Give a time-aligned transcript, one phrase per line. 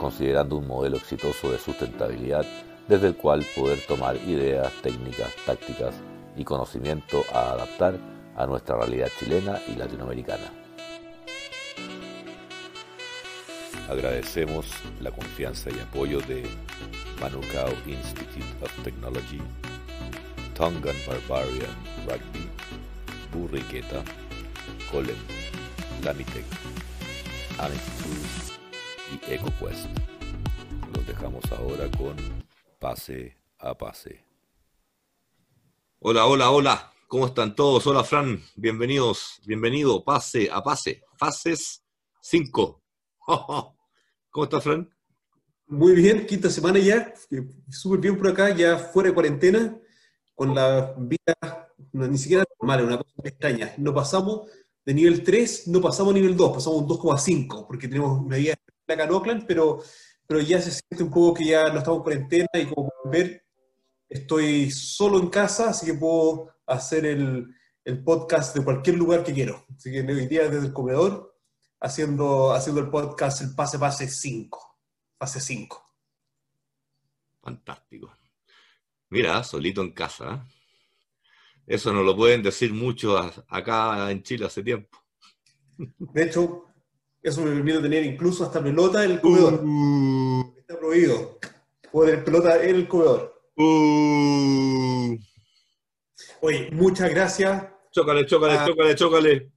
[0.00, 2.46] considerando un modelo exitoso de sustentabilidad
[2.88, 5.94] desde el cual poder tomar ideas, técnicas, tácticas
[6.36, 7.98] y conocimiento a adaptar
[8.34, 10.50] a nuestra realidad chilena y latinoamericana.
[13.88, 14.66] Agradecemos
[15.00, 16.48] la confianza y apoyo de
[17.20, 19.40] Manukau Institute of Technology,
[20.54, 21.76] Tongan Barbarian
[22.06, 22.48] Rugby,
[23.32, 24.02] Burriqueta,
[24.90, 25.18] Colem,
[26.02, 26.44] Lamitec,
[27.58, 28.59] Amex
[29.10, 29.86] y EcoQuest.
[30.94, 32.16] Los dejamos ahora con
[32.78, 34.24] Pase a Pase.
[35.98, 36.92] Hola, hola, hola.
[37.08, 37.86] ¿Cómo están todos?
[37.86, 38.40] Hola, Fran.
[38.54, 40.04] Bienvenidos, bienvenido.
[40.04, 41.02] Pase a Pase.
[41.16, 41.82] Fases
[42.20, 42.82] 5.
[44.30, 44.88] ¿Cómo estás, Fran?
[45.66, 47.12] Muy bien, quinta semana ya.
[47.68, 49.76] Súper bien por acá, ya fuera de cuarentena,
[50.34, 53.74] con la vida ni siquiera normal, una cosa extraña.
[53.76, 54.48] No pasamos
[54.84, 58.54] de nivel 3, no pasamos a nivel 2, pasamos un 2,5, porque tenemos medida
[58.94, 59.82] acá en Oakland, pero,
[60.26, 63.10] pero ya se siente un poco que ya no estamos en cuarentena y como pueden
[63.10, 63.46] ver,
[64.08, 67.46] estoy solo en casa, así que puedo hacer el,
[67.84, 69.64] el podcast de cualquier lugar que quiero.
[69.76, 71.36] Así que hoy día desde el comedor
[71.80, 74.78] haciendo, haciendo el podcast el Pase Pase 5.
[75.18, 75.90] Pase 5.
[77.42, 78.14] Fantástico.
[79.08, 80.34] Mira, solito en casa.
[80.34, 80.54] ¿eh?
[81.66, 83.18] Eso no lo pueden decir mucho
[83.48, 84.98] acá en Chile hace tiempo.
[85.76, 86.69] De hecho,
[87.22, 89.62] eso me permite tener incluso hasta pelota en el comedor.
[89.62, 90.54] Uh.
[90.56, 91.38] Está prohibido.
[91.92, 93.42] Puedo tener pelota en el comedor.
[93.56, 95.18] Uh.
[96.40, 97.66] Oye, muchas gracias.
[97.92, 98.64] Chócale, chócale, ah.
[98.66, 99.52] chócale, chócale.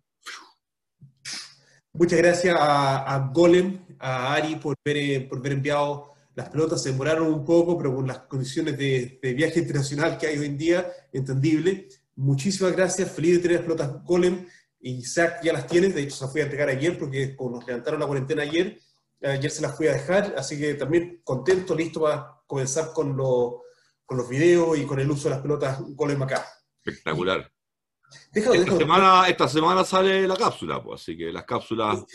[1.94, 6.82] Muchas gracias a, Golem, a Ari por ver, por haber enviado las pelotas.
[6.82, 10.58] Se demoraron un poco, pero con las condiciones de, viaje internacional que hay hoy en
[10.58, 11.88] día, entendible.
[12.16, 13.12] Muchísimas gracias.
[13.12, 14.46] Feliz de tener las pelotas Golem.
[14.84, 15.90] Y Zach ya las tiene.
[15.90, 18.80] De hecho, se las fui a entregar ayer porque como nos levantaron la cuarentena ayer,
[19.22, 20.36] ayer se las fui a dejar.
[20.38, 25.30] Así que también contento, listo para comenzar con, con los videos y con el uso
[25.30, 26.46] de las pelotas Golem acá.
[26.86, 27.50] Espectacular
[28.34, 32.06] esta, semana, esta semana sale la cápsula, pues, así que las cápsulas...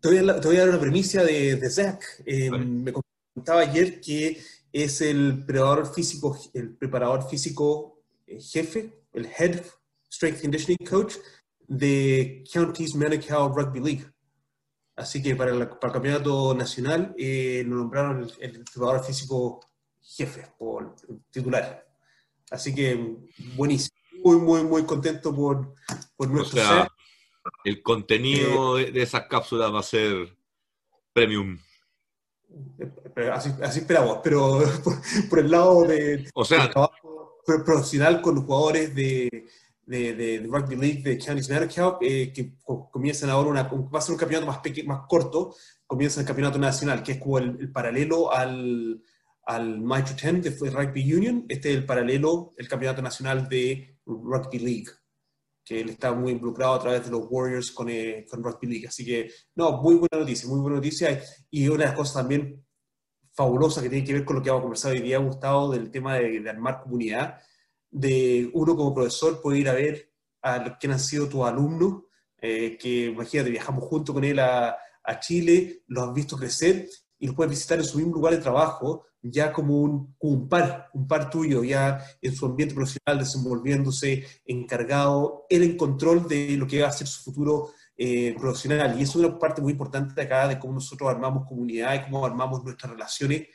[0.00, 2.00] Te voy a, dar una premisa de, de Zach.
[2.24, 2.92] Eh, me
[3.34, 4.40] contaba ayer que
[4.72, 9.60] es el preparador físico, el preparador físico eh, jefe, el Head
[10.08, 11.16] Strength Conditioning Coach
[11.68, 14.06] de Counties Manukau Rugby League.
[14.96, 19.60] Así que para, el campeonato nacional eh, lo nombraron el, el, preparador físico
[20.00, 20.94] jefe o
[21.30, 21.86] titular.
[22.50, 23.16] Así que
[23.54, 25.74] buenísimo muy, muy, muy contento por,
[26.16, 26.86] por nuestro o
[27.64, 30.36] El contenido eh, de, esas cápsulas va a ser
[31.12, 31.58] premium.
[33.16, 34.60] Eh, así, así esperamos, pero
[35.30, 39.46] por, el lado de, o sea, trabajo profesional con los jugadores de,
[39.88, 42.54] de, de, Rugby League de Counties Manukau, eh, que
[42.90, 45.54] comienzan ahora, una, va a ser un campeonato más, más corto,
[45.86, 49.02] comienza el campeonato nacional, que es como el paralelo al,
[49.46, 51.46] al Maestro 10 de Rugby Union.
[51.48, 54.90] Este es el paralelo, el campeonato nacional de Rugby League,
[55.64, 58.88] que él está muy involucrado a través de los Warriors con, eh, con Rugby League.
[58.88, 61.18] Así que, no, muy buena noticia, muy buena noticia.
[61.50, 62.62] Y una de las cosas también
[63.32, 65.90] fabulosas que tiene que ver con lo que vamos a conversar hoy día, Gustavo, del
[65.90, 67.38] tema de, armar comunidad,
[67.90, 70.12] de uno como profesor puede ir a ver
[70.42, 72.04] a quién han sido tus alumnos,
[72.40, 76.88] eh, que imagínate, viajamos junto con él a, a Chile, los has visto crecer
[77.18, 80.88] y los puedes visitar en su mismo lugar de trabajo, ya como un, un, par,
[80.94, 86.66] un par tuyo, ya en su ambiente profesional, desenvolviéndose, encargado, él en control de lo
[86.66, 88.98] que va a ser su futuro eh, profesional.
[88.98, 92.04] Y eso es una parte muy importante de acá, de cómo nosotros armamos comunidad y
[92.04, 93.48] cómo armamos nuestras relaciones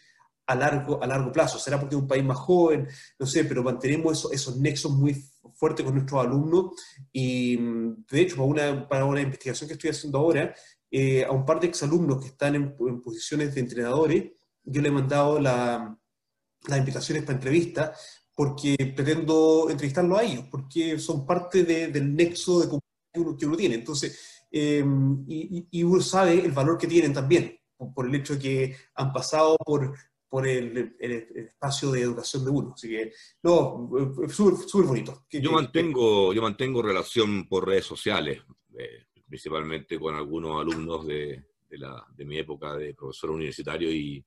[0.45, 1.59] a largo, a largo plazo.
[1.59, 2.87] Será porque es un país más joven,
[3.19, 5.13] no sé, pero mantenemos eso, esos nexos muy
[5.55, 6.71] fuertes con nuestros alumnos.
[7.11, 10.53] Y de hecho, para una, para una investigación que estoy haciendo ahora,
[10.91, 14.31] eh, a un par de exalumnos que están en, en posiciones de entrenadores,
[14.63, 17.93] yo le he mandado las invitaciones para entrevista
[18.35, 23.75] porque pretendo entrevistarlo a ellos, porque son parte del nexo de comunicación que uno, tiene.
[23.75, 27.59] Entonces, em, y, uno sabe el valor que tienen también,
[27.93, 29.95] por, el hecho de que han pasado por,
[30.33, 32.73] por el, espacio de educación de uno.
[32.73, 33.13] Así que,
[33.43, 33.87] no,
[34.27, 35.27] súper bonito.
[35.29, 38.41] Yo mantengo, yo mantengo relación por redes sociales,
[38.75, 41.39] eh, principalmente con algunos alumnos de,
[41.69, 44.25] de, la, de mi época de profesor universitario y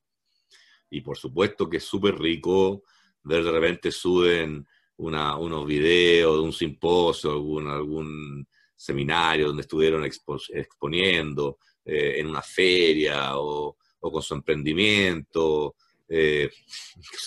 [0.91, 2.83] Y por supuesto que es súper rico
[3.23, 4.65] ver de repente suben
[4.95, 13.37] unos videos de un simposio, algún, algún seminario donde estuvieron exponiendo eh, en una feria
[13.37, 15.75] o, con su emprendimiento.
[16.09, 16.49] Eh,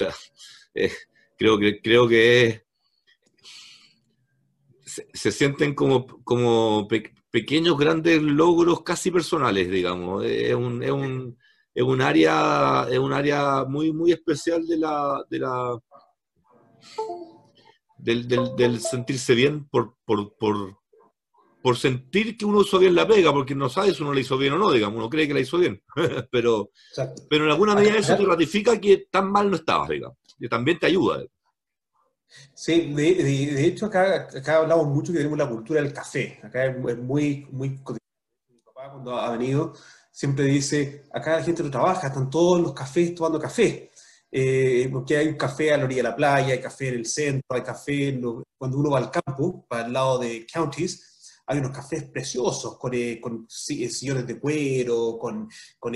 [0.74, 0.92] eh,
[1.36, 2.62] creo que, creo que
[4.84, 6.88] se, sienten como, como
[7.30, 10.24] pequeños, grandes logros casi personales, digamos.
[10.24, 11.38] Es un, es un,
[11.74, 15.78] es un área, es un área muy, muy especial de la, de la
[17.96, 20.79] del, sentirse bien por, por,
[21.62, 24.36] por, sentir que uno hizo bien la pega, porque no sabe si uno la hizo
[24.38, 25.82] bien o no, digamos, uno cree que la hizo bien.
[26.30, 26.70] pero,
[27.28, 30.78] pero en alguna medida eso te ratifica que tan mal no estabas, digamos, y también
[30.78, 31.22] te ayuda.
[32.54, 36.38] Sí, de, de, hecho acá, acá, hablamos mucho que tenemos la cultura del café.
[36.42, 37.78] Acá es, muy, muy Mi
[38.64, 39.74] papá cuando ha venido
[40.12, 43.90] siempre dice, acá la gente no trabaja, están todos en los cafés tomando café.
[44.32, 47.06] Eh, porque hay un café a la orilla de la playa, hay café en el
[47.06, 48.20] centro, hay café
[48.56, 51.19] cuando uno va al campo, para el lado de counties,
[51.50, 55.48] hay unos cafés preciosos con, eh, con eh, sillones de cuero, con,
[55.80, 55.92] con,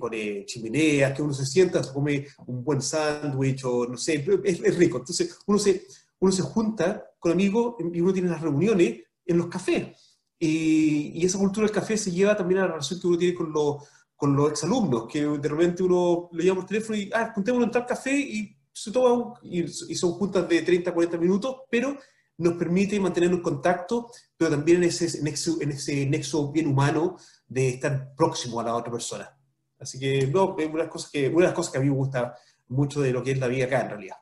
[0.00, 0.12] con
[0.46, 4.98] chimeneas, que uno se sienta, se come un buen sándwich o no sé, es, rico.
[4.98, 5.86] Entonces uno se,
[6.18, 9.96] uno se junta con amigos y uno tiene las reuniones en los cafés.
[10.36, 13.34] Y, y, esa cultura del café se lleva también a la relación que uno tiene
[13.34, 13.84] con los
[14.16, 17.72] con los exalumnos, que de repente uno le llama por teléfono y, ah, juntémonos en
[17.72, 21.96] tal café y se toma, y, son juntas de 30, 40 minutos, pero
[22.40, 27.16] nos permite mantener un contacto, pero también en ese nexo, en ese nexo bien humano
[27.46, 29.36] de estar próximo a la otra persona.
[29.78, 31.94] Así que, no, es una cosas que, una de las cosas que a mí me
[31.94, 32.34] gusta
[32.68, 34.16] mucho de lo que es la vida acá, en realidad.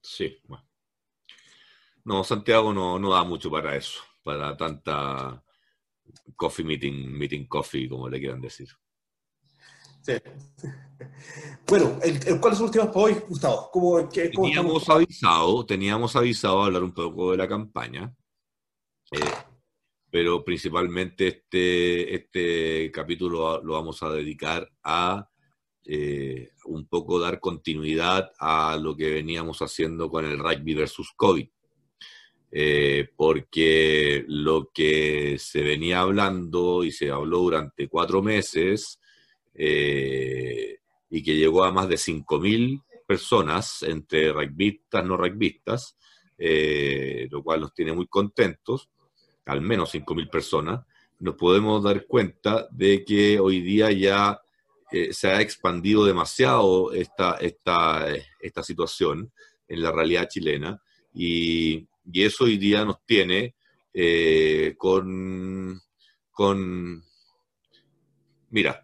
[0.00, 0.64] Sí, bueno.
[2.04, 5.42] No, Santiago no, no da mucho para eso, para tanta
[6.36, 8.68] coffee meeting, meeting coffee, como le quieran decir.
[11.66, 11.98] Bueno,
[12.40, 13.70] ¿cuáles son los temas para hoy, Gustavo?
[13.72, 18.14] ¿Cómo, teníamos, avisado, teníamos avisado hablar un poco de la campaña,
[19.10, 19.18] eh,
[20.10, 25.28] pero principalmente este, este capítulo lo vamos a dedicar a
[25.86, 31.48] eh, un poco dar continuidad a lo que veníamos haciendo con el rugby versus COVID.
[32.56, 39.00] Eh, porque lo que se venía hablando y se habló durante cuatro meses
[39.54, 40.78] eh,
[41.10, 45.96] y que llegó a más de 5.000 personas, entre rugbyistas, no rugbyistas,
[46.36, 48.90] eh, lo cual nos tiene muy contentos,
[49.46, 50.84] al menos 5.000 personas,
[51.20, 54.40] nos podemos dar cuenta de que hoy día ya
[54.90, 58.06] eh, se ha expandido demasiado esta, esta,
[58.40, 59.32] esta situación
[59.68, 60.82] en la realidad chilena
[61.14, 63.54] y, y eso hoy día nos tiene
[64.76, 65.80] con,
[66.32, 67.04] con,
[68.50, 68.83] mira,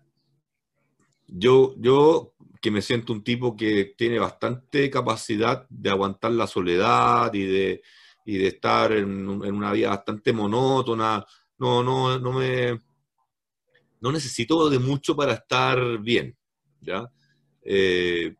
[1.33, 7.33] yo, yo que me siento un tipo que tiene bastante capacidad de aguantar la soledad
[7.33, 7.83] y de,
[8.27, 11.25] y de estar en, una vida bastante monótona,
[11.59, 12.79] no, no, no me
[14.01, 16.37] no necesito de mucho para estar bien,
[16.81, 17.11] ¿ya?
[17.63, 18.35] Eh,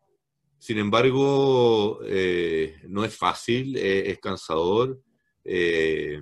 [0.57, 4.99] sin embargo, eh, no es fácil, es cansador,
[5.43, 6.21] eh,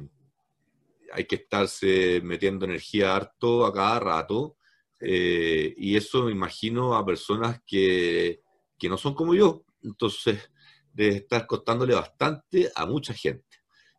[1.12, 4.56] hay que estarse metiendo energía harto a cada rato,
[5.00, 8.42] eh, y eso me imagino a personas que,
[8.78, 9.64] que, no son como yo.
[9.82, 10.52] Entonces,
[10.94, 13.46] de estar costándole bastante a mucha gente.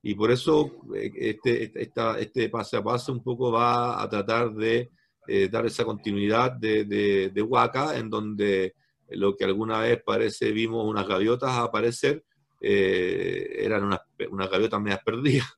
[0.03, 1.73] Y por eso eh, este,
[2.19, 4.91] este pase a pase un poco va a tratar de
[5.27, 7.49] eh, dar esa continuidad de, de, de
[7.95, 8.75] en donde
[9.11, 12.25] lo que alguna vez parece vimos unas gaviotas aparecer,
[12.61, 15.49] eran unas, unas gaviotas medias perdidas.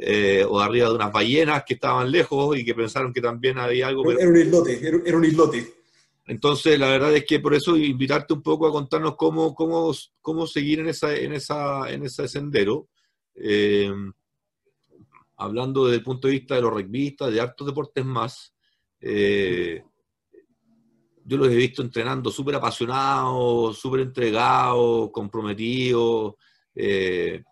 [0.00, 3.88] Eh, o arriba de unas ballenas que estaban lejos y que pensaron que también había
[3.88, 4.12] algo.
[4.12, 5.74] Era un islote, era, un islote.
[6.24, 10.46] Entonces, la verdad es que por eso invitarte un poco a contarnos cómo, cómo, cómo
[10.46, 12.88] seguir en, esa, en, esa, en ese sendero.
[13.34, 13.90] Eh,
[15.36, 18.54] hablando desde el punto de vista de los rugbyistas, de hartos deportes más,
[19.00, 19.82] eh,
[21.24, 26.34] yo los he visto entrenando súper apasionados, súper entregados, comprometidos.
[26.74, 27.42] Eh,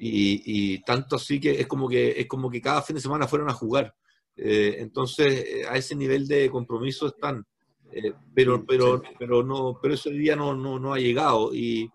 [0.00, 3.48] y, tanto así que es como que es como que cada fin de semana fueron
[3.50, 3.94] a jugar.
[4.36, 7.44] Eh, entonces, eh, a ese nivel de compromiso están.
[7.90, 11.54] Eh, pero, pero, pero, no, pero ese día no, no, no ha llegado.
[11.54, 11.90] Y,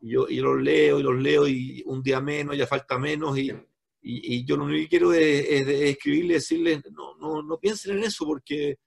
[0.00, 3.36] yo y los leo y los leo y un día menos, ya falta menos.
[3.38, 3.52] Y,
[4.02, 8.04] y, yo lo único que quiero es, es, escribirle, decirles, no, no, no piensen en
[8.04, 8.78] eso porque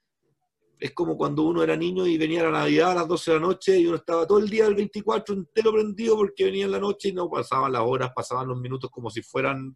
[0.81, 3.45] es como cuando uno era niño y venía la Navidad a las 12 de la
[3.45, 6.79] noche y uno estaba todo el día del 24 entero prendido porque venía en la
[6.79, 9.75] noche y no pasaban las horas, pasaban los minutos como si fueran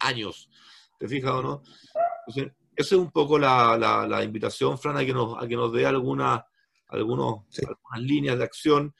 [0.00, 0.50] años.
[0.98, 1.62] ¿Te fijas o no?
[2.26, 5.72] Entonces, esa es un poco la, la, invitación, Fran, a que nos, a que nos
[5.72, 6.44] dé alguna,
[6.88, 8.94] algunos, algunas líneas de acción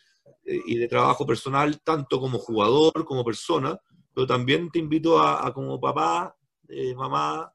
[0.47, 3.79] eh, y de trabajo personal, tanto como jugador, como persona,
[4.15, 6.35] pero también te invito a, como papá,
[6.69, 7.53] eh, mamá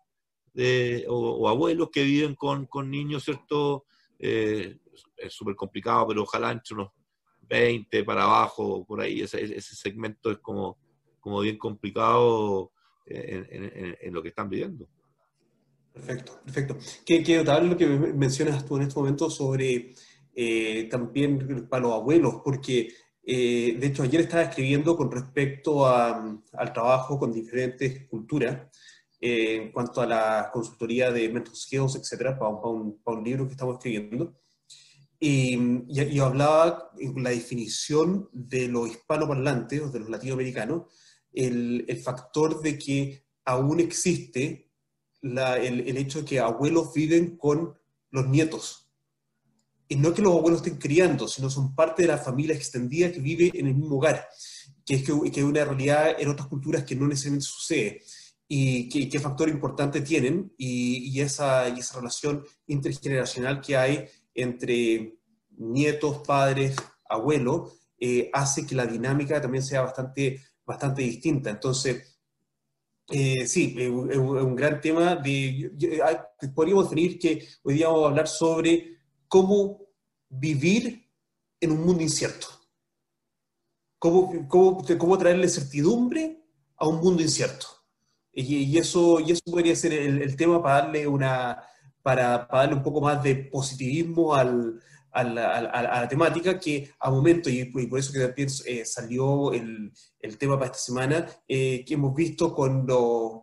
[1.07, 3.85] o, abuelos que viven con, con niños, ¿cierto?
[4.19, 4.77] es
[5.27, 6.91] súper complicado, pero ojalá entre unos
[7.41, 10.77] 20 para abajo, por ahí, ese, ese segmento es como,
[11.19, 12.71] como bien complicado
[13.05, 14.87] en, lo que están viviendo.
[15.91, 16.77] Perfecto, perfecto.
[17.05, 19.93] Qué, qué notable lo que mencionas tú en este momento sobre
[20.35, 22.89] eh, también para los abuelos, porque
[23.25, 28.67] eh, de hecho ayer estaba escribiendo con respecto al trabajo con diferentes culturas
[29.25, 33.45] eh, en cuanto a la consultoría de mental skills, etcétera, para, un, para, un, libro
[33.45, 34.37] que estamos escribiendo.
[35.17, 40.87] Y, y, hablaba en la definición de los hispanoparlantes o de los latinoamericanos
[41.31, 44.69] el, el factor de que aún existe
[45.21, 47.79] la, el, el, hecho de que abuelos viven con
[48.11, 48.91] los nietos.
[49.87, 53.21] Y no que los abuelos estén criando, sino son parte de la familia extendida que
[53.21, 54.27] vive en el mismo hogar,
[54.85, 58.01] que es que, que es una realidad en otras culturas que no necesariamente sucede.
[58.47, 64.05] Y qué, qué factor importante tienen y, y, esa, y esa relación intergeneracional que hay
[64.33, 65.17] entre
[65.57, 66.75] nietos, padres,
[67.09, 71.49] abuelos, eh, hace que la dinámica también sea bastante bastante distinta.
[71.49, 72.17] Entonces,
[73.09, 75.15] eh, sí, es un, gran tema.
[75.15, 75.71] De,
[76.55, 78.97] podríamos definir que hoy día vamos a hablar sobre
[79.27, 79.87] cómo
[80.29, 81.09] vivir
[81.59, 82.47] en un mundo incierto.
[83.99, 86.43] Cómo, cómo, cómo traerle certidumbre
[86.75, 87.67] a un mundo incierto.
[88.33, 91.61] Y, eso, y eso podría ser el, tema para darle, una,
[92.01, 94.81] para, para darle un poco más de positivismo al,
[95.13, 100.37] a la, temática que a momento, y, por eso que también eh, salió el, el,
[100.37, 102.87] tema para esta semana, eh, que hemos visto con,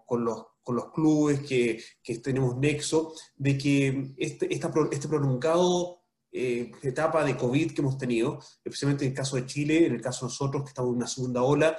[0.06, 6.00] con, los, con los clubes que, que, tenemos nexo, de que este, esta, este prolongado
[6.32, 10.00] eh, etapa de COVID que hemos tenido, especialmente en el caso de Chile, en el
[10.00, 11.76] caso de nosotros que estamos en una segunda ola,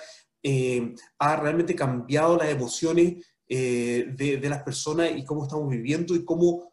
[1.20, 6.72] ha realmente cambiado las emociones de, de las personas y cómo estamos viviendo y cómo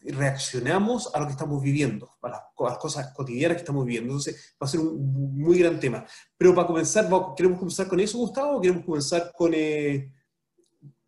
[0.00, 2.40] reaccionamos a lo que estamos viviendo, a las,
[2.78, 4.10] cosas cotidianas que estamos viviendo.
[4.10, 6.04] Entonces, va a ser un muy gran tema.
[6.36, 9.52] Pero para comenzar, ¿queremos comenzar con eso, Gustavo, o queremos comenzar con...
[9.54, 10.12] Eh,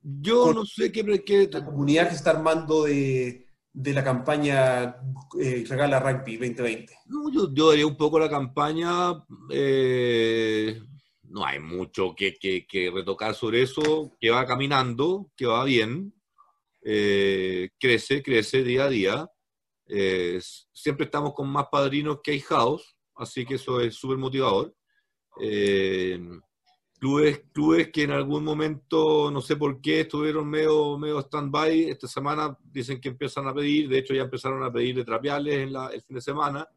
[0.02, 1.48] yo no sé qué, qué...
[1.50, 4.96] La comunidad que se está armando de, de la campaña
[5.40, 6.98] eh, Regala Rugby 2020.
[7.06, 9.24] No, yo, yo daría un poco la campaña...
[9.50, 10.80] Eh,
[11.34, 16.14] no hay mucho que, que, retocar sobre eso, que va caminando, que va bien.
[16.80, 19.30] Eh, crece, crece día a día.
[19.88, 20.40] Eh,
[20.72, 24.76] siempre estamos con más padrinos que ahijados, así que eso es súper motivador.
[25.40, 26.20] Eh,
[27.00, 32.06] clubes, clubes que en algún momento, no sé por qué, estuvieron medio, medio stand-by, esta
[32.06, 35.74] semana dicen que empiezan a pedir, de hecho ya empezaron a pedir de trapiales en
[35.74, 36.68] el fin de semana,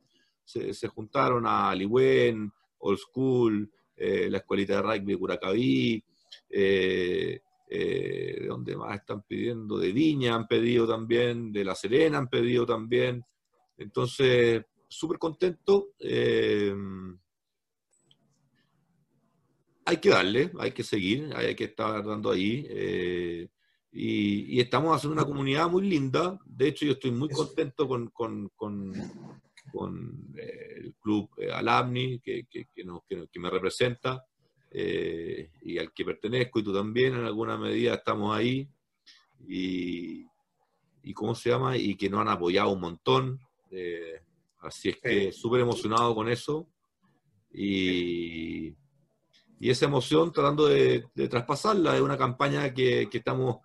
[0.43, 6.03] se, juntaron a Liwen, Old School, la escuelita de rugby de Curacaví,
[6.49, 12.17] eh, eh, de donde más están pidiendo, de Viña han pedido también, de La Serena
[12.17, 13.25] han pedido también.
[13.77, 15.89] Entonces, súper contento.
[15.99, 16.73] Eh,
[19.85, 22.65] hay que darle, hay que seguir, hay que estar dando ahí.
[22.69, 23.49] Eh,
[23.91, 26.39] y, estamos haciendo una comunidad muy linda.
[26.45, 28.93] De hecho, yo estoy muy contento con, con, con,
[30.35, 34.25] el club Alamni, que, que, que me representa.
[34.69, 38.67] Eh, y al que pertenezco y tú también en alguna medida estamos ahí
[39.47, 40.25] y,
[41.03, 41.77] y ¿cómo se llama?
[41.77, 43.39] Y que nos han apoyado un montón.
[43.71, 44.21] Eh,
[44.59, 46.67] así es que súper emocionado con eso
[47.53, 48.67] y,
[49.59, 53.57] y, esa emoción tratando de, de traspasarla es una campaña que, que estamos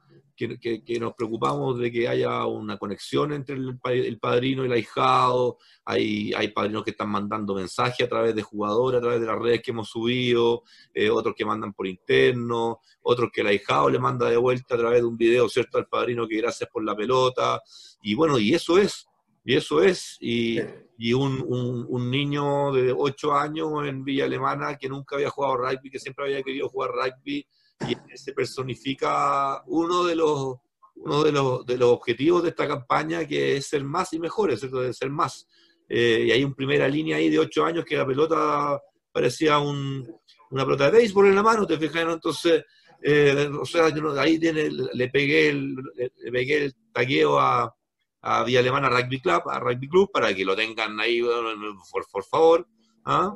[0.61, 6.33] que, nos preocupamos de que haya una conexión entre el, padrino y el ahijado, hay,
[6.35, 9.63] hay padrinos que están mandando mensajes a través de jugadores, a través de las redes
[9.63, 10.63] que hemos subido,
[10.95, 14.79] eh, otros que mandan por interno, otros que el ahijado le manda de vuelta a
[14.79, 17.61] través de un video, ¿cierto?, al padrino que gracias por la pelota,
[18.03, 19.07] y bueno, y eso es,
[19.45, 20.59] y eso es, y,
[20.99, 25.57] y un, un, un, niño de 8 años en Villa Alemana que nunca había jugado
[25.57, 27.45] rugby, que siempre había querido jugar rugby,
[27.89, 30.57] y se personifica uno de los
[30.95, 34.57] uno de los, de los objetivos de esta campaña que es ser más y mejor,
[34.57, 34.81] ¿cierto?
[34.81, 35.49] De ser más.
[35.89, 40.09] Eh, y hay una primera línea ahí de ocho años que la pelota parecía un,
[40.51, 42.07] una pelota de béisbol en la mano, ¿te fijas?
[42.09, 42.65] Entonces,
[43.03, 47.75] eh, o sea, ahí tiene, le, pegué el, le, pegué el tagueo a,
[48.21, 52.25] a Vía Alemana Rugby Club, a Rugby Club, para que lo tengan ahí, por, por
[52.25, 52.67] favor.
[53.05, 53.35] ¿ah?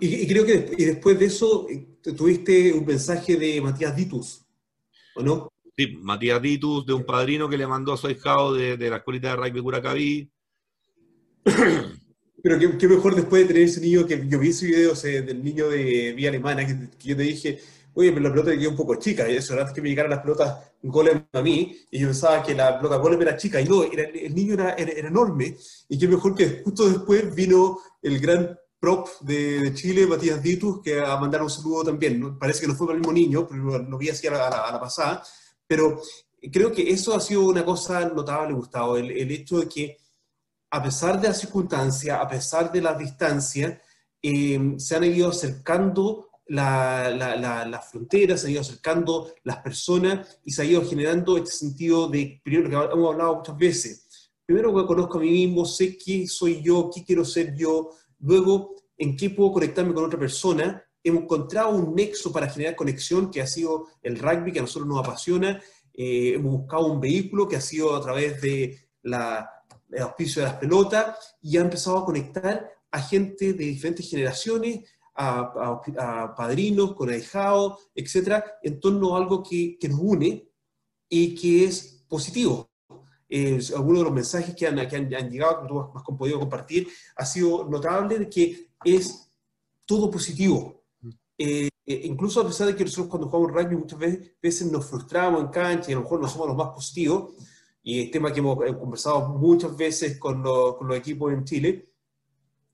[0.00, 1.86] Y, creo que y después de eso eh,
[2.16, 4.44] tuviste un mensaje de Matías Ditus,
[5.14, 5.52] ¿o no?
[5.76, 8.96] Sí, Matías Ditus, de un padrino que le mandó a su hijado de, de la
[8.96, 10.30] escuelita de rugby Curacaví.
[12.42, 15.68] Pero qué, mejor después de tener ese niño que yo vi ese video del niño
[15.68, 17.60] de Vía Alemana, que, yo te dije,
[17.94, 20.10] oye, pero la pelota le quedó un poco chica, y eso, antes que me llegaran
[20.10, 23.64] las pelotas golem a mí, y yo pensaba que la pelota golem era chica, y
[23.64, 25.56] no, el niño era, era, enorme,
[25.88, 31.00] y qué mejor que justo después vino el gran prop de, Chile, Matías Ditus, que
[31.00, 32.36] a mandar un saludo también.
[32.36, 35.22] Parece que no fue para el mismo niño, pero lo vi así a la, pasada,
[35.68, 36.02] pero
[36.50, 39.96] creo que eso ha sido una cosa notable, Gustavo, el, el hecho de que
[40.72, 43.80] a pesar de la circunstancia, a pesar de la distancia,
[44.20, 50.50] eh, se han ido acercando las la, fronteras, se han ido acercando las personas y
[50.50, 54.86] se ha ido generando este sentido de, primero que hemos hablado muchas veces, primero que
[54.86, 57.90] conozco a mí mismo, sé quién soy yo, qué quiero ser yo,
[58.22, 63.30] luego en qué puedo conectarme con otra persona, hemos encontrado un nexo para generar conexión
[63.30, 65.60] que ha sido el rugby que a nosotros nos apasiona,
[65.92, 69.48] eh, hemos buscado un vehículo que ha sido a través de la
[69.92, 74.88] el auspicio de las pelotas, y ha empezado a conectar a gente de diferentes generaciones,
[75.14, 80.48] a, padrinos, con ahijados, etcétera, en torno a algo que, que nos une
[81.08, 82.71] y que es positivo.
[83.34, 86.86] Eh, algunos de los mensajes que han, que han, llegado, que tú has, podido compartir,
[87.16, 89.32] ha sido notable de que es
[89.86, 90.84] todo positivo.
[91.38, 94.84] Eh, eh, incluso a pesar de que nosotros cuando jugamos rugby muchas veces, veces nos
[94.84, 97.32] frustramos en cancha y a lo mejor no somos los más positivos,
[97.82, 101.90] y es tema que hemos conversado muchas veces con, con los equipos en Chile,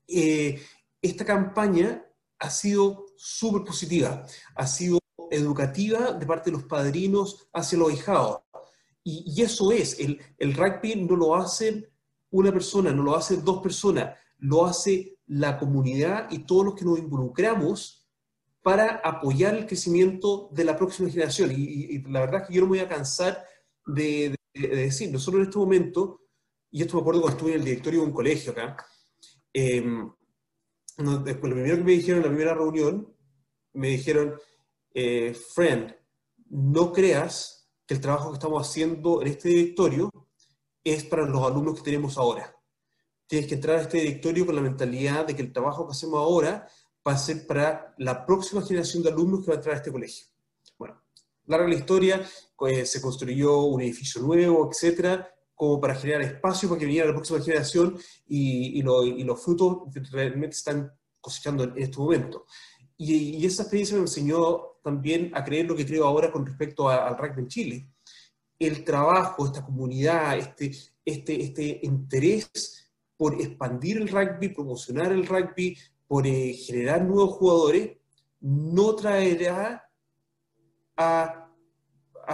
[0.09, 0.61] eh,
[1.01, 2.05] esta campaña
[2.37, 4.25] ha sido súper positiva,
[4.55, 4.99] ha sido
[5.31, 8.41] educativa de parte de los padrinos hacia los hijados.
[9.25, 11.89] Y, eso es, el, el rugby no lo hace
[12.31, 16.85] una persona, no lo hace dos personas, lo hace la comunidad y todos los que
[16.85, 18.07] nos involucramos
[18.61, 21.51] para apoyar el crecimiento de la próxima generación.
[21.51, 23.43] Y, la verdad es que yo no me voy a cansar
[23.85, 26.21] de, de decir, nosotros en este momento,
[26.71, 28.77] y esto me acuerdo cuando estuve en el directorio de un colegio acá,
[29.53, 33.13] después, lo primero que me dijeron en la primera reunión,
[33.73, 34.35] me dijeron,
[34.93, 35.95] eh, friend,
[36.49, 37.58] no creas
[37.89, 40.11] que el trabajo que estamos haciendo en este directorio
[40.83, 42.55] es para los alumnos que tenemos ahora.
[43.25, 46.19] Tienes que entrar a este directorio con la mentalidad de que el trabajo que hacemos
[46.19, 46.67] ahora
[47.07, 49.91] va a ser para la próxima generación de alumnos que va a entrar a este
[49.91, 50.27] colegio.
[50.77, 51.01] Bueno,
[51.47, 52.29] larga la historia,
[52.67, 57.13] eh, se construyó un edificio nuevo, etcétera, como para generar espacio para que viniera la
[57.15, 57.97] próxima generación
[58.27, 59.79] y, los frutos
[60.11, 62.45] realmente están cosechando en, este momento.
[63.01, 67.17] Y, esa experiencia me enseñó también a creer lo que creo ahora con respecto al
[67.17, 67.89] rugby en Chile.
[68.59, 70.71] El trabajo, esta comunidad, este,
[71.05, 77.97] este, este interés por expandir el rugby, promocionar el rugby, por eh, generar nuevos jugadores,
[78.41, 79.89] no traerá
[80.97, 81.49] a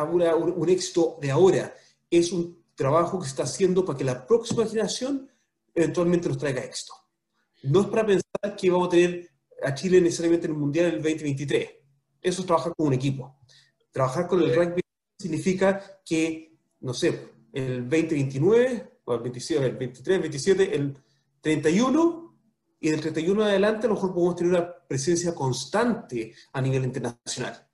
[0.10, 1.76] un éxito de ahora,
[2.10, 5.30] es un trabajo que se está haciendo para que la próxima generación
[5.76, 6.94] eventualmente nos traiga éxito.
[7.62, 9.35] No es para pensar que vamos a tener
[9.66, 11.70] a Chile necesariamente en el Mundial en el 2023.
[12.22, 13.38] Eso es trabajar con un equipo.
[13.92, 14.82] Trabajar con el rugby
[15.20, 20.98] significa que, no sé, el 2029, o el 27, el 23, el 27, el
[21.42, 22.38] 31,
[22.80, 27.68] y del 31 adelante a lo mejor podemos tener una presencia constante a nivel internacional.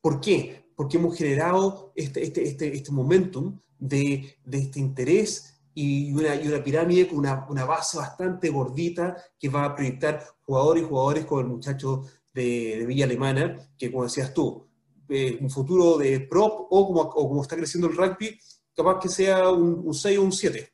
[0.00, 0.66] ¿Por qué?
[0.76, 6.48] porque hemos generado este, este, este, este momentum de, de, este interés y una, y
[6.48, 11.26] una pirámide con una, una, base bastante gordita que va a proyectar jugadores y jugadores
[11.26, 14.66] como el muchacho de, de Villa Alemana, que como decías tú,
[15.10, 18.40] eh, un futuro de prop o como, o como está creciendo el rugby,
[18.74, 20.72] capaz que sea un, un 6 o un 7.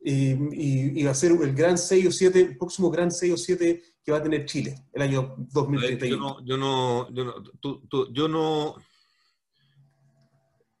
[0.00, 3.36] Y, y, va a ser el gran 6 o 7, el próximo gran 6 o
[3.36, 6.44] 7 que va a tener Chile el año 2031.
[6.44, 8.74] Yo no, yo no, yo no,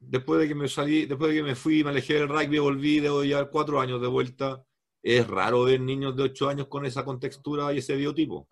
[0.08, 3.00] después de que me salí, después de que me fui, me alejé del rugby, volví,
[3.00, 4.64] debo llevar cuatro años de vuelta.
[5.02, 8.48] Es raro ver niños de ocho años con esa contextura y ese biotipo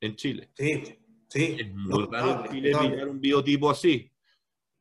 [0.00, 0.50] en Chile.
[0.54, 1.56] Sí, sí.
[1.58, 4.10] Es muy raro en Chile mirar un biotipo así.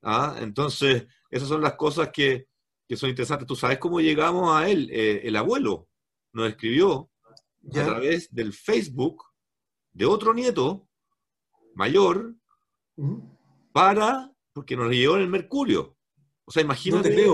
[0.01, 0.37] ¿Ah?
[0.39, 2.47] Entonces, esas son las cosas que,
[2.87, 3.47] que, son interesantes.
[3.47, 4.89] ¿Tú sabes cómo llegamos a él?
[4.91, 5.89] Eh, el abuelo
[6.33, 7.09] nos escribió
[7.69, 9.23] a través del Facebook
[9.93, 10.87] de otro nieto
[11.73, 12.35] mayor
[13.71, 15.94] para, porque nos llevó en el Mercurio.
[16.45, 17.27] O sea, imagínate,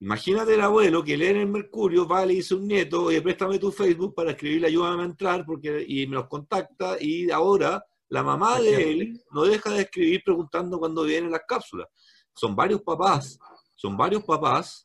[0.00, 3.58] imagínate el abuelo que lee en el Mercurio, va, le dice un nieto, oye, préstame
[3.58, 8.22] tu Facebook para escribirle, ayúdame a entrar, porque, y me los contacta, y ahora la
[8.22, 11.88] mamá de él no deja de escribir preguntando cuándo vienen las cápsulas.
[12.34, 13.38] Son varios papás,
[13.74, 14.82] son varios papás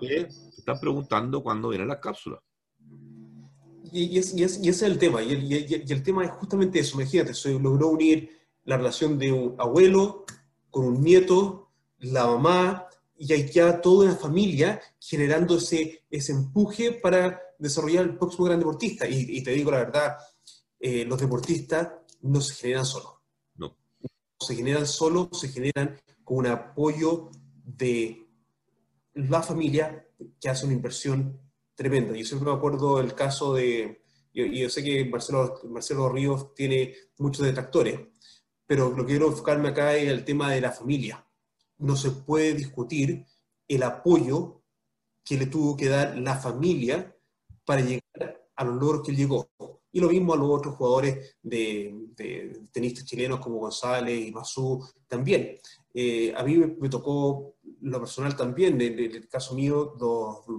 [0.00, 2.40] que están preguntando cuándo vienen las cápsulas.
[3.92, 8.30] Y, ese es el tema, y el, tema es justamente eso, imagínate, se logró unir
[8.64, 10.24] la relación de un abuelo
[10.70, 12.87] con un nieto, la mamá,
[13.18, 19.08] y hay ya toda una familia generando ese, empuje para desarrollar el próximo gran deportista.
[19.08, 20.16] Y, te digo la verdad,
[20.78, 21.88] eh, los deportistas
[22.22, 23.14] no se generan solos.
[23.56, 23.76] No.
[24.38, 27.30] Se generan solos, se generan con un apoyo
[27.64, 28.24] de
[29.14, 30.06] la familia
[30.40, 31.40] que hace una inversión
[31.74, 32.14] tremenda.
[32.16, 34.02] Yo siempre me acuerdo del caso de,
[34.32, 38.00] y yo, sé que Marcelo, Marcelo Ríos tiene muchos detractores,
[38.64, 41.27] pero lo que quiero enfocarme acá es el tema de la familia.
[41.78, 43.24] No se puede discutir
[43.66, 44.62] el apoyo
[45.24, 47.14] que le tuvo que dar la familia
[47.64, 49.50] para llegar a los logros que llegó.
[49.92, 51.94] Y lo mismo a los otros jugadores de,
[52.72, 55.58] tenistas chilenos como González y Mazú también.
[55.92, 59.94] Eh, a mí me, tocó lo personal también, en, el caso mío,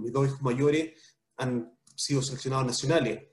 [0.01, 0.93] mis dos hijos mayores
[1.37, 3.23] han sido seleccionados nacionales,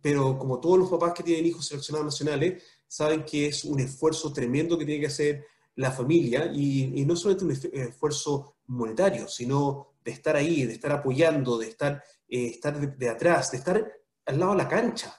[0.00, 4.32] pero como todos los papás que tienen hijos seleccionados nacionales, saben que es un esfuerzo
[4.32, 5.44] tremendo que tiene que hacer
[5.80, 11.56] la familia y, no solamente un esfuerzo monetario, sino de estar ahí, de estar apoyando,
[11.56, 13.92] de estar, eh, estar de, atrás, de estar
[14.26, 15.16] al lado de la cancha,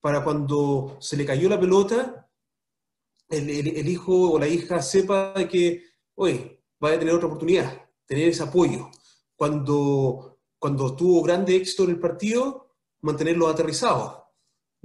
[0.00, 2.28] para cuando se le cayó la pelota,
[3.28, 5.84] el, el, hijo o la hija sepa que,
[6.16, 8.90] oye, va a tener otra oportunidad, tener ese apoyo.
[9.36, 14.25] Cuando, cuando tuvo grande éxito en el partido, mantenerlo aterrizado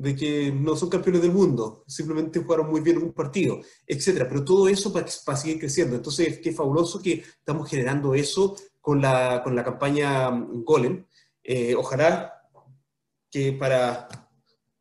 [0.01, 4.27] de que no son campeones del mundo, simplemente jugaron muy bien un partido, etcétera.
[4.27, 5.95] Pero todo eso para, para seguir creciendo.
[5.95, 11.05] Entonces, qué fabuloso que estamos generando eso con la, con la campaña mm, Golem.
[11.43, 12.33] Eh, ojalá
[13.29, 14.07] que para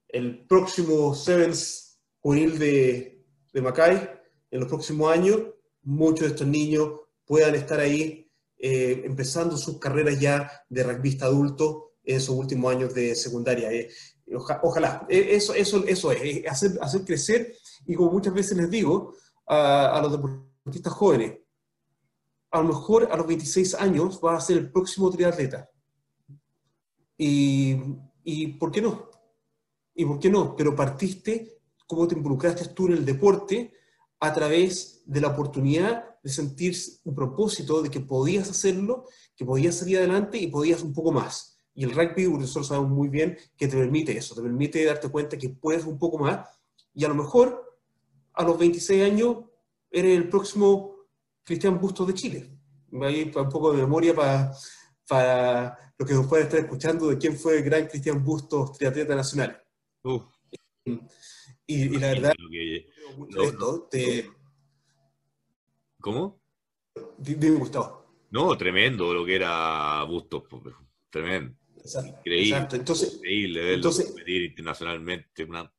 [0.08, 4.10] el próximo Sevens juvenil de, de Macay,
[4.50, 5.38] en los próximos años,
[5.82, 6.92] muchos de estos niños
[7.26, 12.94] puedan estar ahí eh, empezando sus carreras ya de rugbyista adulto en sus últimos años
[12.94, 13.70] de secundaria.
[13.70, 13.90] Eh,
[14.34, 17.54] ojalá, e, eso, eso, eso es, hacer, hacer crecer
[17.86, 19.14] y como muchas veces les digo
[19.46, 21.38] a, a, los deportistas jóvenes,
[22.50, 25.68] a lo mejor a los 26 años vas a ser el próximo triatleta.
[27.16, 27.76] Y,
[28.24, 29.10] y ¿por qué no?
[29.94, 30.56] ¿Y por qué no?
[30.56, 33.72] Pero partiste, cómo te involucraste tú en el deporte
[34.20, 39.76] a través de la oportunidad de sentir un propósito de que podías hacerlo, que podías
[39.76, 41.56] salir adelante y podías un poco más.
[41.74, 45.38] Y el rugby, nosotros sabemos muy bien que te permite eso, te permite darte cuenta
[45.38, 46.48] que puedes un poco más
[46.94, 47.78] y a lo mejor
[48.34, 49.36] a los 26 años
[49.90, 50.96] eres el próximo
[51.44, 52.50] Cristian Bustos de Chile.
[53.02, 54.52] Ahí un poco de memoria para,
[55.06, 59.14] para los que nos pueden estar escuchando de quién fue el gran Cristian Bustos, triatleta
[59.14, 59.62] nacional.
[61.66, 62.32] Y, la verdad,
[66.00, 66.40] ¿Cómo?
[67.18, 68.06] Dime, Gustavo.
[68.30, 70.44] No, tremendo lo que era Bustos,
[71.10, 71.59] tremendo.
[71.84, 72.48] Increíble.
[72.48, 72.76] Exacto.
[72.76, 75.44] Entonces, increíble verlo entonces, competir internacionalmente.
[75.44, 75.72] Una...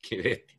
[0.00, 0.58] Qué bestia.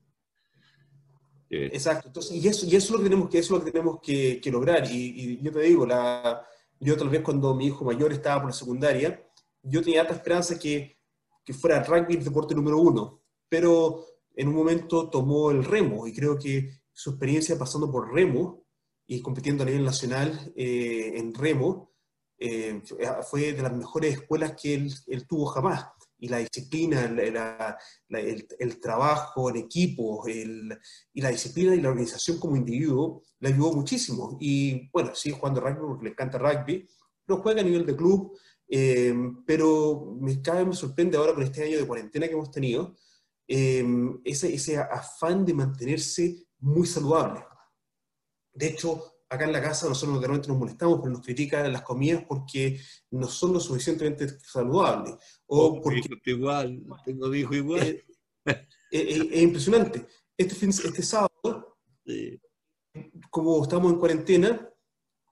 [1.49, 2.07] Exacto.
[2.07, 3.99] Entonces, y eso, y eso es lo que tenemos que, eso es lo que, tenemos
[4.01, 4.89] que, que lograr.
[4.89, 6.45] Y, y, yo te digo, la,
[6.79, 9.23] yo tal vez cuando mi hijo mayor estaba por la secundaria,
[9.61, 10.99] yo tenía alta esperanza que,
[11.43, 13.21] que fuera el rugby el deporte número uno.
[13.47, 18.65] Pero en un momento tomó el remo y creo que su experiencia pasando por remo
[19.05, 21.92] y compitiendo a nivel nacional eh, en remo
[22.45, 22.81] eh,
[23.29, 25.85] fue de las mejores escuelas que él, tuvo jamás.
[26.17, 33.23] Y la disciplina, el, trabajo en equipo, y la disciplina y la organización como individuo
[33.39, 34.37] le ayudó muchísimo.
[34.41, 36.85] Y bueno, sigue jugando rugby porque le encanta rugby,
[37.27, 41.43] no juega a nivel de club, eh, pero me, cada vez me sorprende ahora con
[41.43, 42.93] este año de cuarentena que hemos tenido,
[43.47, 43.85] eh,
[44.25, 47.41] ese, ese afán de mantenerse muy saludable.
[48.53, 51.81] De hecho, acá en la casa nosotros de repente nos molestamos porque nos critican las
[51.81, 52.79] comidas porque
[53.11, 55.15] no son lo suficientemente saludables.
[55.47, 58.03] O porque, igual, tengo hijo igual.
[58.91, 60.05] Es, impresionante.
[60.37, 61.77] Este, fin, este sábado,
[63.29, 64.69] como estamos en cuarentena,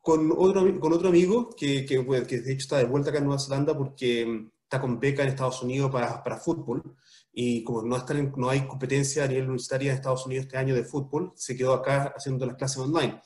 [0.02, 3.26] con otro, con otro amigo que, que, que, de hecho está de vuelta acá en
[3.26, 6.96] Nueva Zelanda porque mm, está con beca en Estados Unidos para, para fútbol
[7.32, 10.76] y como no, están no hay competencia a nivel universitaria en Estados Unidos este año
[10.76, 13.22] de fútbol, se quedó acá haciendo las clases online.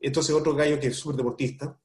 [0.00, 1.78] Entonces otro gallo que es súper deportista,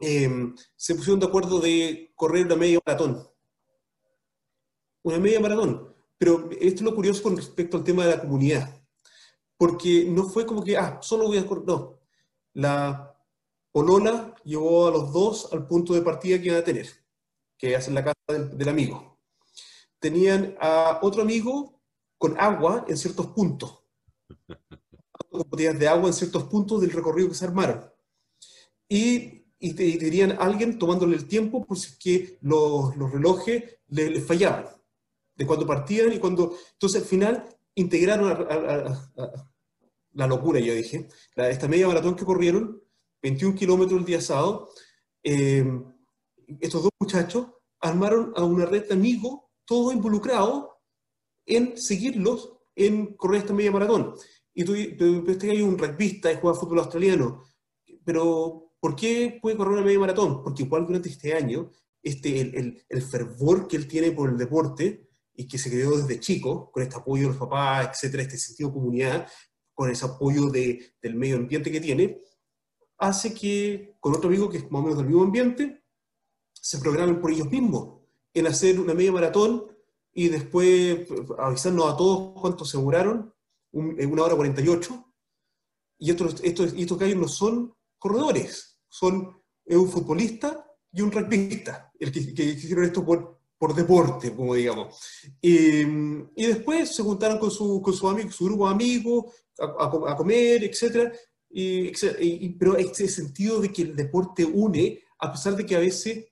[0.00, 3.28] eh, se pusieron de acuerdo de correr una media maratón.
[5.02, 5.94] Una media maratón.
[6.18, 8.82] Pero esto es lo curioso con respecto al tema de la comunidad.
[9.56, 11.64] Porque no fue como que, ah, solo voy a correr.
[11.64, 12.00] No.
[12.54, 13.16] La
[13.72, 16.88] Polola llevó a los dos al punto de partida que iban a tener,
[17.58, 19.18] que es en la casa del, del amigo.
[19.98, 21.82] Tenían a otro amigo
[22.18, 23.84] con agua en ciertos puntos
[25.30, 27.84] botellas de agua en ciertos puntos del recorrido que se armaron.
[28.88, 33.78] Y, y te, dirían alguien tomándole el tiempo por si es que los, los relojes
[33.88, 34.66] le, fallaban,
[35.36, 36.56] de cuando partían y cuando...
[36.72, 39.10] Entonces al final integraron a,
[40.12, 42.80] la locura, yo dije, esta media maratón que corrieron,
[43.22, 44.70] 21 kilómetros el día sábado,
[45.24, 45.64] eh,
[46.60, 47.48] estos dos muchachos
[47.80, 50.68] armaron a una red de amigos, todos involucrados
[51.46, 54.14] en seguirlos en correr esta media maratón.
[54.54, 57.44] Y tú, tú, hay un rugbyista y juega fútbol australiano,
[58.04, 60.42] pero ¿por qué puede correr una media maratón?
[60.42, 61.70] Porque igual durante este año,
[62.02, 65.96] este, el, el, el fervor que él tiene por el deporte y que se creó
[65.96, 69.28] desde chico, con este apoyo de los papás, etcétera, este sentido de comunidad,
[69.74, 72.20] con ese apoyo de, del medio ambiente que tiene,
[72.98, 75.82] hace que con otro amigo que es más o menos del mismo ambiente,
[76.52, 78.00] se programen por ellos mismos
[78.32, 79.66] en hacer una media maratón
[80.12, 81.06] y después
[81.38, 83.33] avisarnos a todos cuánto aseguraron,
[83.74, 85.12] en una hora 48.
[85.98, 92.12] Y estos, estos, estos gallos no son corredores, son un futbolista y un rugbyista, el
[92.12, 94.96] que, hicieron esto por, por deporte, como digamos.
[95.40, 99.24] Y, y después se juntaron con su, con su, amigo, su grupo de amigos
[99.58, 101.12] a, a, comer, etc.
[101.50, 105.80] Y, y, pero ese sentido de que el deporte une, a pesar de que a
[105.80, 106.26] veces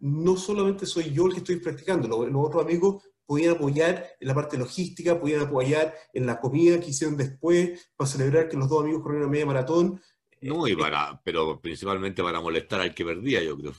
[0.00, 4.26] no solamente soy yo el que estoy practicando, los, los otros amigos podían apoyar en
[4.26, 8.70] la parte logística, podían apoyar en la comida que hicieron después para celebrar que los
[8.70, 10.00] dos amigos corrieron media maratón.
[10.40, 13.72] No, y para, pero principalmente para molestar al que perdía, yo creo.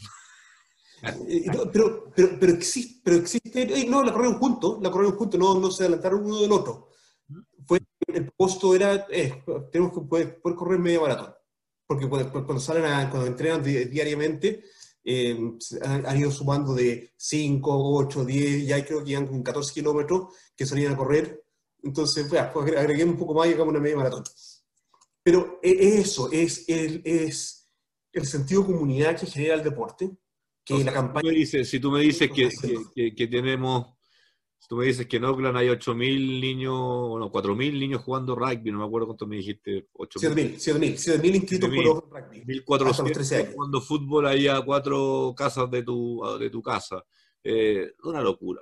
[1.27, 5.59] Eh, pero, pero, pero, existe, pero existe, no, la corrieron juntos, la corrieron juntos, no,
[5.59, 6.89] no se adelantaron uno del otro.
[7.65, 11.33] Fue, el costo era, eh, tenemos que poder, correr media maratón,
[11.87, 14.63] porque cuando, salen a, cuando entrenan diariamente,
[15.03, 15.37] eh,
[15.83, 20.65] han, ido sumando de 5, 8, 10, ya creo que iban con 14 kilómetros que
[20.65, 21.43] salían a correr,
[21.83, 24.23] entonces, pues, agreguemos un poco más y hagamos una media maratón.
[25.23, 27.69] Pero eso, es el, es
[28.11, 30.11] el sentido comunidad que genera el deporte,
[30.67, 31.31] la campaña...
[31.45, 32.49] si tú me dices que,
[33.15, 33.87] que, tenemos,
[34.59, 38.71] si tú me dices que en Oakland hay 8.000 niños, bueno, 4.000 niños jugando rugby,
[38.71, 39.87] no me acuerdo cuánto me dijiste.
[39.97, 42.43] 7.000, 7.000, inscritos por rugby.
[42.65, 47.01] 1.400 jugando fútbol ahí a cuatro casas de tu, de tu casa.
[47.41, 48.61] Eh, una locura,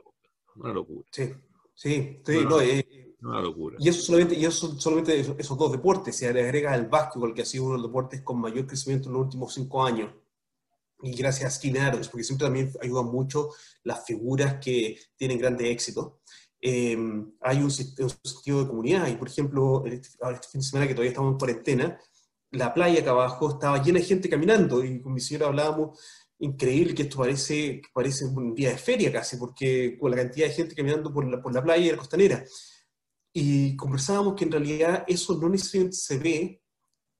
[0.55, 1.07] una locura.
[1.12, 1.33] Sí,
[1.73, 3.77] sí, sí no, eh, una locura.
[3.79, 7.45] Y eso solamente, y eso solamente esos, dos deportes, se agrega el básquetbol, que ha
[7.45, 10.12] sido uno de los deportes con mayor crecimiento en los últimos cinco años
[11.01, 13.49] y gracias a Skinner, porque siempre también ayudan mucho
[13.83, 16.21] las figuras que tienen grande éxito.
[16.60, 20.93] Em, hay un, sentido de comunidad, y por ejemplo, este, este, fin de semana que
[20.93, 21.99] todavía estamos en cuarentena,
[22.51, 25.99] la playa acá abajo estaba llena de gente caminando, y con mi señora hablábamos,
[26.39, 30.53] increíble que esto parece, parece un día de feria casi, porque con la cantidad de
[30.53, 32.43] gente caminando por la, por la playa y la costanera.
[33.33, 36.62] Y conversábamos que en realidad eso no necesariamente se ve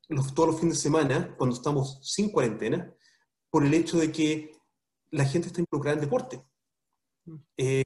[0.09, 2.91] los, todos los fines de semana, cuando estamos sin cuarentena,
[3.49, 4.57] por el hecho de que
[5.12, 6.43] la gente está involucrada en deporte.
[7.57, 7.83] Eh,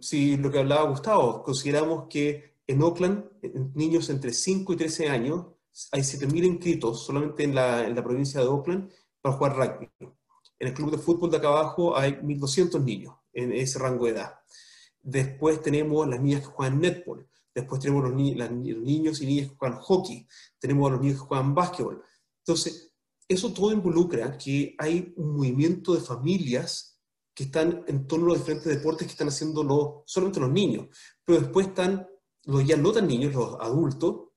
[0.00, 3.24] si lo que hablaba Gustavo, consideramos que en Oakland,
[3.74, 5.46] niños entre 5 y 13 años,
[5.90, 9.90] hay 7.000 inscritos solamente en la, en la, provincia de Oakland para jugar rugby.
[10.58, 14.12] En el club de fútbol de acá abajo hay 1.200 niños en ese rango de
[14.12, 14.34] edad.
[15.00, 17.26] Después tenemos las niñas que juegan netball.
[17.54, 20.26] Después tenemos los, ni los niños y niñas que juegan hockey.
[20.58, 22.02] Tenemos a los niños que juegan básquetbol.
[22.38, 22.91] Entonces,
[23.28, 27.00] eso todo involucra que hay un movimiento de familias
[27.34, 30.88] que están en torno a los diferentes deportes que están haciendo los, solamente los niños,
[31.24, 32.06] pero después están
[32.44, 34.28] los ya no tan niños, los adultos,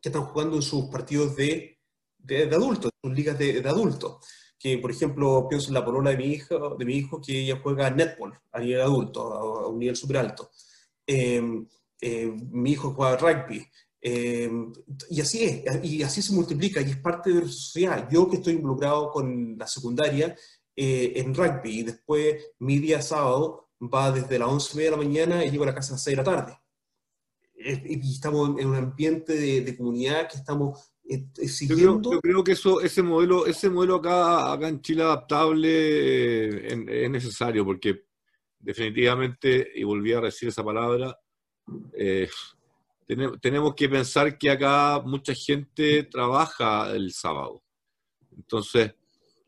[0.00, 1.78] que están jugando en sus partidos de,
[2.18, 4.26] de, adultos, en sus ligas de, adultos.
[4.58, 7.90] Que, por ejemplo, pienso en la polola de mi, de mi hijo que ella juega
[7.90, 10.50] netball a nivel adulto, a, un nivel súper alto.
[11.06, 11.42] Eh,
[12.00, 13.66] eh, mi hijo juega rugby.
[14.02, 14.72] Em,
[15.10, 18.08] y así es, y así se multiplica, y es parte de la sociedad.
[18.10, 20.34] Yo que estoy involucrado con la secundaria
[20.74, 25.44] eh, en rugby, y después mi día sábado va desde las 11 de la mañana
[25.44, 26.58] y llego a la casa a las 6 de la tarde.
[27.56, 32.12] y estamos en un ambiente de, comunidad que estamos eh, eh, siguiendo.
[32.12, 37.64] Yo creo, que eso, ese modelo, ese modelo acá, acá en Chile adaptable es necesario,
[37.66, 38.04] porque
[38.58, 41.18] definitivamente, y volví a decir esa palabra,
[41.94, 42.28] eh,
[43.40, 47.62] tenemos que pensar que acá mucha gente trabaja el sábado.
[48.36, 48.94] Entonces,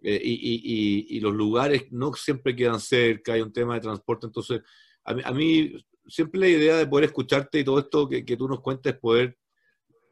[0.03, 4.27] eh, y, los lugares no siempre quedan cerca, hay un tema de transporte.
[4.27, 4.63] Entonces,
[5.05, 5.73] a mí,
[6.07, 9.39] siempre la idea de poder escucharte y todo esto que, tú nos cuentes, poder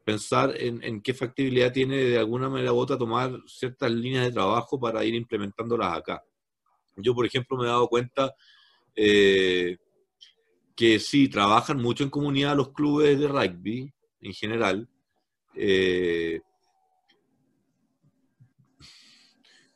[0.04, 4.78] pensar en, qué factibilidad tiene de alguna manera u otra tomar ciertas líneas de trabajo
[4.78, 6.22] para ir implementándolas acá.
[6.96, 8.34] Yo, por ejemplo, me he dado cuenta
[8.94, 9.76] eh,
[10.74, 14.88] que sí, trabajan mucho en comunidad los clubes de rugby en general.
[15.54, 16.40] Eh,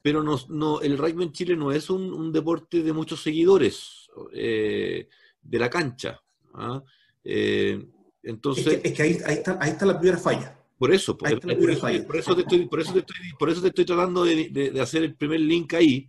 [0.03, 5.09] pero no, el rugby en Chile no es un, deporte de muchos seguidores eh,
[5.43, 6.21] de la cancha.
[6.53, 6.83] ¿ah?
[7.25, 7.83] Eh,
[8.23, 10.59] entonces, es que, ahí, está, la primera falla.
[10.79, 15.41] Por eso, por, eso, te estoy, por, eso te estoy, tratando de, hacer el primer
[15.41, 16.07] link ahí.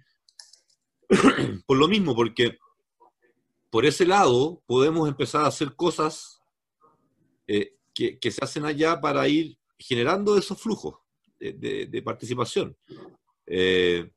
[1.66, 2.58] por lo mismo, porque
[3.70, 6.42] por ese lado podemos empezar a hacer cosas
[7.48, 10.96] eh, que, se hacen allá para ir generando esos flujos
[11.40, 12.76] de, participación.
[13.46, 14.10] Eh,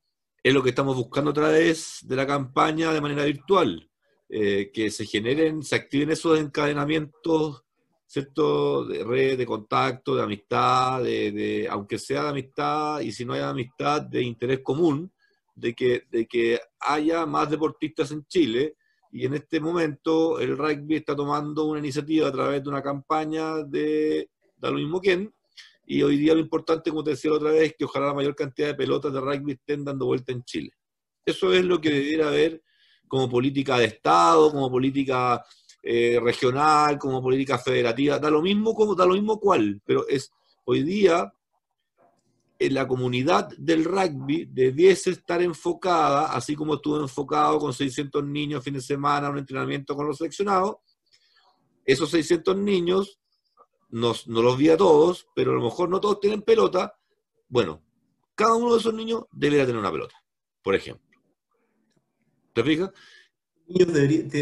[0.43, 3.91] es lo que estamos buscando a través de la campaña de manera virtual,
[4.29, 7.65] eh, que se generen, se activen esos encadenamientos
[8.09, 8.87] ¿cierto?
[8.87, 13.43] De red, de contacto, de amistad, de, aunque sea de amistad y si no hay
[13.43, 15.13] amistad, de interés común,
[15.55, 18.77] de que, de que haya más deportistas en Chile.
[19.19, 23.65] Y en este momento el rugby está tomando una iniciativa a través de una campaña
[23.65, 25.35] de da lo mismo quién.
[25.85, 28.37] Y hoy día lo importante, como te decía otra vez, es que ojalá la mayor
[28.37, 30.71] cantidad de pelotas de rugby estén dando vuelta en Chile.
[31.27, 32.63] Eso es lo que debiera haber
[33.09, 35.45] como política de Estado, como política
[35.83, 40.31] eh, regional, como política federativa, da lo mismo como da lo mismo cuál, pero es
[40.65, 41.33] hoy día
[42.59, 48.75] la comunidad del rugby debiese estar enfocada, así como estuvo enfocado con 600 niños fin
[48.75, 50.77] de semana, un entrenamiento con los seleccionados,
[51.85, 53.21] esos 600 niños,
[53.91, 56.99] no, los vi a todos, pero a lo mejor no todos tienen pelota,
[57.49, 57.83] bueno,
[58.35, 60.17] cada uno de esos niños debería tener una pelota,
[60.63, 61.07] por ejemplo.
[62.53, 62.91] ¿Te fijas?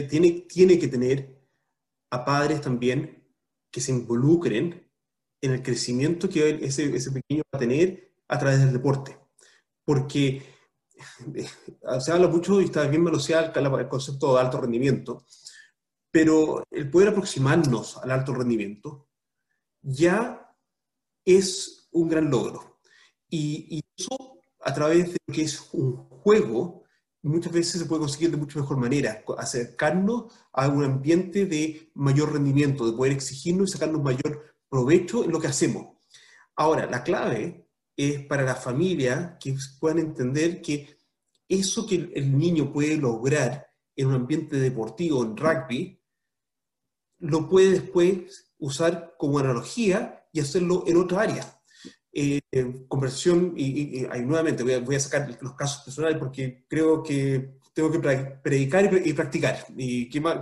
[0.09, 1.39] tiene, tiene que tener
[2.11, 3.27] a padres también
[3.71, 4.86] que se involucren
[5.41, 9.19] en el crecimiento que ese, ese pequeño va a tener a través del deporte.
[9.85, 10.43] Porque
[11.35, 11.47] eh,
[12.01, 15.25] se habla mucho y está bien manoseado el concepto de alto rendimiento,
[16.11, 19.09] pero el poder aproximarnos al alto rendimiento
[19.83, 20.55] ya
[21.25, 22.81] es un gran logro.
[23.29, 26.87] Y, y eso a través de lo que es un juego
[27.27, 32.33] muchas veces se puede conseguir de mucho mejor manera, acercarnos a un ambiente de mayor
[32.33, 35.87] rendimiento, de poder exigirnos y sacarnos mayor provecho en lo que hacemos.
[36.55, 40.99] Ahora, la clave es para la familia que puedan entender que
[41.49, 45.99] eso que el niño puede lograr en un ambiente deportivo, en rugby,
[47.21, 51.59] lo puede después usar como analogía y hacerlo en otra área.
[52.13, 52.41] Eh,
[52.87, 58.95] conversación, y, nuevamente voy a, sacar los casos personales porque creo que tengo que predicar
[59.07, 59.65] y, practicar.
[59.75, 60.41] Y qué más,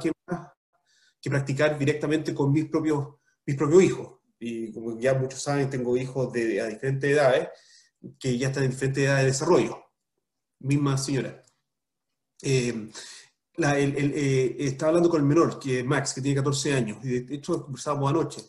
[1.21, 3.15] que practicar directamente con mis propios,
[3.47, 4.24] mis propios hijos.
[4.47, 7.49] Y como ya muchos saben, tengo hijos de, a diferentes edades
[8.19, 9.83] que ya están en diferentes edades de desarrollo.
[10.61, 11.43] Misma señora.
[12.43, 12.91] Eh,
[13.57, 17.63] eh, estaba hablando con el menor, que Max, que tiene 14 años, y de hecho
[17.63, 18.43] conversábamos anoche,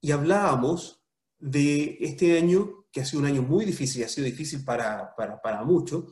[0.00, 1.04] y hablábamos
[1.38, 5.42] de este año, que ha sido un año muy difícil, ha sido difícil para, para,
[5.42, 6.04] para muchos,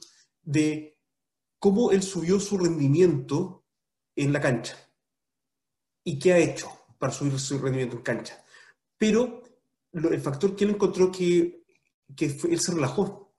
[0.43, 0.99] de
[1.59, 3.65] cómo él subió su rendimiento
[4.15, 4.77] en la cancha
[6.05, 8.45] y qué ha hecho para subir su rendimiento en cancha.
[8.99, 9.43] Pero
[9.93, 11.65] el factor que él encontró que,
[12.15, 13.35] que él se relajó.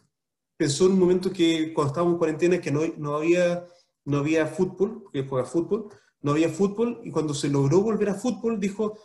[0.58, 3.66] Pensó en un momento que cuando estábamos en cuarentena que no, no, había,
[4.06, 5.90] no había fútbol, porque juega fútbol,
[6.22, 8.98] no había fútbol y cuando se logró volver a fútbol dijo,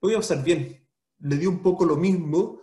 [0.00, 0.86] voy a pasar bien,
[1.18, 2.60] le dio un poco lo mismo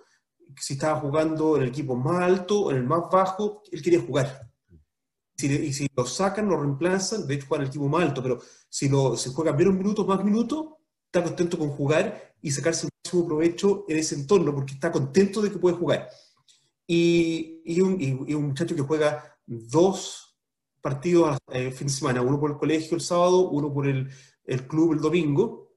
[0.60, 4.02] si estaba jugando en el equipo más alto o en el más bajo, él quería
[4.02, 4.50] jugar.
[5.38, 8.40] y si lo sacan, lo reemplazan, de hecho juega en el equipo más alto, pero
[8.70, 10.66] si lo, se juega menos minutos, más minutos,
[11.06, 15.52] está contento con jugar y sacarse máximo provecho en ese entorno, porque está contento de
[15.52, 16.10] que puede jugar.
[16.88, 20.38] Y, y, un, y un, muchacho que juega dos
[20.82, 24.10] partidos el eh, fin de semana, uno por el colegio el sábado, uno por el,
[24.44, 25.70] el club el domingo,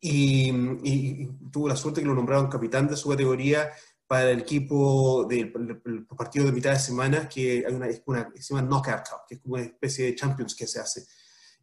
[0.00, 3.70] y, tuvo la suerte que lo nombraron capitán de su categoría
[4.06, 5.52] para el equipo del
[6.16, 9.40] partido de mitad de semana, que hay una, una se llama Knockout Cup, que es
[9.40, 11.06] como una especie de Champions que se hace.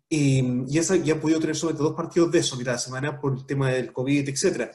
[0.09, 3.19] Y, y esa, ya ha podido tener solamente dos partidos de eso mitad de semana
[3.19, 4.71] por el tema del COVID, etc.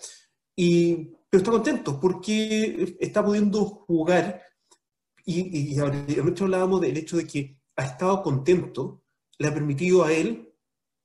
[0.55, 4.41] Y, pero está contento porque está pudiendo jugar
[5.27, 9.03] y, y, anoche hablábamos del hecho de que ha estado contento,
[9.39, 10.53] le ha permitido a él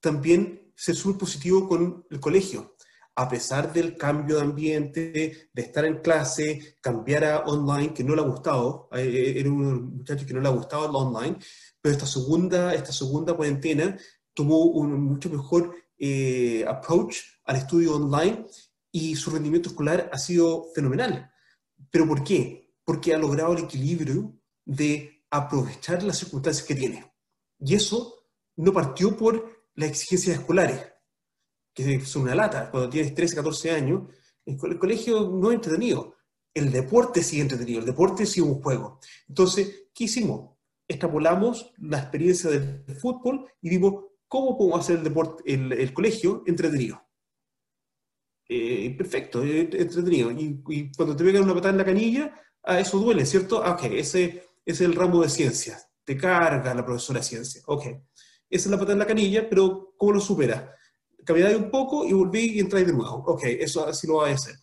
[0.01, 2.75] también ser súper positivo con el colegio.
[3.15, 8.15] A pesar del cambio de ambiente, de estar en clase, cambiar a online, que no
[8.15, 11.37] le ha gustado, eh, eh, era un muchacho que no le ha gustado el online,
[11.81, 13.97] pero esta segunda, esta segunda cuarentena
[14.33, 18.45] tomó un mucho mejor eh, approach al estudio online
[18.91, 21.31] y su rendimiento escolar ha sido fenomenal.
[21.91, 22.73] ¿Pero por qué?
[22.83, 24.33] Porque ha logrado el equilibrio
[24.65, 27.13] de aprovechar las circunstancias que tiene.
[27.59, 28.25] Y eso
[28.55, 30.85] no partió por las exigencias escolares,
[31.73, 32.69] que son una lata.
[32.71, 34.03] Cuando tienes 13, 14 años,
[34.45, 36.15] el colegio no es entretenido.
[36.53, 38.99] El deporte sí es entretenido, el deporte sí es un juego.
[39.27, 40.57] Entonces, ¿qué hicimos?
[40.87, 47.03] Extrapolamos la experiencia del fútbol y vimos cómo podemos hacer el, deporte, el, colegio entretenido.
[48.47, 50.31] eh, perfecto, entretenido.
[50.31, 50.61] Y,
[50.95, 53.61] cuando te pegan una patada en la canilla, ah, eso duele, ¿cierto?
[53.63, 55.87] Ah, ok, ese, es el ramo de ciencias.
[56.05, 57.61] Te carga la profesora de ciencia.
[57.65, 57.85] Ok,
[58.49, 60.63] esa es la patada en la canilla, pero ¿cómo lo superas?
[61.25, 63.23] Camináis un poco y volví y entráis de nuevo.
[63.27, 64.55] Ok, eso así lo vas a hacer.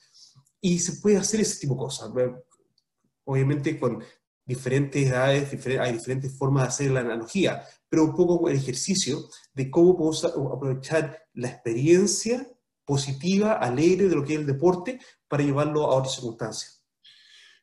[0.61, 2.11] Y se puede hacer ese tipo de cosas.
[3.25, 4.03] Obviamente con
[4.47, 9.71] diferentes edades, hay diferentes formas de hacer la analogía, pero un poco el ejercicio de
[9.71, 12.47] cómo podemos aprovechar la experiencia
[12.85, 16.85] positiva, alegre de lo que es el deporte para llevarlo a otras circunstancias.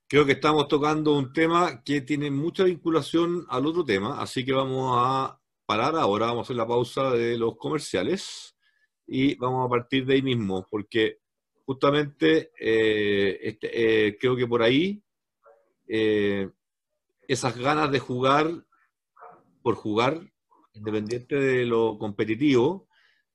[0.07, 4.51] Creo que estamos tocando un tema que tiene mucha vinculación al otro tema, así que
[4.51, 8.55] vamos a parar ahora, vamos a hacer la pausa de los comerciales
[9.07, 11.19] y vamos a partir de ahí mismo, porque
[11.65, 15.01] justamente eh, este, eh, creo que por ahí
[15.88, 16.49] eh,
[17.28, 18.65] esas ganas de jugar
[19.61, 20.32] por jugar,
[20.74, 22.88] independiente de lo competitivo,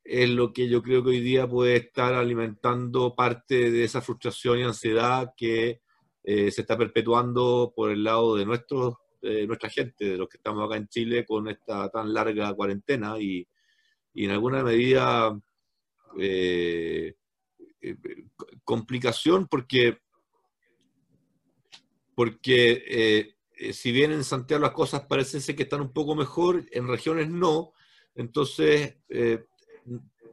[0.05, 4.59] es lo que yo creo que hoy día puede estar alimentando parte de esa frustración
[4.59, 5.81] y ansiedad que
[6.25, 10.65] eh, se está perpetuando por el lado de nuestros, nuestra gente, de los que estamos
[10.65, 13.47] acá en Chile con esta tan larga cuarentena y,
[14.15, 15.39] en alguna medida
[16.19, 17.15] eh,
[17.81, 17.97] eh,
[18.65, 19.99] complicación porque,
[22.15, 23.37] porque
[23.73, 27.29] si bien en Santiago las cosas parecen ser que están un poco mejor, en regiones
[27.29, 27.73] no,
[28.15, 28.97] entonces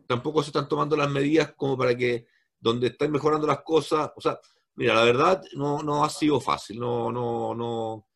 [0.08, 2.28] tampoco se están tomando las medidas como para que
[2.60, 4.40] donde están mejorando las cosas, o sea,
[4.76, 8.08] mira, la verdad no, no ha sido fácil, no, no, no,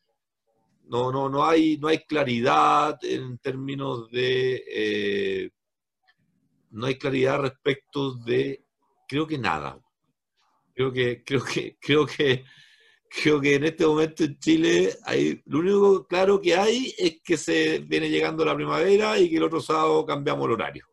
[0.90, 5.52] no, no, no hay, no hay claridad en términos de, eh,
[6.72, 8.66] no hay claridad respecto de,
[9.08, 9.80] creo que nada.
[10.74, 12.44] Creo que, creo que, creo que,
[13.10, 17.38] creo que en este momento en Chile hay, lo único claro que hay es que
[17.38, 20.86] se viene llegando la primavera y que el otro sábado cambiamos el horario.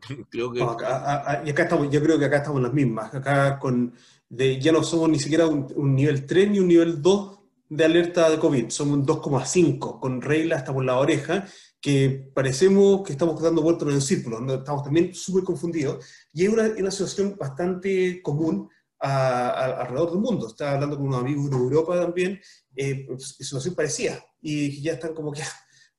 [0.30, 0.60] creo que...
[0.60, 3.14] y acá estamos, yo creo que acá estamos las mismas.
[3.14, 3.94] Acá con,
[4.28, 7.38] de, ya no somos ni siquiera un, nivel 3 ni un nivel 2
[7.68, 11.46] de alerta de COVID, somos un 2,5 con reglas hasta por la oreja,
[11.80, 16.48] que parecemos que estamos dando vueltas en el círculo, estamos también súper confundidos, y es
[16.48, 18.68] una, una, situación bastante común
[19.00, 20.48] alrededor del mundo.
[20.48, 22.40] Estaba hablando con unos amigos de Europa también,
[22.76, 25.42] eh, situación parecida, y ya están como que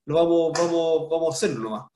[0.06, 1.92] lo vamos, vamos, vamos a hacerlo nomás.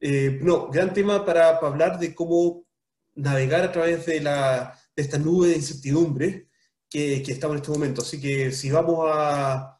[0.00, 2.66] Eh, no, gran tema para, hablar de cómo
[3.14, 6.48] navegar a través de, la, de esta nube de incertidumbre
[6.90, 8.02] que, estamos en este momento.
[8.02, 9.78] Así que si vamos a,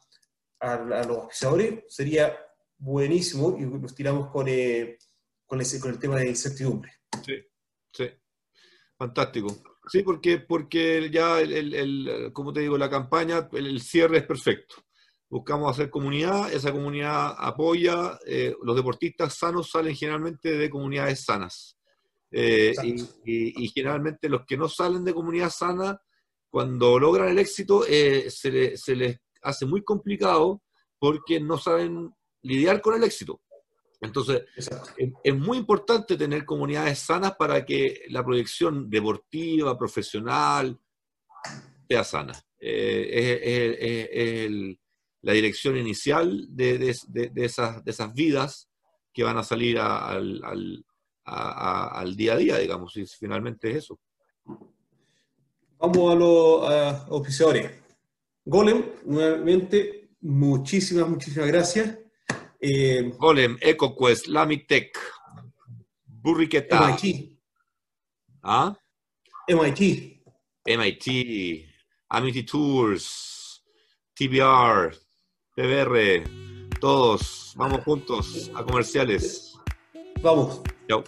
[0.59, 2.35] a, los auspiciadores, sería
[2.77, 4.97] buenísimo y nos tiramos con, eh,
[5.45, 6.91] con, ese, con el tema de incertidumbre.
[7.23, 7.35] Sí,
[7.93, 8.09] sí.
[8.97, 9.74] Fantástico.
[9.87, 14.75] Sí, porque, porque ya, el, el, como te digo, la campaña, el cierre es perfecto
[15.29, 21.77] buscamos hacer comunidad, esa comunidad apoya, eh, los deportistas sanos salen generalmente de comunidades sanas.
[22.31, 22.73] Eh,
[23.25, 25.99] y, generalmente los que no salen de comunidad sana,
[26.49, 30.61] cuando logran el éxito, eh, se, se, les hace muy complicado
[30.99, 33.41] porque no saben lidiar con el éxito.
[34.01, 34.43] Entonces,
[35.23, 40.79] es, muy importante tener comunidades sanas para que la proyección deportiva, profesional,
[41.87, 42.33] sea sana.
[42.59, 43.39] es,
[44.11, 44.79] el,
[45.21, 48.69] la dirección inicial de, de, esas, de esas vidas
[49.11, 50.85] que van a salir al, al,
[51.25, 53.99] al, día a día, digamos, y finalmente es eso.
[55.79, 57.71] Vamos a los oficiadores.
[58.45, 61.97] Golem, nuevamente, muchísimas, muchísimas gracias.
[62.59, 64.97] Eh, Golem, EcoQuest, Lamitech,
[66.05, 66.87] Burriqueta.
[66.87, 67.37] MIT.
[68.43, 68.75] ¿Ah?
[69.47, 70.15] MIT.
[70.65, 71.69] MIT,
[72.09, 73.63] Amity Tours,
[74.15, 74.95] TBR,
[75.55, 76.23] PBR,
[76.79, 79.53] todos, vamos juntos a comerciales.
[80.23, 80.61] Vamos.
[80.87, 81.03] Chao.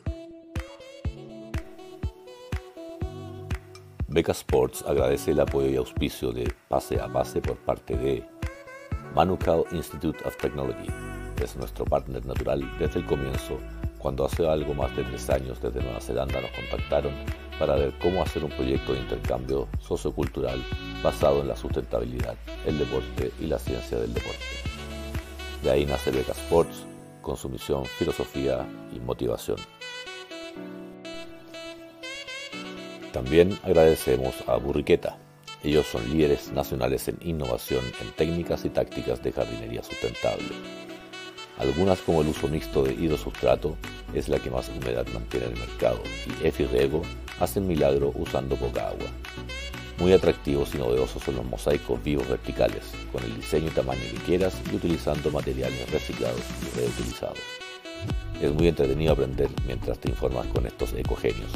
[4.10, 8.24] Beca Sports agradece el apoyo y auspicio de Pase a Pase por parte de
[9.16, 11.07] Manukau Institute of Technology.
[11.42, 13.60] Es nuestro partner natural desde el comienzo,
[14.00, 17.14] cuando hace algo más de tres años desde Nueva Zelanda nos contactaron
[17.60, 20.64] para ver cómo hacer un proyecto de intercambio sociocultural
[21.04, 22.36] basado en la sustentabilidad,
[22.66, 24.38] el deporte y la ciencia del deporte.
[25.64, 26.86] De ahí nace Beca Sports,
[27.22, 28.66] con su misión, filosofía
[28.96, 29.58] y motivación.
[33.14, 35.18] También agradecemos a Burriqueta.
[35.64, 40.87] Ellos son líderes nacionales en innovación en técnicas y tácticas de jardinería sustentable.
[41.58, 43.76] Algunas como el uso mixto de hidrosustrato
[44.14, 47.02] es la que más humedad mantiene en el mercado y Efi Rego
[47.40, 49.08] hacen milagro usando poca agua.
[50.00, 54.22] Muy atractivos y novedosos son los mosaicos vivos verticales, con el diseño y tamaño que
[54.26, 57.40] quieras y utilizando materiales reciclados y reutilizados.
[58.40, 61.50] Es muy entretenido aprender mientras te informas con estos ecogenios.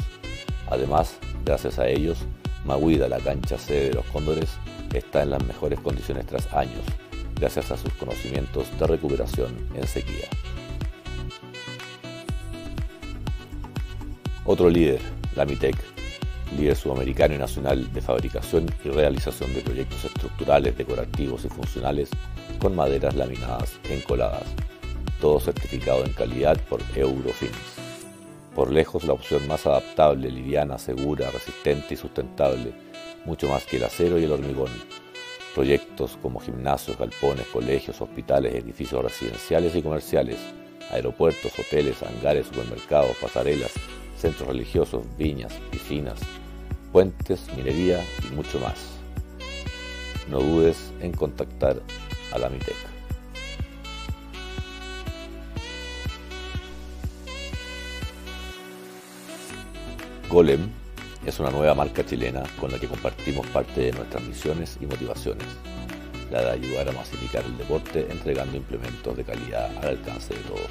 [0.68, 2.18] Además, Gracias a ellos,
[2.64, 4.50] Maguida, la cancha sede de los Cóndores,
[4.94, 6.84] está en las mejores condiciones tras años,
[7.42, 10.28] gracias a sus conocimientos de recuperación en sequía.
[14.44, 15.00] Otro líder,
[15.34, 15.74] la MITEC,
[16.56, 22.10] líder sudamericano y nacional de fabricación y realización de proyectos estructurales, decorativos y funcionales
[22.60, 24.44] con maderas laminadas encoladas,
[25.20, 27.74] todo certificado en calidad por Eurofins.
[28.54, 32.72] Por lejos la opción más adaptable, liviana, segura, resistente y sustentable,
[33.24, 34.70] mucho más que el acero y el hormigón.
[35.54, 40.38] Proyectos como gimnasios, galpones, colegios, hospitales, edificios residenciales y comerciales,
[40.90, 43.72] aeropuertos, hoteles, hangares, supermercados, pasarelas,
[44.16, 46.20] centros religiosos, viñas, piscinas,
[46.90, 48.76] puentes, minería y mucho más.
[50.30, 51.82] No dudes en contactar
[52.32, 52.76] a la MITEC.
[60.30, 60.81] Golem
[61.24, 65.46] es una nueva marca chilena con la que compartimos parte de nuestras misiones y motivaciones,
[66.30, 70.68] la de ayudar a masificar el deporte entregando implementos de calidad al alcance de todos.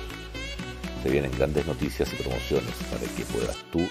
[1.03, 3.87] Se vienen grandes noticias y promociones para que puedas tú,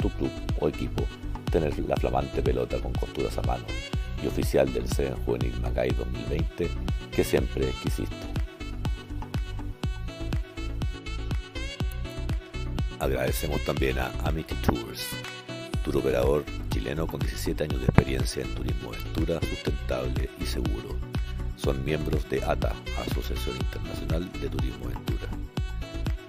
[0.00, 0.30] tu club
[0.60, 1.04] o equipo
[1.50, 3.64] tener la flamante pelota con costuras a mano
[4.22, 6.68] y oficial del Seven Juvenil Macay 2020
[7.10, 8.16] que siempre quisiste.
[13.00, 15.10] Agradecemos también a Amity Tours,
[15.90, 20.96] tour operador chileno con 17 años de experiencia en turismo aventura sustentable y seguro.
[21.56, 22.74] Son miembros de ATA,
[23.06, 25.28] Asociación Internacional de Turismo Aventura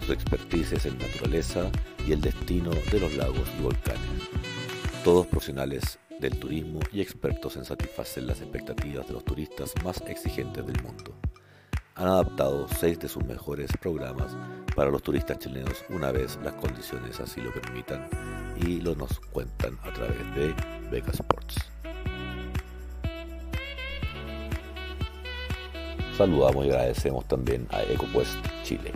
[0.05, 1.69] su expertise en naturaleza
[2.07, 3.99] y el destino de los lagos y volcanes.
[5.03, 10.65] Todos profesionales del turismo y expertos en satisfacer las expectativas de los turistas más exigentes
[10.65, 11.13] del mundo.
[11.93, 14.35] Han adaptado seis de sus mejores programas
[14.79, 18.07] para los turistas chilenos una vez las condiciones así lo permitan
[18.65, 20.55] y lo nos cuentan a través de
[20.89, 21.57] Beca Sports.
[26.15, 28.93] Saludamos y agradecemos también a EcoQuest Chile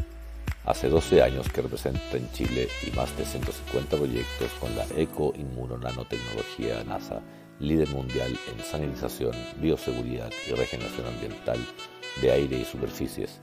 [0.65, 5.33] Hace 12 años que representa en Chile y más de 150 proyectos con la Eco
[5.35, 7.19] Nanotecnología NASA,
[7.59, 11.59] líder mundial en sanitización, bioseguridad y regeneración ambiental
[12.21, 13.41] de aire y superficies,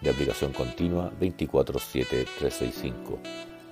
[0.00, 3.18] de aplicación continua 24-7-365,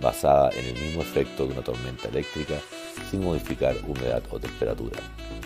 [0.00, 2.54] basada en el mismo efecto de una tormenta eléctrica
[3.10, 5.00] sin modificar humedad o temperatura,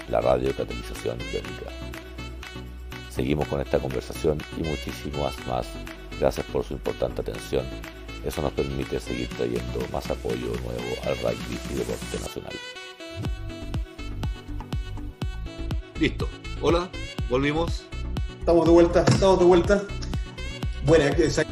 [0.08, 1.70] la radiocatalización biónica.
[3.10, 5.66] Seguimos con esta conversación y muchísimas más
[6.20, 7.64] Gracias por su importante atención.
[8.22, 12.52] Eso nos permite seguir trayendo más apoyo nuevo al rugby y deporte nacional.
[15.98, 16.28] Listo.
[16.60, 16.90] Hola,
[17.30, 17.84] volvimos.
[18.38, 19.82] Estamos de vuelta, estamos de vuelta.
[20.84, 21.44] Bueno, estoy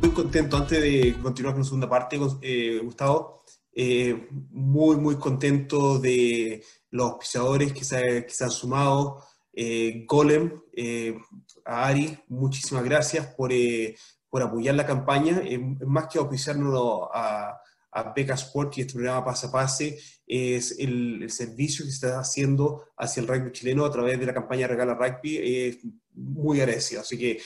[0.00, 3.44] muy contento antes de continuar con la segunda parte, eh, Gustavo.
[3.72, 9.22] Eh, muy, muy contento de los pisadores que se, que se han sumado.
[9.52, 11.16] Eh, Golem, eh,
[11.64, 13.96] a Ari, muchísimas gracias por, eh,
[14.28, 15.42] por apoyar la campaña.
[15.86, 17.60] más que auspiciarnos a,
[17.92, 22.18] a Beca Sport y este programa Pase a Pase, es el, servicio que se está
[22.18, 25.78] haciendo hacia el rugby chileno a través de la campaña Regala Rugby.
[26.14, 27.00] Muy agradecido.
[27.00, 27.42] Así que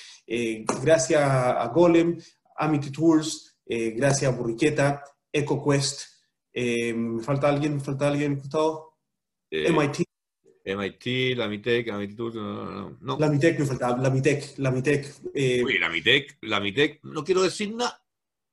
[0.83, 2.19] gracias a Golem,
[2.57, 5.03] Amity Tours, gracias a Burriqueta,
[5.33, 6.03] EcoQuest.
[6.55, 7.75] ¿Me falta alguien?
[7.75, 8.99] ¿Me falta alguien, Gustavo?
[9.51, 10.05] MIT.
[10.65, 15.15] MIT, la MITEC, la MITEC, no, no, La MITEC me faltaba, la MITEC, la MITEC.
[15.33, 15.65] Eh.
[15.65, 18.05] Uy, la MITEC, la MITEC, no quiero decir nada,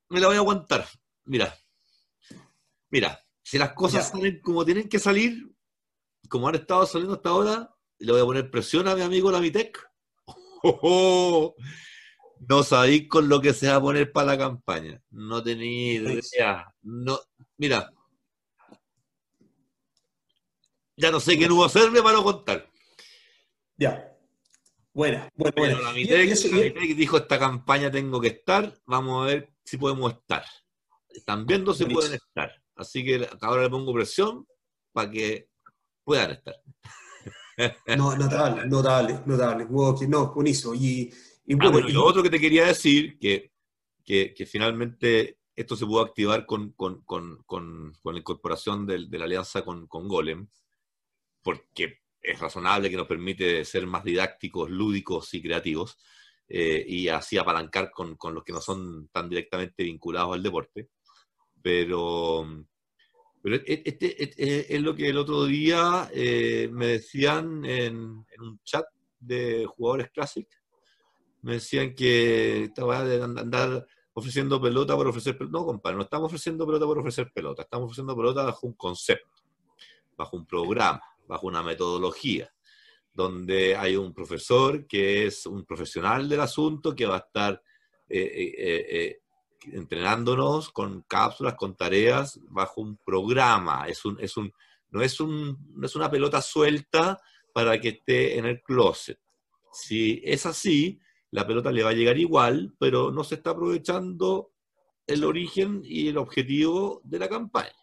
[0.07, 0.87] me la voy a aguantar.
[1.25, 1.53] Mira,
[2.89, 5.51] mira, si las cosas salen como tienen que salir,
[6.29, 9.41] como han estado saliendo hasta ahora, le voy a poner presión a mi amigo la
[9.41, 9.77] MITEC.
[12.47, 15.01] no sabéis con lo que se va a poner para la campaña.
[15.11, 16.01] No tenéis
[16.33, 16.73] idea.
[16.81, 17.19] No,
[17.57, 17.91] mira,
[20.97, 22.69] ya no sé qué nuevo hacerme para no contar.
[23.77, 24.11] Ya.
[24.93, 26.33] Buena, buena, bueno, La Mitec,
[26.95, 30.45] dijo, esta campaña tengo que estar, vamos a ver si podemos estar.
[31.25, 32.51] También no se pueden estar.
[32.75, 34.47] Así que ahora le pongo presión
[34.93, 35.49] para que
[36.05, 36.55] puedan estar.
[37.97, 39.67] No, notable, notable, notable.
[40.07, 40.73] No, buenísimo.
[40.73, 41.13] Y,
[41.45, 43.53] y ah, bueno, y lo otro que te quería decir, que,
[44.03, 49.17] que, que finalmente esto se pudo activar con, con, con, con la incorporación de, de,
[49.17, 50.47] la alianza con, Golem,
[51.41, 55.97] porque es razonable que nos permite ser más didácticos, lúdicos y creativos,
[56.47, 60.89] eh, y así apalancar con, los que no son tan directamente vinculados al deporte.
[61.61, 62.65] Pero,
[63.45, 68.85] pero este, este es lo que el otro día eh, me decían en, un chat
[69.19, 70.47] de jugadores Classic,
[71.43, 75.59] me decían que estaba de andar ofreciendo pelota por ofrecer pelota.
[75.59, 79.43] No, compadre, no estamos ofreciendo pelota por ofrecer pelota, estamos ofreciendo pelota bajo un concepto.
[80.17, 82.51] bajo un programa, bajo una metodología,
[83.13, 87.61] donde hay un profesor que es un profesional del asunto que va a estar
[88.09, 89.19] eh,
[89.73, 93.87] entrenándonos con cápsulas, con tareas, bajo un programa.
[93.87, 94.51] Es un, es un,
[94.89, 97.21] no, es un, no es una pelota suelta
[97.53, 99.19] para que esté en el closet.
[99.71, 100.99] Si es así,
[101.31, 104.51] la pelota le va a llegar igual, pero no se está aprovechando
[105.07, 107.75] el origen y el objetivo de la campaña.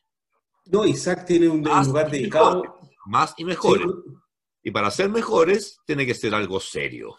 [0.67, 2.63] No, Isaac tiene un, lugar dedicado.
[3.07, 3.87] más y mejores.
[4.63, 7.19] Y para ser mejores, tiene que ser algo serio.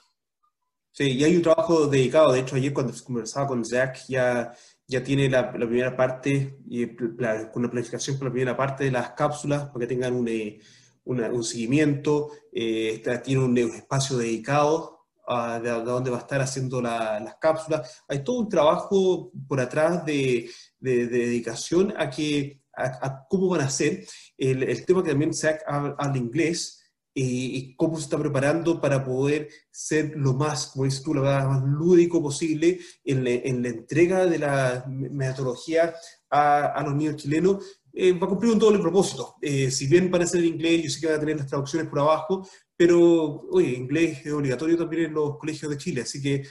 [0.96, 2.32] Sí, y hay un trabajo dedicado.
[2.32, 4.54] De hecho, ayer cuando conversaba con Zach, ya,
[4.88, 9.10] ya tiene la, primera parte, y con una planificación por la primera parte de las
[9.14, 10.60] cápsulas, para que tengan un, eh,
[11.06, 12.30] un seguimiento.
[12.52, 18.04] Eh, tiene un, espacio dedicado a, de, donde va a estar haciendo las cápsulas.
[18.08, 20.48] Hay todo un trabajo por atrás de,
[20.80, 24.06] de, dedicación a, que, a, cómo van a ser.
[24.38, 26.83] El, el tema que también Zach habla inglés
[27.14, 31.64] y cómo se está preparando para poder ser lo más, como dices tú, lo más
[31.64, 35.94] lúdico posible en, en la entrega de la metodología
[36.30, 39.36] a, a los niños chilenos, eh, va a cumplir un doble propósito.
[39.40, 42.00] Eh, si bien ser en inglés, yo sé que van a tener las traducciones por
[42.00, 46.44] abajo, pero, oye, inglés es obligatorio también en los colegios de Chile, así que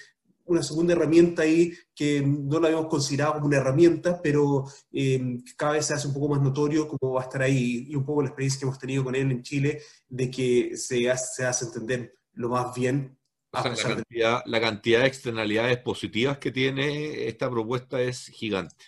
[0.52, 5.72] una segunda herramienta ahí que no la habíamos considerado como una herramienta, pero eh, cada
[5.72, 8.22] vez se hace un poco más notorio cómo va a estar ahí y un poco
[8.22, 11.64] la experiencia que hemos tenido con él en Chile de que se hace, se hace
[11.66, 13.18] entender lo más bien.
[13.52, 18.84] la, cantidad, la cantidad de externalidades positivas que tiene esta propuesta es gigante.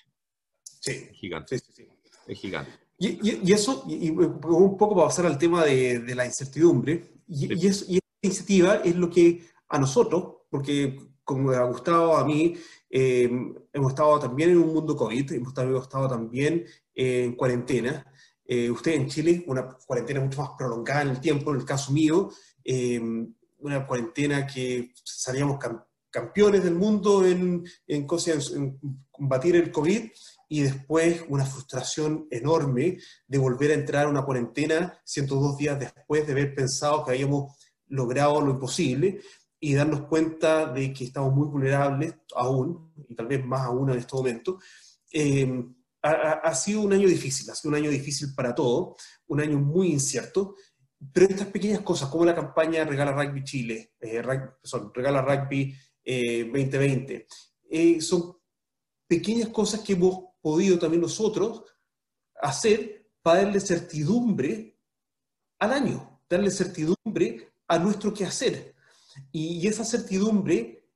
[0.80, 1.58] Sí, gigante.
[1.58, 1.88] Sí, sí,
[2.26, 2.72] Es gigante.
[2.98, 7.52] Y, y, eso, y, un poco para pasar al tema de, de la incertidumbre, y,
[7.54, 12.54] y, esta iniciativa es lo que a nosotros, porque como ha gustado a mí,
[12.90, 13.30] eh,
[13.72, 16.64] hemos estado también en un mundo COVID, hemos estado también
[16.94, 18.06] en cuarentena.
[18.46, 21.92] Eh, usted en Chile, una cuarentena mucho más prolongada en el tiempo, en el caso
[21.92, 22.30] mío,
[22.62, 23.00] eh,
[23.58, 25.58] una cuarentena que salíamos
[26.10, 30.10] campeones del mundo en, en, en, combatir el COVID
[30.48, 36.26] y después una frustración enorme de volver a entrar a una cuarentena 102 días después
[36.26, 37.56] de haber pensado que habíamos
[37.88, 39.20] logrado lo imposible
[39.64, 43.98] y darnos cuenta de que estamos muy vulnerables aún, y tal vez más aún en
[43.98, 44.58] este momento,
[45.10, 45.64] eh,
[46.02, 49.90] ha, sido un año difícil, ha sido un año difícil para todos, un año muy
[49.90, 50.54] incierto,
[51.10, 54.22] pero estas pequeñas cosas, como la campaña Regala Rugby Chile, eh,
[54.62, 57.26] son, Regala Rugby 2020,
[57.70, 58.36] eh, son
[59.06, 61.64] pequeñas cosas que hemos podido también nosotros
[62.34, 64.78] hacer para darle certidumbre
[65.58, 68.73] al año, darle certidumbre a nuestro quehacer.
[69.32, 70.86] Y, esa certidumbre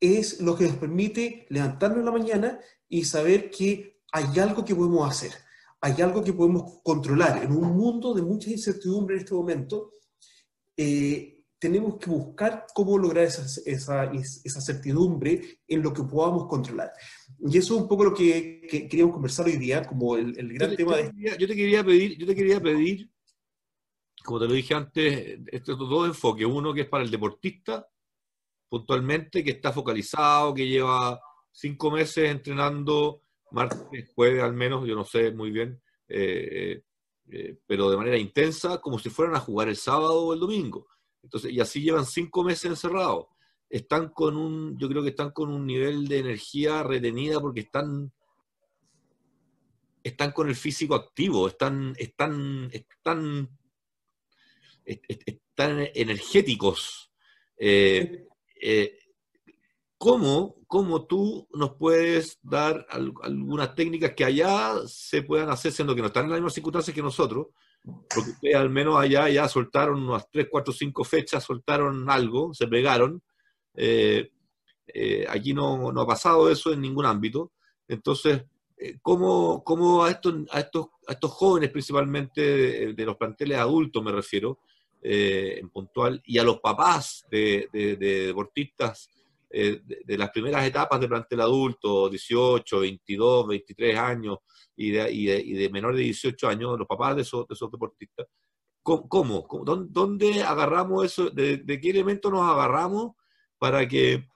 [0.00, 4.74] es lo que nos permite levantarnos en la mañana y saber que hay algo que
[4.74, 5.32] podemos hacer,
[5.80, 7.42] hay algo que podemos controlar.
[7.42, 9.94] En un mundo de mucha incertidumbre en este momento,
[10.76, 16.92] eh, tenemos que buscar cómo lograr esa, esa, esa, certidumbre en lo que podamos controlar.
[17.40, 20.96] Y eso es un poco lo que, queríamos conversar hoy día, como el, gran tema
[20.96, 21.12] de...
[21.38, 23.10] Yo te quería pedir, yo te quería pedir
[24.24, 26.46] como te lo dije antes, estos dos enfoques.
[26.46, 27.88] Uno que es para el deportista,
[28.68, 35.04] puntualmente, que está focalizado, que lleva cinco meses entrenando, martes, jueves al menos, yo no
[35.04, 36.82] sé muy bien, eh,
[37.30, 40.86] eh, pero de manera intensa, como si fueran a jugar el sábado o el domingo.
[41.22, 43.26] Entonces, y así llevan cinco meses encerrados.
[43.68, 48.12] Están con un, yo creo que están con un nivel de energía retenida porque están
[50.02, 53.57] están con el físico activo, están, están, están
[54.88, 57.10] están energéticos.
[57.56, 58.26] Eh,
[58.60, 58.98] eh,
[59.98, 60.54] ¿cómo,
[61.08, 66.24] tú nos puedes dar algunas técnicas que allá se puedan hacer, siendo que no están
[66.24, 67.48] en las mismas circunstancias que nosotros?
[67.82, 72.66] Porque ustedes al menos allá ya soltaron unas 3, 4, 5 fechas, soltaron algo, se
[72.66, 73.22] pegaron.
[73.74, 74.30] Eh,
[75.28, 77.52] aquí no, ha pasado eso en ningún ámbito.
[77.86, 78.44] Entonces,
[79.02, 84.12] ¿cómo, cómo a, estos, a, estos, a estos jóvenes, principalmente de, los planteles adultos me
[84.12, 84.60] refiero,
[85.00, 89.08] eh, en puntual, y a los papás de, deportistas
[89.48, 94.38] eh, de, las primeras etapas de plantel adulto, 18, 22, 23 años,
[94.74, 98.26] y de, y de, menor de 18 años, los papás de esos, esos deportistas.
[98.82, 99.46] ¿Cómo?
[99.88, 101.30] ¿Dónde, agarramos eso?
[101.30, 103.12] ¿De, qué elemento nos agarramos
[103.58, 104.26] para que,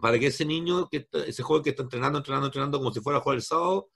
[0.00, 3.18] para que ese niño, que ese joven que está entrenando, entrenando, entrenando como si fuera
[3.18, 3.90] a jugar el sábado,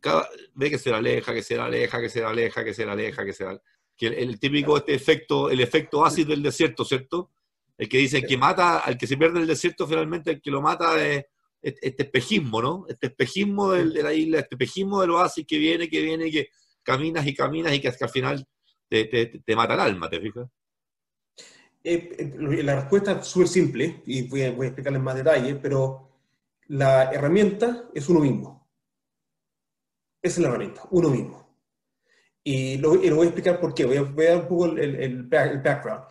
[0.00, 2.74] cada, ve que se le aleja, que se le aleja, que se le aleja, que
[2.74, 6.30] se le aleja, que se le aleja que el, típico este efecto, el efecto ácido
[6.30, 7.30] del desierto, ¿cierto?
[7.76, 10.60] El que dice que mata, al que se pierde el desierto, finalmente el que lo
[10.60, 11.24] mata es
[11.60, 12.86] este espejismo, ¿no?
[12.88, 16.48] Este espejismo de la isla, este espejismo del oasis que viene, que viene, que,
[16.82, 18.46] caminas y caminas y que, al final
[18.88, 20.48] te, te, mata el alma, ¿te fijas?
[21.84, 25.54] Eh, eh, la respuesta es súper simple y voy a, voy a explicarles más detalle,
[25.56, 26.10] pero
[26.68, 28.68] la herramienta es uno mismo.
[30.20, 31.51] Esa es la herramienta, uno mismo.
[32.44, 33.84] Y lo, voy a explicar por qué.
[33.84, 36.04] Voy a, ver un poco el, el, background.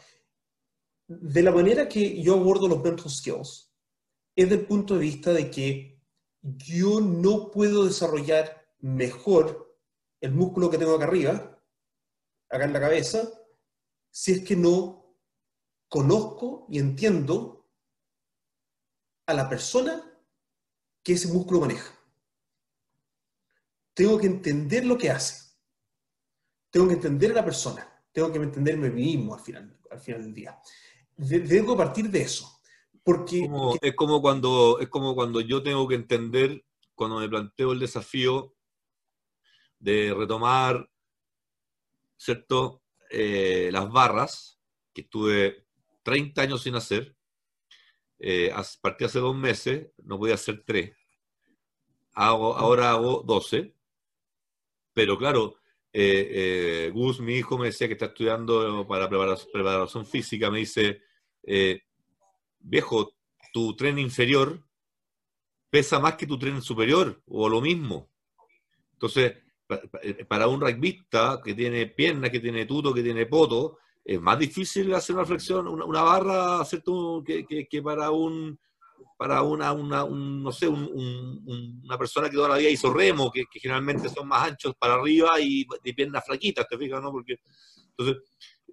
[1.08, 3.70] De la manera que yo abordo los mental skills,
[4.36, 6.02] es del punto de vista de que
[6.42, 9.78] yo no puedo desarrollar mejor
[10.22, 11.62] el músculo que tengo acá arriba,
[12.50, 13.30] acá en la cabeza,
[14.10, 15.18] si es que no
[15.90, 17.70] conozco y entiendo
[19.26, 20.02] a la persona
[21.04, 21.94] que ese músculo maneja.
[23.94, 25.51] Tengo que entender lo que hace
[26.72, 30.00] tengo que entender a la persona, tengo que entenderme a mí mismo al final, al
[30.00, 30.60] final del día.
[31.18, 32.60] Debo partir de eso.
[33.04, 33.50] Porque,
[33.82, 36.64] es, como cuando, es como cuando yo tengo que entender,
[36.96, 38.56] cuando me planteo el desafío
[39.80, 40.88] de retomar,
[42.16, 42.84] ¿cierto?
[43.10, 44.60] Eh, las barras,
[44.94, 45.66] que estuve
[46.04, 47.16] 30 años sin hacer,
[48.20, 50.96] eh, a partir hace dos meses, no podía hacer tres.
[52.14, 53.76] Hago, ahora hago 12,
[54.94, 55.56] pero claro,
[55.94, 61.02] eh, eh, Gus, mi hijo, me decía que está estudiando para preparación, física, me dice,
[61.44, 61.82] eh,
[62.60, 63.14] viejo,
[63.52, 64.64] tu tren inferior
[65.70, 68.10] pesa más que tu tren superior, o lo mismo.
[68.94, 69.38] Entonces,
[70.28, 74.94] para un rugbyista que tiene piernas, que tiene tuto, que tiene poto, es más difícil
[74.94, 77.24] hacer una flexión, una, barra, ¿cierto?
[77.26, 78.60] que para un
[79.18, 84.10] para una, una no sé, una persona que toda la vida hizo remo, que, generalmente
[84.10, 87.02] son más anchos para arriba y de piernas flaquitas, ¿te fijas?
[87.02, 87.12] No?
[87.12, 87.36] Porque,
[87.90, 88.24] entonces,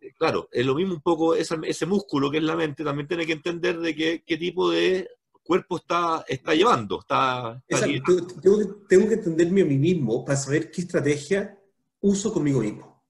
[0.00, 3.08] eh, claro, es lo mismo un poco ese, ese músculo que es la mente, también
[3.08, 5.08] tiene que entender de qué, qué tipo de
[5.42, 7.00] cuerpo está, está llevando.
[7.00, 11.58] Está, Tengo, que, tengo que entenderme a mí mismo para saber qué estrategia
[12.00, 13.02] uso conmigo mismo.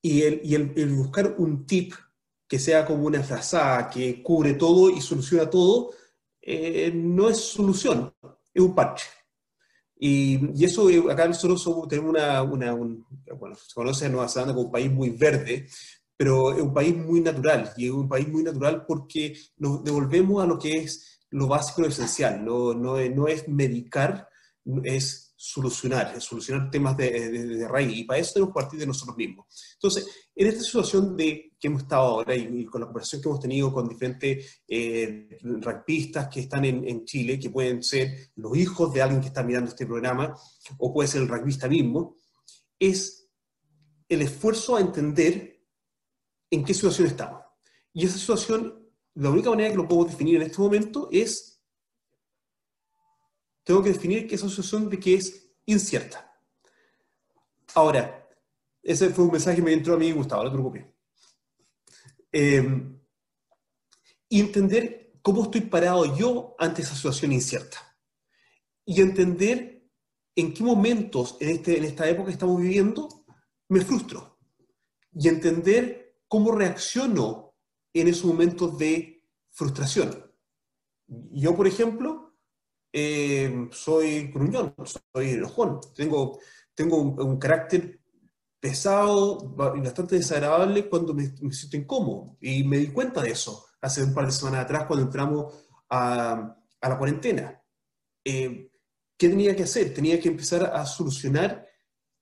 [0.00, 1.94] Y el, y el, el buscar un tip
[2.46, 5.90] que sea como una frazada, que cubre todo y soluciona todo,
[6.46, 8.12] eh, no es solución,
[8.52, 9.06] es un parche.
[9.96, 14.52] Y, y eso, eh, acá nosotros tenemos una, una bueno, se conoce a Nueva Zelanda
[14.52, 15.66] como un país muy verde,
[16.16, 20.42] pero es un país muy natural, y es un país muy natural porque nos devolvemos
[20.42, 24.28] a lo que es lo básico, lo esencial, no, no, no es medicar,
[24.84, 29.14] es solucionar, solucionar temas de, de, raíz, y para eso tenemos que partir de nosotros
[29.14, 29.46] mismos.
[29.74, 33.40] Entonces, en esta situación de que hemos estado ahora y, con la conversación que hemos
[33.40, 38.90] tenido con diferentes eh, rugbyistas que están en, en, Chile, que pueden ser los hijos
[38.94, 40.34] de alguien que está mirando este programa,
[40.78, 42.16] o puede ser el rugbyista mismo,
[42.78, 43.28] es
[44.08, 45.62] el esfuerzo a entender
[46.50, 47.42] en qué situación estamos.
[47.92, 51.53] Y esa situación, la única manera que lo puedo definir en este momento es
[53.64, 56.38] tengo que definir que esa situación de que es incierta.
[57.74, 58.28] Ahora,
[58.82, 60.86] ese fue un mensaje que me entró a mí, Gustavo, no te preocupes.
[62.30, 62.94] Eh,
[64.28, 67.78] y entender cómo estoy parado yo ante esa situación incierta.
[68.84, 69.88] Y entender
[70.36, 73.24] en qué momentos en, este, en esta época que estamos viviendo
[73.68, 74.38] me frustro.
[75.12, 77.54] Y entender cómo reacciono
[77.92, 80.30] en esos momentos de frustración.
[81.06, 82.23] Yo, por ejemplo,
[82.96, 84.72] eh, soy gruñón,
[85.12, 86.38] soy enojón, tengo,
[86.72, 88.00] tengo un, carácter
[88.60, 92.36] pesado y bastante desagradable cuando me, siento incómodo.
[92.40, 95.52] Y me di cuenta de eso hace un par de semanas atrás cuando entramos
[95.90, 97.60] a, a la cuarentena.
[98.24, 98.70] Eh,
[99.18, 99.92] ¿Qué tenía que hacer?
[99.92, 101.66] Tenía que empezar a solucionar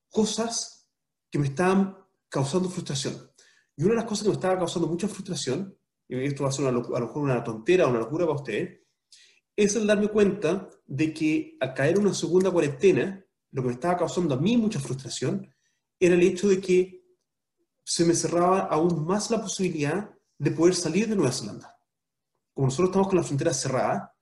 [0.09, 0.91] cosas
[1.31, 1.99] que me estaban
[2.31, 3.31] causando frustración.
[3.77, 5.77] Y una de las cosas que me estaba causando mucha frustración,
[6.09, 8.82] y esto va a ser a lo mejor una tontera o una locura para ustedes,
[9.57, 13.99] es el darme cuenta de que al caer una segunda cuarentena, lo que me estaba
[13.99, 15.53] causando a mí mucha frustración
[16.01, 17.05] era el hecho de que
[17.85, 21.77] se me cerraba aún más la posibilidad de poder salir de Nueva Zelanda.
[22.55, 24.17] Como nosotros estamos con la frontera cerrada,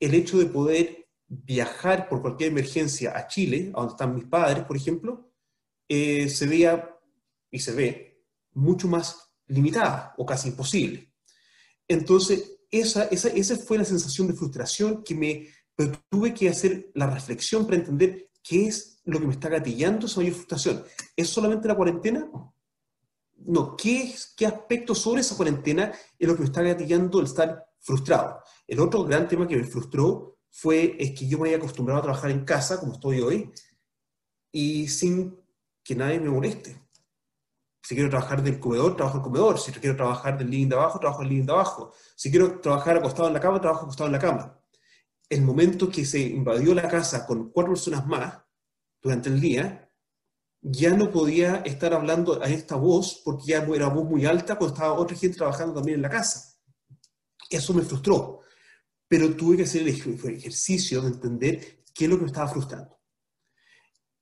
[0.00, 4.64] el hecho de poder viajar por cualquier emergencia a Chile, a donde están mis padres,
[4.64, 5.30] por ejemplo,
[5.88, 6.96] eh, se veía
[7.50, 8.22] y se ve
[8.52, 11.12] mucho más limitada o casi imposible.
[11.86, 15.48] Entonces, esa, esa, esa fue la sensación de frustración que me...
[16.10, 20.20] Tuve que hacer la reflexión para entender qué es lo que me está gatillando esa
[20.20, 20.84] mayor frustración.
[21.14, 22.28] ¿Es solamente la cuarentena?
[23.36, 27.64] No, ¿qué, qué aspecto sobre esa cuarentena es lo que me está gatillando el estar
[27.78, 28.40] frustrado?
[28.66, 32.02] El otro gran tema que me frustró fue es que yo me había acostumbrado a
[32.02, 33.52] trabajar en casa, como estoy hoy,
[34.50, 35.38] y sin
[35.84, 36.87] que nadie me moleste.
[37.82, 39.58] Si quiero trabajar del comedor, trabajo el comedor.
[39.58, 41.92] Si quiero trabajar del living de abajo, trabajo el living de abajo.
[42.16, 44.60] Si quiero trabajar acostado en la cama, trabajo acostado en la cama.
[45.28, 48.38] El momento que se invadió la casa con cuatro personas más
[49.00, 49.90] durante el día,
[50.60, 54.74] ya no podía estar hablando a esta voz porque ya era voz muy alta cuando
[54.74, 56.56] estaba otra gente trabajando también en la casa.
[57.48, 58.40] Eso me frustró,
[59.06, 62.97] pero tuve que hacer el ejercicio de entender qué es lo que me estaba frustrando.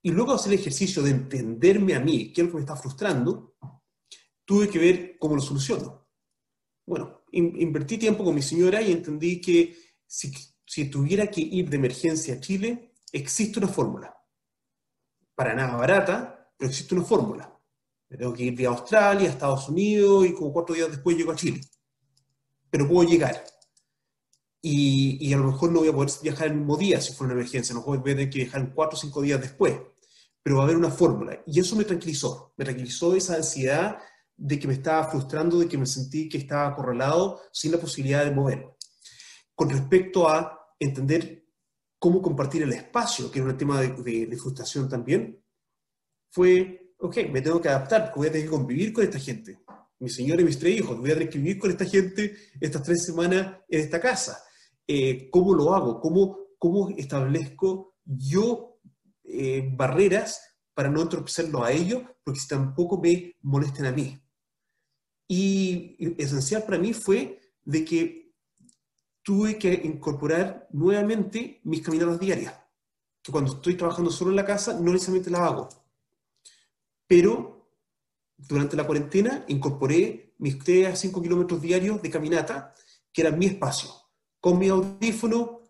[0.07, 2.77] Y luego hacer el ejercicio de entenderme a mí, qué es lo que me está
[2.77, 3.57] frustrando,
[4.45, 6.07] tuve que ver cómo lo soluciono.
[6.87, 9.77] Bueno, invertí tiempo con mi señora y entendí que
[10.07, 10.33] si,
[10.65, 14.17] si tuviera que ir de emergencia a Chile, existe una fórmula.
[15.35, 17.61] Para nada barata, pero existe una fórmula.
[18.09, 21.33] Me tengo que ir de Australia a Estados Unidos y como cuatro días después llego
[21.33, 21.61] a Chile.
[22.71, 23.45] Pero puedo llegar.
[24.63, 27.33] Y, y, a lo mejor no voy a poder viajar el mismo día si fuera
[27.33, 29.75] una emergencia, a lo mejor voy a tener que viajar cuatro o cinco días después.
[30.47, 31.43] Pero va a haber una fórmula.
[31.45, 32.55] Y eso me tranquilizó.
[32.57, 33.99] Me tranquilizó esa ansiedad
[34.37, 38.25] de que me estaba frustrando, de que me sentí que estaba acorralado sin la posibilidad
[38.25, 38.69] de moverme.
[39.57, 41.49] Con respecto a entender
[41.99, 45.43] cómo compartir el espacio, que era un tema de, frustración también,
[46.31, 49.65] fue, ok, me tengo que adaptar, voy a tener que convivir con esta gente,
[49.99, 52.85] mi señor y mis tres hijos, voy a tener que vivir con esta gente estas
[52.85, 54.41] tres semanas en esta casa.
[54.87, 56.01] Eh, ¿Cómo lo hago?
[56.01, 58.66] ¿Cómo, cómo establezco yo
[59.29, 60.41] eh, barreras
[60.75, 64.21] para no entorpecerlo a ellos, porque tampoco me molesten a mí?
[65.29, 68.35] Y esencial para mí fue de que
[69.23, 72.55] tuve que incorporar nuevamente mis caminatas diarias,
[73.23, 75.69] que cuando estoy trabajando solo en la casa no necesariamente las hago.
[77.09, 77.73] Pero
[78.37, 82.75] durante la cuarentena incorporé mis 3 a 5 kilómetros diarios de caminata,
[83.13, 83.91] que era mi espacio.
[84.41, 85.63] Con mi audífono,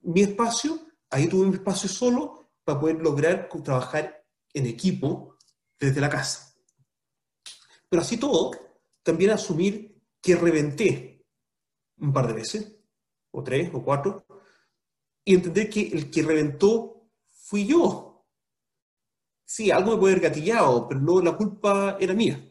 [0.00, 0.78] mi espacio,
[1.10, 5.36] ahí tuve mi espacio solo para poder lograr trabajar en equipo
[5.78, 6.54] desde la casa.
[7.88, 8.52] Pero así todo,
[9.02, 11.26] también asumir que reventé
[11.98, 12.76] un par de veces,
[13.30, 14.26] o tres, o cuatro,
[15.24, 18.26] y entender que el que reventó fui yo.
[19.44, 22.48] Sí, algo me puede haber gatillado, pero no, la culpa era mía.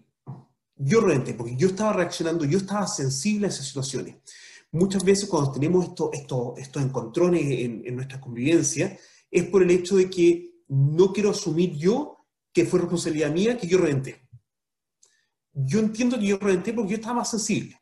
[0.76, 4.18] Yo reventé, porque yo estaba reaccionando, yo estaba sensible a esas situaciones.
[4.72, 8.98] Muchas veces cuando tenemos esto, esto, estos encontrones en, en nuestra convivencia,
[9.32, 13.68] es por el hecho de que no quiero asumir yo que fue responsabilidad mía que
[13.68, 14.22] yo reventé
[15.54, 17.80] yo entiendo que yo reventé porque yo estaba más sensible.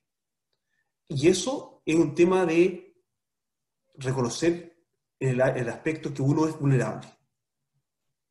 [1.08, 2.96] Y eso es un tema de
[3.96, 4.78] reconocer
[5.20, 7.08] el, aspecto que uno es vulnerable.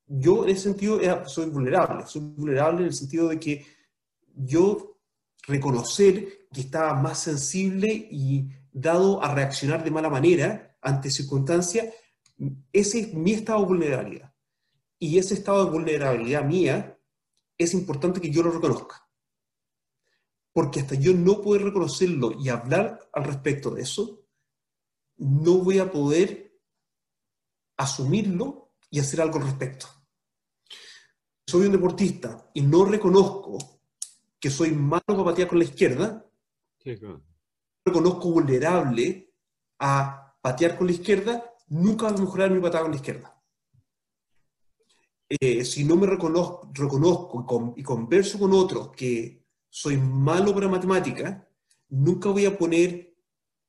[0.06, 3.66] Yo en ese sentido soy vulnerable, soy vulnerable en el sentido de que
[4.34, 4.98] yo
[5.46, 11.92] reconocer que estaba más sensible y dado a reaccionar de mala manera ante circunstancias,
[12.72, 14.34] ese es mi estado de vulnerabilidad.
[14.99, 16.99] Y ese estado de vulnerabilidad mía
[17.57, 19.09] es importante que yo lo reconozca
[20.59, 24.24] porque hasta yo no poder reconocerlo y hablar al respecto de eso,
[25.16, 26.61] no voy a poder
[27.76, 29.86] asumirlo y hacer algo al respecto.
[31.47, 33.57] Soy un deportista y no reconozco
[34.41, 36.26] que soy malo para patear con la izquierda,
[36.82, 36.99] sí,
[37.84, 39.32] reconozco vulnerable
[39.78, 43.34] a patear con la izquierda, nunca voy a mejorar mi patada con la izquierda.
[45.28, 51.46] Eh, si no me reconozco, reconozco y, converso con otros que soy malo para matemática,
[51.90, 53.14] nunca voy a poner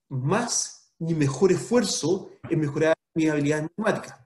[0.08, 4.20] más ni mejor esfuerzo en mejorar mis habilidades matemáticas.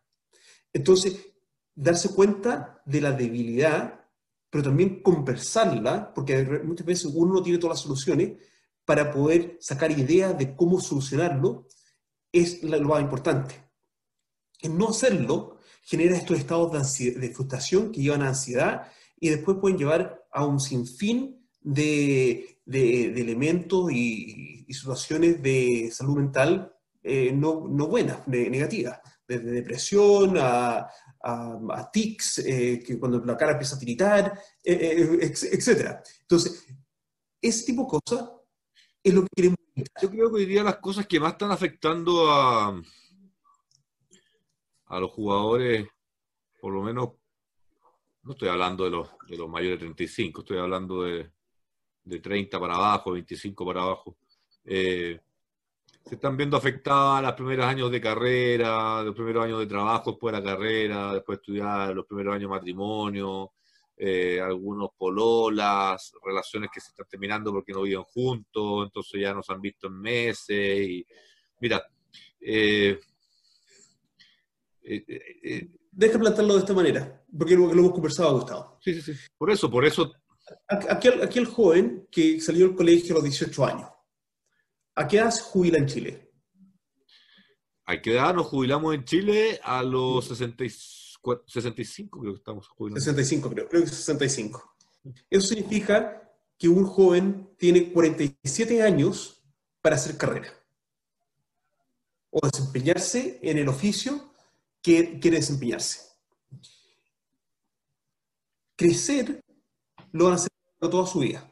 [0.71, 1.27] Entonces,
[1.73, 4.07] darse cuenta de la debilidad,
[4.49, 8.33] pero también conversarla, porque muchas veces uno no tiene todas las soluciones,
[8.85, 11.67] para poder sacar ideas de cómo solucionarlo,
[12.33, 13.55] es lo más importante.
[14.59, 18.87] En no hacerlo, genera estos estados de, de frustración que llevan a ansiedad
[19.19, 26.73] y después pueden llevar a un sinfín de, elementos y, situaciones de salud mental
[27.03, 30.89] eh, no, buenas, negativas, desde depresión a,
[31.21, 35.99] a, tics, eh, que cuando la cara empieza a tiritar, eh, etc.
[36.21, 36.65] Entonces,
[37.39, 38.29] ese tipo de cosas
[40.01, 42.81] Yo creo que hoy día las cosas que más están afectando a,
[44.85, 45.87] a los jugadores,
[46.61, 47.09] por lo menos,
[48.23, 51.29] no estoy hablando de los, de los mayores de 35, estoy hablando de,
[52.03, 54.17] de 30 para abajo, 25 para abajo,
[54.63, 55.19] eh,
[56.05, 60.33] se están viendo afectadas los primeros años de carrera, los primeros años de trabajo después
[60.33, 63.53] de la carrera, después de estudiar, los primeros años de matrimonio,
[63.97, 69.49] eh, algunos pololas, relaciones que se están terminando porque no viven juntos, entonces ya nos
[69.49, 70.89] han visto en meses.
[70.89, 71.05] Y,
[71.59, 71.83] mira,
[72.41, 72.99] eh,
[74.83, 78.79] eh Deja plantearlo de esta manera, porque lo, lo hemos conversado, Gustavo.
[78.81, 79.19] Sí, sí, sí.
[79.37, 80.11] Por eso, por eso
[80.67, 83.89] aquel, aquel joven que salió del colegio a los 18 años,
[84.95, 86.31] ¿a qué edad se jubila en Chile?
[87.85, 89.59] ¿A qué edad nos jubilamos en Chile?
[89.63, 91.02] A los 65
[92.19, 92.99] creo que estamos jubilando.
[92.99, 94.75] 65 creo, creo que 65.
[95.29, 99.43] Eso significa que un joven tiene 47 años
[99.81, 100.53] para hacer carrera
[102.29, 104.31] o desempeñarse en el oficio
[104.81, 106.01] que quiere desempeñarse.
[108.75, 109.43] Crecer
[110.11, 111.49] lo van a hacer toda su vida.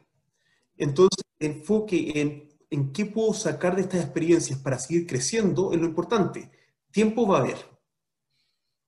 [0.76, 5.86] Entonces, enfoque en, en qué puedo sacar de estas experiencias para seguir creciendo es lo
[5.86, 6.50] importante.
[6.90, 7.71] Tiempo va a haber.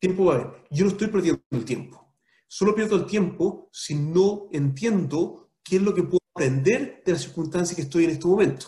[0.04, 0.66] Tiempo va a haber.
[0.70, 2.14] Yo no estoy perdiendo el tiempo.
[2.46, 7.22] Solo pierdo el tiempo si no entiendo qué es lo que puedo aprender de las
[7.22, 8.66] circunstancias que estoy en este momento.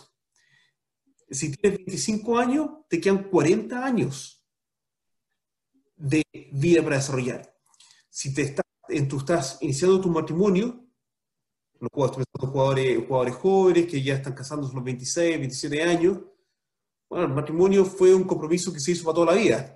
[1.31, 4.49] Si tienes 25 años, te quedan 40 años
[5.95, 6.23] de
[6.53, 7.55] vida para desarrollar.
[8.09, 8.65] Si te estás,
[9.07, 10.87] tú estás iniciando tu matrimonio,
[11.79, 16.19] los jugadores, jugadores jóvenes que ya están casándose a los 26, 27 años,
[17.11, 19.76] bueno, el matrimonio fue un compromiso que se hizo para toda la vida.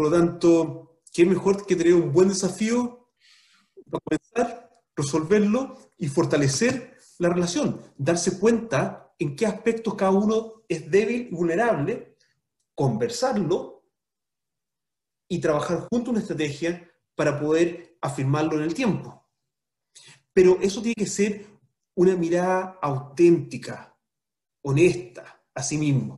[0.00, 3.10] Por lo tanto, ¿qué mejor que tener un buen desafío
[3.90, 7.82] para comenzar, resolverlo y fortalecer la relación?
[7.98, 12.16] Darse cuenta en qué aspectos cada uno es débil y vulnerable,
[12.74, 13.84] conversarlo
[15.28, 19.28] y trabajar junto una estrategia para poder afirmarlo en el tiempo.
[20.32, 21.44] Pero eso tiene que ser
[21.94, 23.94] una mirada auténtica,
[24.62, 26.16] honesta a sí mismo.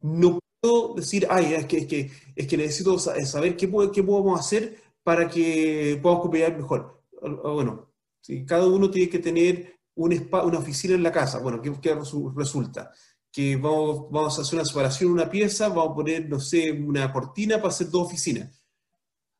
[0.00, 4.40] No puedo decir, ay, es que, es que, es que necesito saber qué, qué podemos
[4.40, 7.02] hacer para que podamos cooperar mejor.
[7.20, 11.38] Bueno, si cada uno tiene que tener un una oficina en la casa.
[11.38, 11.94] Bueno, ¿qué, qué
[12.34, 12.92] resulta?
[13.30, 16.72] Que vamos, vamos, a hacer una separación en una pieza, vamos a poner, no sé,
[16.72, 18.62] una cortina para hacer dos oficinas.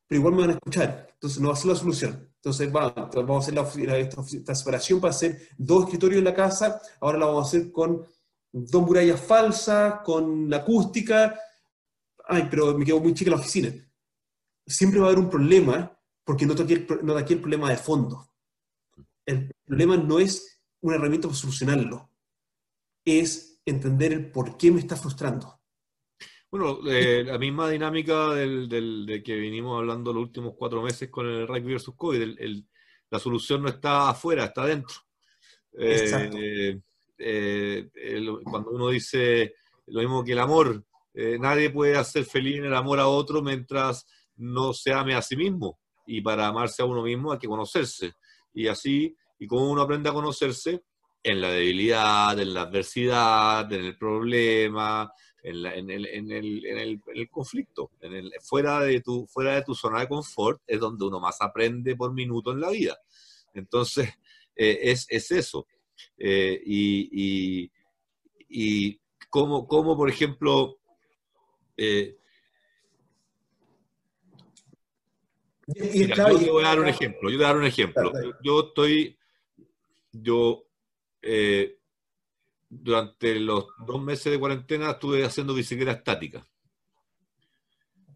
[0.07, 2.29] Pero igual me van a escuchar, entonces no va a ser la solución.
[2.37, 6.81] Entonces vamos, vamos a hacer la, esta, separación para hacer dos escritorios en la casa,
[7.01, 8.05] ahora la vamos a hacer con
[8.53, 11.39] dos murallas falsas, con la acústica.
[12.27, 13.73] Ay, pero me quedo muy chica la oficina.
[14.67, 18.29] Siempre va a haber un problema porque no aquí, no aquí el problema de fondo.
[19.27, 22.11] El problema no es una herramienta para solucionarlo,
[23.05, 25.61] es entender el por qué me está frustrando.
[26.51, 31.27] Bueno, eh, la misma dinámica del, de que vinimos hablando los últimos cuatro meses con
[31.27, 32.39] el rugby versus COVID,
[33.11, 34.97] la solución no está afuera, está adentro.
[35.73, 36.81] Eh,
[37.21, 37.89] eh,
[38.45, 39.55] cuando uno dice
[39.87, 44.07] lo mismo que el amor, nadie puede hacer feliz en el amor a otro mientras
[44.37, 45.79] no se ame a sí mismo.
[46.07, 48.13] Y para amarse a uno mismo hay que conocerse.
[48.55, 50.85] Y así, y como uno aprende a conocerse,
[51.23, 55.13] en la debilidad, en la adversidad, en el problema,
[55.43, 57.91] en, el, en, el, en, el, conflicto.
[58.01, 61.41] En el, fuera, de tu, fuera de tu zona de confort es donde uno más
[61.41, 62.99] aprende por minuto en la vida.
[63.55, 64.09] Entonces,
[64.57, 65.67] eh, es, es, eso.
[66.19, 67.73] Eh, y, y,
[68.49, 70.79] y como, como, por ejemplo,
[71.77, 72.17] eh,
[75.75, 78.13] yo voy a dar un ejemplo, yo voy a dar un ejemplo.
[78.43, 79.19] Yo estoy,
[80.13, 80.65] yo
[81.23, 81.79] eh,
[82.69, 86.47] durante los dos meses de cuarentena estuve haciendo bicicleta estática.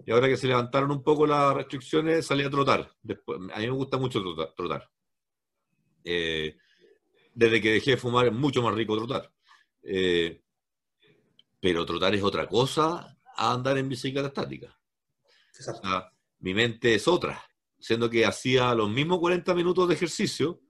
[0.07, 2.91] Y ahora que se levantaron un poco las restricciones, salí a trotar.
[3.03, 4.22] Después, a mí me gusta mucho
[4.55, 4.91] trotar.
[6.05, 6.57] Eh,
[7.35, 9.30] desde que dejé de fumar es mucho más rico trotar.
[9.82, 10.43] Eh,
[11.61, 14.78] pero trotar es otra cosa a andar en bicicleta estática.
[16.39, 17.43] mi mente es otra.
[17.78, 20.61] Siendo que hacía los mismos 40 minutos de ejercicio,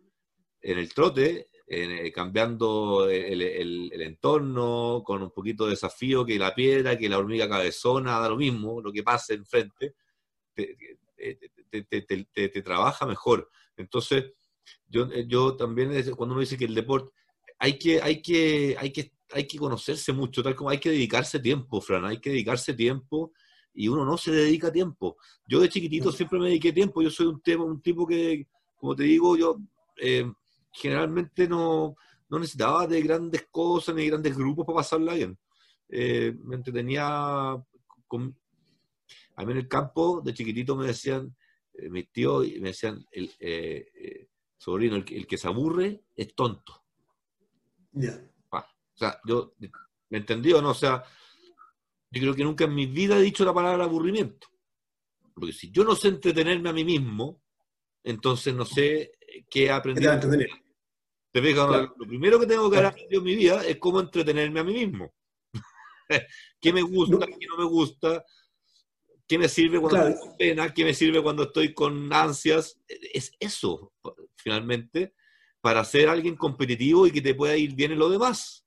[0.61, 6.99] en el trote eh, cambiando el, entorno, con un poquito de desafío, que la piedra,
[6.99, 9.95] que la hormiga cabezona, da lo mismo, lo que pase enfrente,
[10.55, 10.77] te,
[11.71, 13.51] te, te, trabaja mejor.
[13.77, 14.33] Entonces,
[14.95, 17.11] yo, yo también, cuando uno dice que el deporte,
[17.59, 21.41] hay que, hay que, hay que, hay que conocerse mucho, tal como hay que dedicarse
[21.41, 23.33] tiempo, Fran, hay que dedicarse tiempo
[23.75, 25.17] y uno no se dedica tiempo.
[25.49, 28.95] Yo de chiquitito siempre me dediqué tiempo, yo soy un, tema, un tipo que, como
[28.95, 29.59] te digo, yo
[29.97, 30.31] eh,
[30.71, 31.97] generalmente no,
[32.29, 35.37] no necesitaba de grandes cosas ni grandes grupos para pasarla bien.
[35.89, 37.57] Eh, me entretenía
[38.07, 38.37] con,
[39.35, 41.35] a mí en el campo, de chiquitito me decían,
[41.75, 44.29] eh, mis tíos me decían, el, eh,
[44.65, 46.83] sobrino, el, que se aburre es tonto.
[47.93, 48.19] Ya.
[48.51, 48.63] o
[48.95, 49.55] sea, yo,
[50.09, 50.71] ¿me entendió no?
[50.71, 51.05] O sea,
[52.11, 54.49] yo creo que nunca en mi vida he dicho la palabra aburrimiento.
[55.35, 57.43] Porque si yo no sé entretenerme a mí mismo,
[58.03, 59.13] entonces no sé
[59.51, 60.19] qué he aprendido.
[61.31, 64.73] Te lo primero que tengo que hacer en mi vida es cómo entretenerme a mí
[64.73, 65.13] mismo.
[66.61, 68.25] ¿Qué me gusta, qué no me gusta?
[69.27, 70.75] ¿Qué me sirve cuando estoy con pena?
[70.75, 72.79] ¿Qué me sirve cuando estoy con ansias?
[72.89, 73.93] Es eso,
[74.37, 75.15] finalmente,
[75.61, 78.67] para ser alguien competitivo y que te pueda ir bien en lo demás.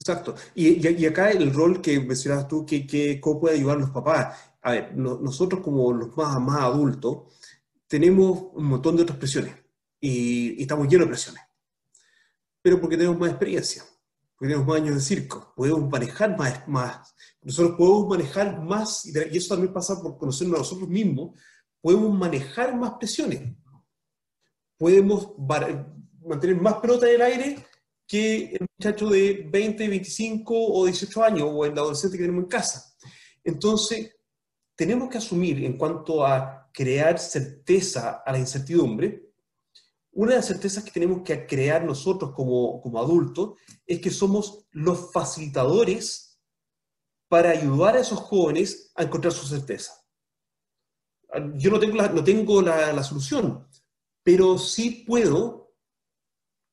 [0.00, 0.36] Exacto.
[0.54, 4.38] Y, y, acá el rol que mencionabas tú, que, que, cómo puede ayudar los papás.
[4.62, 7.34] a ver, nosotros como los más, más adultos
[7.88, 9.54] tenemos un montón de otras presiones
[10.00, 11.42] y, estamos llenos de presiones,
[12.62, 13.82] pero porque tenemos más experiencia,
[14.36, 17.14] porque tenemos más años de circo, podemos manejar más, más
[17.46, 21.40] nosotros podemos manejar más, y eso también pasa por conocernos a nosotros mismos,
[21.80, 23.54] podemos manejar más presiones,
[24.76, 25.34] podemos
[26.24, 27.66] mantener más pelota en el aire
[28.04, 32.48] que el muchacho de 20, 25 o 18 años o el adolescente que tenemos en
[32.48, 32.96] casa.
[33.44, 34.16] Entonces,
[34.74, 39.30] tenemos que asumir en cuanto a crear certeza a la incertidumbre,
[40.10, 43.54] una de las certezas que tenemos que crear nosotros como, como adultos
[43.86, 46.25] es que somos los facilitadores
[47.28, 49.92] para ayudar a esos jóvenes a encontrar su certeza.
[51.54, 53.66] Yo no tengo la, no tengo la, la solución,
[54.22, 55.74] pero sí puedo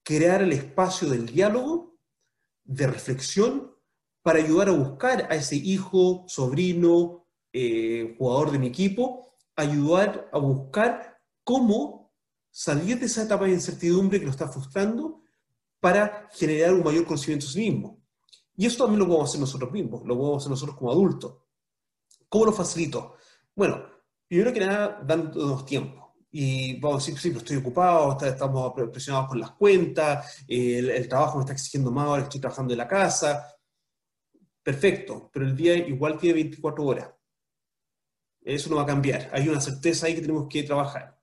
[0.04, 1.98] crear el espacio del diálogo,
[2.64, 3.74] de reflexión,
[4.22, 10.40] para ayudar a buscar a ese hijo, sobrino, eh, jugador de mi equipo, ayudar a
[10.40, 12.14] buscar cómo
[12.50, 15.22] salir de esa etapa de incertidumbre que lo está frustrando
[15.80, 18.03] para generar un mayor conocimiento de sí mismo.
[18.56, 21.38] Y eso también lo podemos hacer nosotros mismos, lo podemos hacer nosotros como adultos.
[22.30, 23.16] ¿Cómo lo facilito?
[23.56, 23.84] Bueno,
[24.28, 26.16] primero que nada, dándonos tiempo.
[26.32, 31.08] Y vamos a decir, sí, pero estoy ocupado, estamos presionados por las cuentas, el, el,
[31.08, 33.48] trabajo me está exigiendo más, ahora estoy trabajando en la casa.
[34.64, 37.14] Perfecto, pero el día igual tiene 24 horas.
[38.42, 39.30] Eso no va a cambiar.
[39.32, 41.20] Hay una certeza ahí que tenemos que trabajar.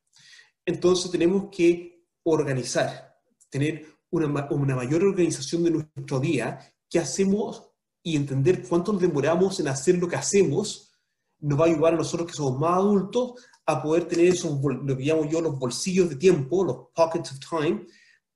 [0.64, 3.18] Entonces tenemos que organizar,
[3.48, 6.60] tener una, una mayor organización de nuestro día,
[6.90, 7.70] qué hacemos
[8.02, 10.92] y entender cuánto nos demoramos en hacer lo que hacemos,
[11.38, 13.34] nos va a ayudar a nosotros que somos más adultos
[13.64, 17.38] a poder tener esos, lo que llamo yo los bolsillos de tiempo, los pockets of
[17.38, 17.86] time,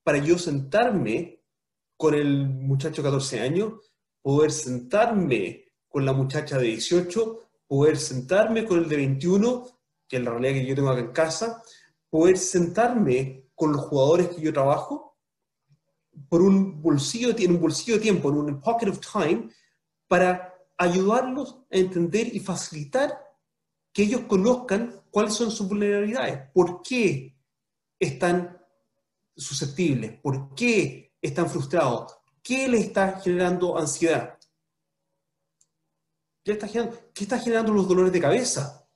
[0.02, 1.42] para yo sentarme
[1.96, 3.72] con el muchacho de 14 años,
[4.22, 9.66] poder sentarme con la muchacha de 18, poder sentarme con el de 21,
[10.08, 11.62] que es la realidad que yo tengo acá en casa,
[12.10, 15.13] poder sentarme con los jugadores que yo trabajo
[16.28, 19.48] por un bolsillo, tiene un bolsillo de tiempo, en un pocket of time,
[20.08, 23.18] para ayudarlos a entender y facilitar
[23.92, 27.36] que ellos conozcan cuáles son sus vulnerabilidades, por qué
[27.98, 28.60] están
[29.36, 34.38] susceptibles, por qué están frustrados, qué les está generando ansiedad.
[36.44, 37.10] ¿Qué está, generando?
[37.14, 38.86] ¿Qué está generando los dolores de cabeza?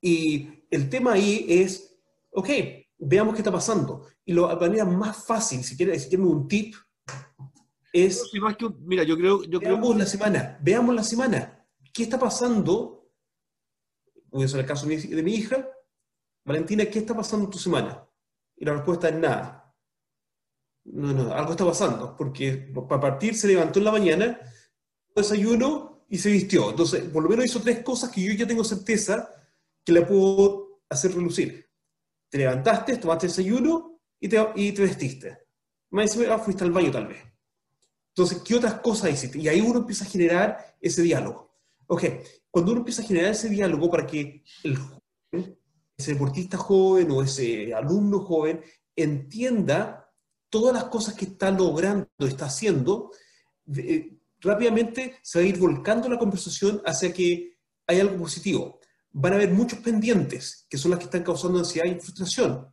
[0.00, 1.94] Y el tema ahí es,
[2.30, 2.48] ok,
[3.00, 4.06] veamos qué está pasando.
[4.24, 6.74] Y la manera más fácil, si quieres, si un tip,
[7.92, 8.22] es...
[8.80, 9.42] mira, yo creo...
[9.44, 11.66] Yo veamos la semana, veamos la semana.
[11.92, 13.10] ¿Qué está pasando?
[14.30, 15.68] Voy a hacer el caso de mi, hija.
[16.44, 18.06] Valentina, ¿qué está pasando en tu semana?
[18.56, 19.74] Y la respuesta es nada.
[20.84, 24.40] No, no, algo está pasando, porque para partir se levantó en la mañana
[25.14, 26.70] desayuno y se vistió.
[26.70, 29.30] Entonces, por lo menos hizo tres cosas que yo ya tengo certeza
[29.84, 31.69] que le puedo hacer relucir.
[32.30, 35.38] Te levantaste, tomaste desayuno y te, y te vestiste.
[35.90, 37.18] Más ah, fuiste al baño tal vez.
[38.14, 39.38] Entonces, ¿qué otras cosas hiciste?
[39.38, 41.50] Y ahí uno empieza a generar ese diálogo.
[41.86, 42.04] Ok,
[42.50, 45.58] cuando uno empieza a generar ese diálogo para que el joven,
[45.96, 48.62] ese deportista joven o ese alumno joven
[48.94, 50.12] entienda
[50.48, 53.12] todas las cosas que está logrando, está haciendo,
[54.40, 58.79] rápidamente se va a ir volcando la conversación hacia que hay algo positivo.
[59.12, 62.72] Van a haber muchos pendientes, que son las que están causando ansiedad y frustración.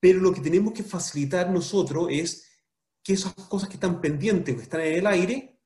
[0.00, 2.46] Pero lo que tenemos que facilitar nosotros es
[3.02, 5.60] que esas cosas que están pendientes, que están en el aire,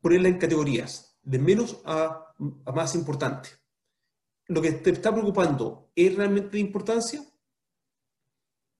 [0.00, 2.34] ponerlas en categorías, de menos a,
[2.72, 3.48] más importante.
[4.46, 7.24] ¿Lo que te está preocupando es realmente de importancia?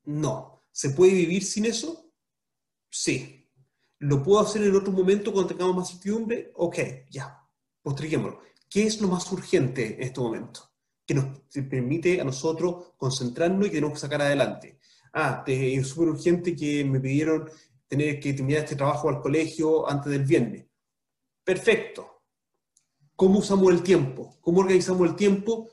[0.05, 0.65] No.
[0.73, 2.13] ¿Se puede vivir sin eso?
[2.91, 3.51] Sí.
[3.99, 6.53] ¿Lo puedo hacer en otro momento cuando tengamos más certidumbre?
[6.55, 6.79] Ok,
[7.11, 7.47] ya,
[7.83, 8.43] posterguémoslo.
[8.69, 10.71] ¿Qué es lo más urgente en este momento?
[11.07, 11.39] Que nos
[11.71, 14.79] permite a nosotros concentrarnos y que tenemos que sacar adelante.
[15.13, 17.49] Ah, es súper urgente que me pidieron
[17.87, 20.67] tener que terminar este trabajo al colegio antes del viernes.
[21.43, 22.25] Perfecto.
[23.17, 24.37] ¿Cómo usamos el tiempo?
[24.41, 25.71] ¿Cómo organizamos el tiempo?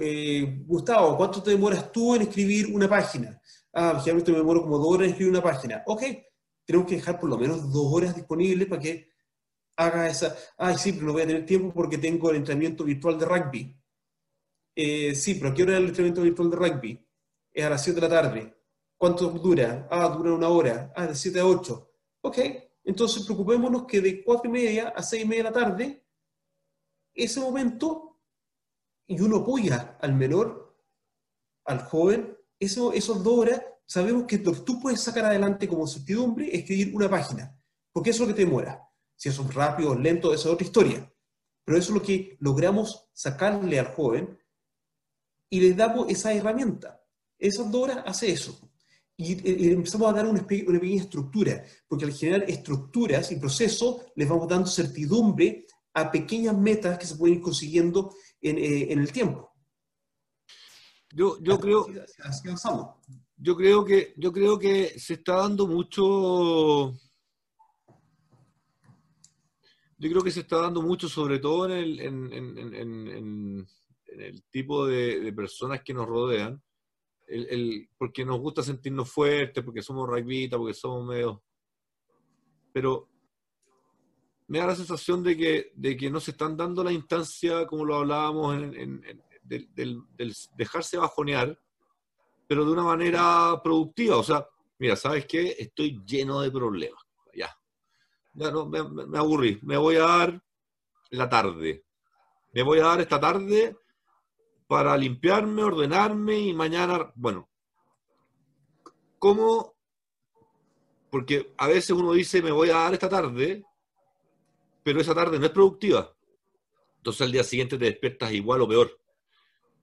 [0.00, 3.40] Eh, Gustavo, ¿cuánto te demoras tú en escribir una página?
[3.72, 5.82] Ah, generalmente me demoro como dos horas en escribir una página.
[5.86, 6.02] Ok,
[6.64, 9.10] tenemos que dejar por lo menos dos horas disponibles para que
[9.78, 13.18] haga esa, ay, sí, pero no voy a tener tiempo porque tengo el entrenamiento virtual
[13.18, 13.80] de rugby.
[14.74, 17.08] Eh, sí, pero qué hora es el entrenamiento virtual de rugby?
[17.52, 18.54] Es a las 7 de la tarde.
[18.96, 19.86] ¿Cuánto dura?
[19.90, 20.92] Ah, dura una hora.
[20.96, 21.92] Ah, de 7 a 8.
[22.22, 22.38] Ok,
[22.82, 26.04] entonces preocupémonos que de 4 y media a 6 y media de la tarde,
[27.14, 28.20] ese momento,
[29.06, 30.76] y uno apoya al menor,
[31.66, 36.60] al joven, eso, esos dos horas sabemos que tú puedes sacar adelante como certidumbre es
[36.60, 37.56] escribir una página,
[37.92, 38.87] porque eso es lo que te demora.
[39.18, 41.12] Si eso es rápido o lento, esa es otra historia.
[41.64, 44.38] Pero eso es lo que logramos sacarle al joven
[45.50, 47.02] y le damos esa herramienta.
[47.36, 48.58] Esas dos horas hace eso.
[49.16, 50.46] Y, empezamos a dar una, una,
[50.80, 56.96] pequeña estructura, porque al generar estructuras y procesos, les vamos dando certidumbre a pequeñas metas
[56.96, 59.50] que se pueden ir consiguiendo en, eh, en el tiempo.
[61.12, 61.88] Yo, yo creo,
[63.36, 66.94] yo creo que yo creo que se está dando mucho
[69.98, 73.66] yo creo que se está dando mucho sobre todo en el, en,
[74.06, 76.62] el tipo de, personas que nos rodean
[77.26, 81.42] el, porque nos gusta sentirnos fuertes porque somos rugbyistas porque somos medio
[82.72, 83.08] pero
[84.46, 87.84] me da la sensación de que, de que no se están dando la instancia como
[87.84, 89.02] lo hablábamos en,
[89.42, 90.02] del,
[90.56, 91.58] dejarse bajonear,
[92.46, 94.16] pero de una manera productiva.
[94.16, 94.46] O sea,
[94.78, 95.56] mira, ¿sabes qué?
[95.58, 97.02] Estoy lleno de problemas.
[98.32, 98.50] Ya.
[98.50, 99.58] No, me, me aburrí.
[99.62, 100.42] Me voy a dar
[101.10, 101.84] la tarde.
[102.52, 103.76] Me voy a dar esta tarde
[104.68, 107.48] para limpiarme, ordenarme y mañana, bueno,
[109.18, 109.74] ¿cómo?
[111.10, 113.64] Porque a veces uno dice, me voy a dar esta tarde,
[114.82, 116.14] pero esa tarde no es productiva.
[116.98, 119.00] Entonces al día siguiente te despiertas igual o peor.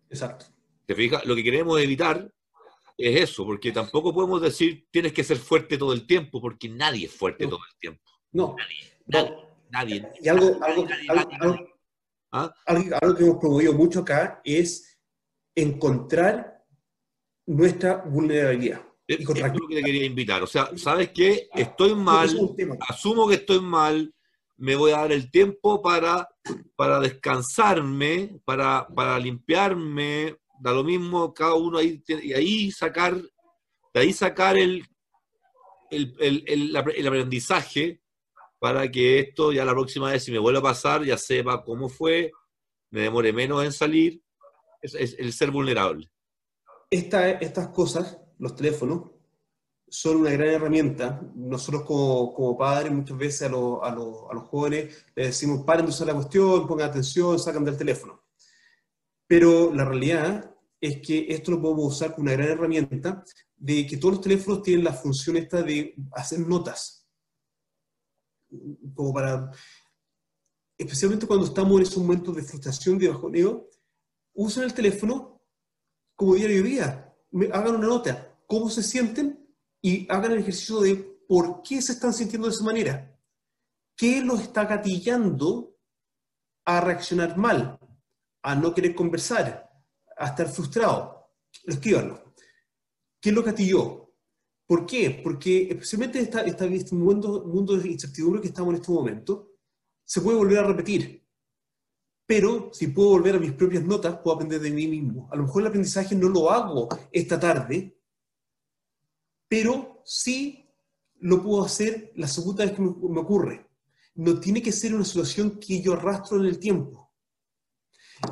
[0.10, 0.46] Exacto.
[0.86, 1.26] ¿Te fijas?
[1.26, 2.32] Lo que queremos evitar
[2.96, 7.08] es eso, porque tampoco podemos decir tienes que ser fuerte todo el tiempo, porque nadie
[7.08, 8.04] es fuerte todo el tiempo.
[8.36, 8.54] No.
[9.08, 9.32] Nadie.
[9.70, 10.12] Nadie.
[10.22, 10.86] Y algo, algo,
[12.66, 15.00] algo, que hemos promovido mucho acá es
[15.56, 16.62] encontrar
[17.46, 18.82] nuestra vulnerabilidad.
[19.08, 20.44] Es, lo que te quería invitar.
[20.44, 21.48] O sea, ¿sabes qué?
[21.54, 22.30] Ah, estoy mal,
[22.90, 24.14] asumo que estoy mal,
[24.58, 26.28] me voy a dar el tiempo para,
[26.76, 33.16] para descansarme, para, para limpiarme, da lo mismo cada uno ahí, y ahí sacar,
[33.94, 34.86] de ahí sacar el,
[35.90, 38.02] el, el, el, aprendizaje
[38.60, 41.90] para que esto ya la próxima vez, si me vuelve a pasar, ya sepa cómo
[41.90, 42.32] fue,
[42.90, 44.22] me demore menos en salir,
[44.82, 46.10] es, el ser vulnerable.
[46.90, 49.12] Esta, estas cosas, los teléfonos,
[49.88, 51.22] son una gran herramienta.
[51.36, 55.92] Nosotros como, como padres muchas veces a, a, a, los jóvenes les decimos, paren de
[55.92, 58.24] usar la cuestión, pongan atención, sacan del teléfono.
[59.28, 63.24] Pero la realidad es que esto lo podemos usar como una gran herramienta
[63.56, 67.05] de que todos los teléfonos tienen la función esta de hacer notas.
[68.94, 69.52] Como para,
[70.78, 73.70] especialmente cuando estamos en esos momentos de frustración, de bajoneo,
[74.34, 75.42] usen el teléfono
[76.16, 77.16] como diario de día.
[77.52, 78.38] Hagan una nota.
[78.48, 79.46] ¿Cómo se sienten?
[79.86, 80.96] y hagan el ejercicio de
[81.28, 83.16] por qué se están sintiendo de esa manera.
[83.96, 85.78] ¿Qué los está gatillando
[86.66, 87.80] a reaccionar mal,
[88.42, 89.72] a no querer conversar,
[90.18, 91.30] a estar frustrado?
[91.66, 92.34] Escríbanlo.
[93.22, 94.05] ¿Qué lo gatilló?
[94.68, 95.22] ¿Por qué?
[95.24, 99.52] Porque especialmente esta, este mundo, mundo de incertidumbre que estamos en este momento,
[100.04, 101.24] se puede volver a repetir.
[102.26, 105.30] Pero si puedo volver a mis propias notas, puedo aprender de mí mismo.
[105.32, 108.00] A lo mejor el aprendizaje no lo hago esta tarde,
[109.48, 110.68] pero sí
[111.20, 113.70] lo puedo hacer la segunda vez que me, ocurre.
[114.16, 117.14] No tiene que ser una situación que yo arrastro en el tiempo.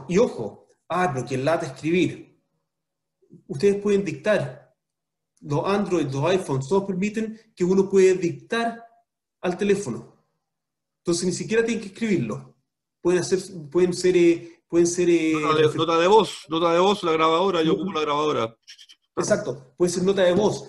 [0.08, 2.42] Y ojo, ah, pero que lata escribir.
[3.48, 4.63] Ustedes pueden dictar.
[5.44, 8.84] Los Android, los iPhones, todos permiten que uno puede dictar
[9.42, 10.14] al teléfono.
[11.00, 12.56] Entonces ni siquiera tienen que escribirlo.
[13.02, 13.40] Pueden, hacer,
[13.70, 14.18] pueden ser...
[14.18, 15.34] Eh, pueden ser eh,
[15.76, 18.58] nota, de, voz, nota de voz, la grabadora, yo ocupo la grabadora.
[19.16, 20.68] Exacto, puede ser nota de voz.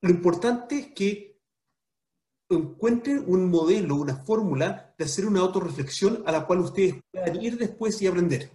[0.00, 1.40] Lo importante es que
[2.48, 7.56] encuentren un modelo, una fórmula de hacer una autorreflexión a la cual ustedes puedan ir
[7.56, 8.50] después y aprender.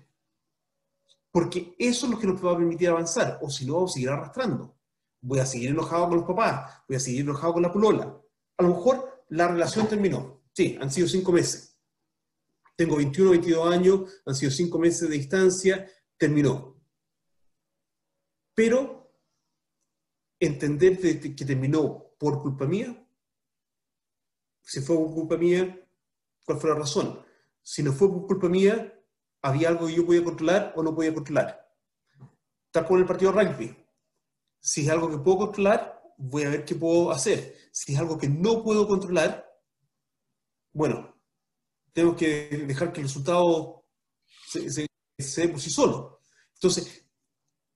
[1.31, 3.93] Porque eso es lo que nos va a permitir avanzar, o si no, vamos a
[3.93, 4.75] seguir arrastrando.
[5.21, 8.19] Voy a seguir enojado con los papás, voy a seguir enojado con la polola.
[8.57, 10.41] A lo mejor la relación terminó.
[10.53, 11.79] Sí, han sido cinco meses.
[12.75, 15.87] Tengo 21, 22 años, han sido cinco meses de distancia,
[16.17, 16.81] terminó.
[18.55, 19.13] Pero
[20.39, 22.97] entender que terminó por culpa mía.
[24.63, 25.87] Si fue por culpa mía,
[26.45, 27.23] ¿cuál fue la razón?
[27.61, 28.99] Si no fue por culpa mía,
[29.41, 31.71] ¿había algo que yo podía controlar o no podía controlar?
[32.71, 33.80] Tal como en el partido de rugby.
[34.61, 37.55] Si es algo que puedo controlar, voy a ver qué puedo hacer.
[37.71, 39.45] Si es algo que no puedo controlar,
[40.71, 41.19] bueno,
[41.91, 43.85] tengo que dejar que el resultado
[44.47, 46.21] se, se, dé por sí solo.
[46.53, 47.07] Entonces,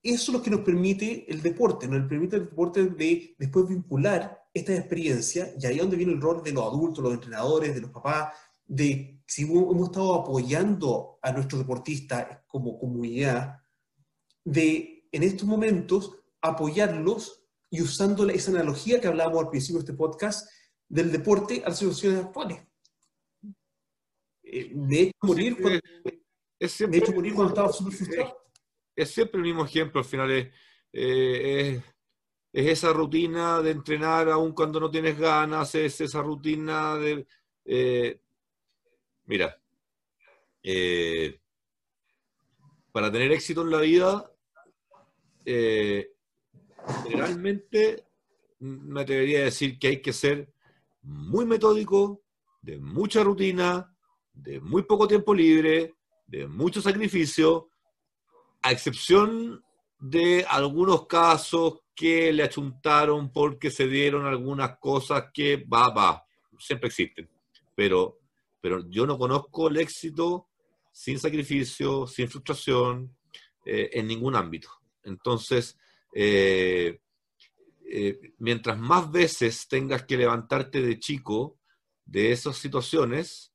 [0.04, 4.46] eso es lo que nos permite el deporte, nos permite el deporte de después vincular
[4.54, 7.82] esta experiencia, y ahí es donde viene el rol de los adultos, los entrenadores, de
[7.82, 8.32] los papás,
[8.64, 13.58] de si hemos estado apoyando a nuestros deportistas como comunidad,
[14.44, 19.98] de en estos momentos apoyarlos y usando esa analogía que hablábamos al principio de este
[19.98, 20.50] podcast
[20.88, 22.60] del deporte a las situaciones actuales.
[24.44, 25.80] eh, me he hecho morir cuando,
[26.60, 28.38] es siempre, me he morir cuando estaba súper frustrado.
[28.96, 30.48] Es, siempre el mismo ejemplo, al final es,
[30.94, 31.82] eh,
[32.54, 37.28] es, esa rutina de entrenar aun cuando no tienes ganas, es esa rutina de...
[37.66, 38.22] Eh,
[39.26, 39.60] mira,
[42.92, 44.32] para tener éxito en la vida,
[47.04, 48.06] generalmente
[48.60, 50.52] me atrevería a decir que hay que ser
[51.02, 52.22] muy metódico,
[52.62, 53.96] de mucha rutina,
[54.34, 55.94] de muy poco tiempo libre,
[56.26, 57.70] de mucho sacrificio,
[58.62, 59.64] a excepción
[60.00, 66.26] de algunos casos que le achuntaron porque se dieron algunas cosas que va, va,
[66.58, 67.30] siempre existen.
[67.76, 68.20] Pero,
[68.60, 70.48] pero yo no conozco el éxito
[70.92, 73.16] sin sacrificio, sin frustración,
[73.66, 74.70] eh, en ningún ámbito.
[75.04, 75.78] Entonces,
[76.18, 77.02] eh,
[77.88, 81.60] eh, mientras más veces tengas que levantarte de chico
[82.06, 83.52] de esas situaciones,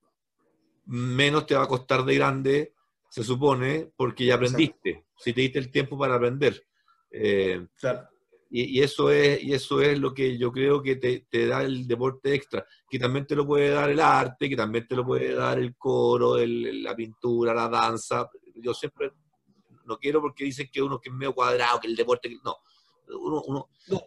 [0.85, 2.74] menos te va a costar de grande,
[3.09, 6.62] se supone, porque ya aprendiste, si te diste el tiempo para aprender.
[7.11, 7.66] Eh,
[8.51, 12.35] y, eso es, y eso es lo que yo creo que te, da el deporte
[12.35, 15.59] extra, que también te lo puede dar el arte, que también te lo puede dar
[15.59, 18.28] el coro, la pintura, la danza.
[18.57, 19.12] Yo siempre
[19.85, 22.31] no quiero porque dicen que uno que es medio cuadrado, que el deporte...
[22.44, 22.57] No,
[23.09, 24.02] uno, uno no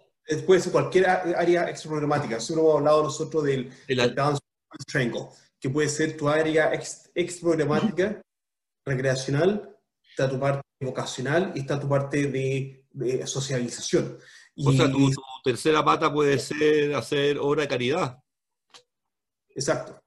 [0.46, 2.40] puede ser cualquier área extraprogramática.
[2.40, 4.42] Si uno hemos hablado nosotros del, el Dance
[4.88, 5.28] Triangle,
[5.60, 8.22] que puede ser tu área extraprogramática,
[8.86, 9.78] recreacional,
[10.10, 14.18] está tu parte vocacional y está tu parte de, socialización.
[14.58, 15.12] o sea, tu,
[15.44, 18.20] tercera pata puede ser hacer obra de caridad.
[19.50, 20.00] Exacto.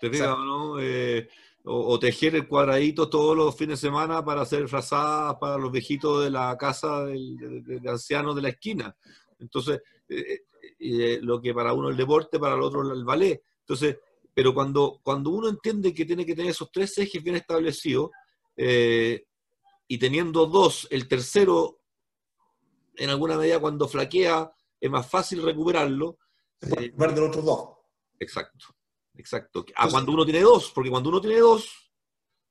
[0.00, 0.78] ¿Te fijas, no?
[0.80, 1.28] Eh,
[1.66, 6.22] o, tejer el cuadradito todos los fines de semana para hacer frazadas para los viejitos
[6.22, 8.94] de la casa de ancianos de la esquina.
[9.38, 10.40] Entonces, eh, eh,
[10.78, 13.42] eh, lo que para uno el deporte, para el otro el ballet.
[13.60, 13.96] Entonces,
[14.34, 18.10] pero cuando, cuando uno entiende que tiene que tener esos tres ejes bien establecidos,
[18.56, 21.80] y teniendo dos, el tercero,
[22.94, 26.18] en alguna medida cuando flaquea, es más fácil recuperarlo.
[26.60, 27.68] De los otros dos.
[28.18, 28.66] Exacto,
[29.16, 29.64] exacto.
[29.76, 31.68] A cuando uno tiene dos, porque cuando uno tiene dos,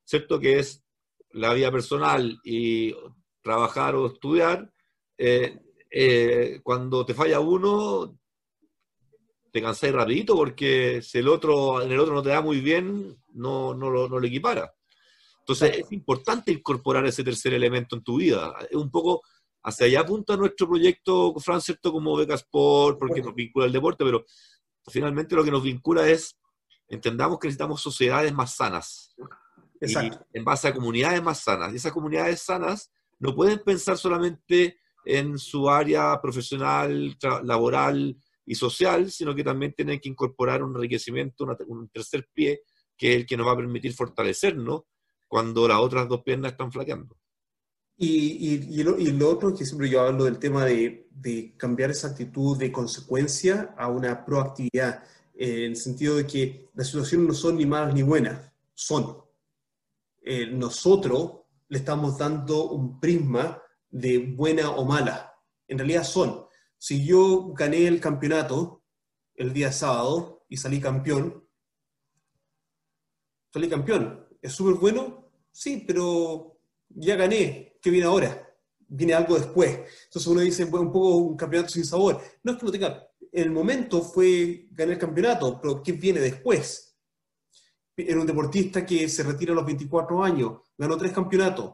[0.04, 0.40] ¿cierto?
[0.40, 0.84] Que es
[1.32, 2.94] la vida personal y
[3.42, 4.72] trabajar o estudiar,
[5.18, 5.60] eh,
[5.90, 8.18] eh, cuando te falla uno,
[9.52, 13.16] te cansáis rapidito porque si el otro, en el otro no te da muy bien,
[13.34, 14.74] no, no, lo, no lo equipara.
[15.40, 18.56] Entonces es importante incorporar ese tercer elemento en tu vida.
[18.70, 19.22] Es un poco
[19.64, 21.92] hacia allá apunta nuestro proyecto, Fran, ¿cierto?
[21.92, 24.26] Como Beca Sport, porque nos vincula el deporte, pero
[24.88, 26.38] finalmente lo que nos vincula es,
[26.88, 29.16] entendamos que necesitamos sociedades más sanas.
[29.82, 30.26] Exacto.
[30.32, 31.74] en base a comunidades más sanas.
[31.74, 32.90] Y esas comunidades sanas
[33.20, 40.00] no pueden pensar solamente en su área profesional, laboral y social, sino que también tienen
[40.00, 42.62] que incorporar un enriquecimiento, un tercer pie,
[42.98, 44.84] que es el que nos va a permitir fortalecernos
[45.28, 47.18] cuando las otras dos piernas están flaqueando.
[47.96, 52.58] Y, y, lo, otro que siempre yo hablo del tema de, de, cambiar esa actitud
[52.58, 55.04] de consecuencia a una proactividad,
[55.34, 59.18] en el sentido de que las situaciones no son ni malas ni buenas, son.
[60.22, 65.34] Eh, nosotros le estamos dando un prisma de buena o mala.
[65.68, 66.46] En realidad son.
[66.78, 68.84] Si yo gané el campeonato
[69.36, 71.48] el día sábado y salí campeón,
[73.52, 74.28] salí campeón.
[74.42, 75.32] ¿Es súper bueno?
[75.52, 77.78] Sí, pero ya gané.
[77.82, 78.50] ¿Qué viene ahora?
[78.80, 79.80] Viene algo después.
[80.06, 82.22] Entonces uno dice, un poco un campeonato sin sabor.
[82.44, 83.08] No es que no tenga...
[83.34, 86.98] En el momento fue ganar el campeonato, pero ¿qué viene después?
[87.98, 91.74] Era un deportista que se retira a los 24 años, ganó tres campeonatos,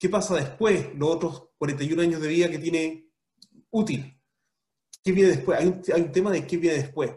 [0.00, 0.94] ¿Qué pasa después?
[0.96, 3.10] Los otros 41 años de vida que tiene
[3.70, 4.18] útil.
[5.04, 5.60] ¿Qué viene después?
[5.60, 7.10] Hay un, tema de qué viene después.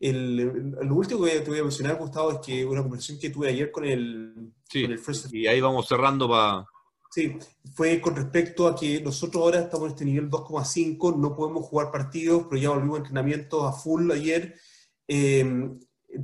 [0.00, 3.70] lo último que te voy a mencionar, Gustavo, es que una conversación que tuve ayer
[3.70, 4.86] con el, sí,
[5.32, 6.64] Y ahí vamos cerrando para...
[7.12, 7.36] Sí,
[7.74, 11.90] fue con respecto a que nosotros ahora estamos en este nivel 2,5, no podemos jugar
[11.90, 14.54] partidos, pero ya volvimos a entrenamientos a full ayer,
[15.08, 15.76] eh,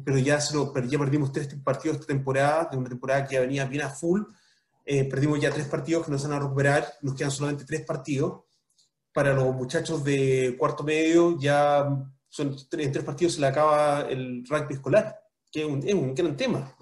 [0.04, 0.38] pero, ya
[0.72, 4.22] pero ya perdimos tres partidos esta temporada, de una temporada que venía bien a full,
[4.84, 8.44] eh, perdimos ya tres partidos que nos van a recuperar, nos quedan solamente tres partidos.
[9.12, 11.84] Para los muchachos de cuarto medio, ya
[12.28, 15.18] son en tres partidos se le acaba el rugby escolar,
[15.64, 16.76] que es un, gran tema.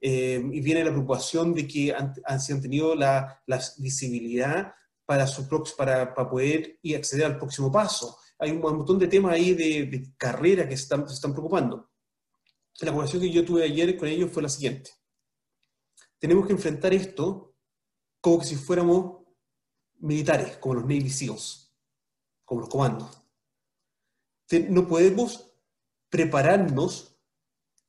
[0.00, 4.72] Eh, y viene la preocupación de que han, han, tenido la, la visibilidad
[5.04, 8.18] para, su, para, para poder y acceder al próximo paso.
[8.38, 11.90] Hay un, montón de temas ahí de, de carrera que se están, se están preocupando.
[12.80, 14.90] La conversación que yo tuve ayer con ellos fue la siguiente
[16.18, 17.54] tenemos que enfrentar esto
[18.20, 19.24] como que si fuéramos
[19.98, 21.72] militares, como los Navy SEALs,
[22.44, 23.22] como los comandos.
[24.68, 25.52] No podemos
[26.08, 27.15] prepararnos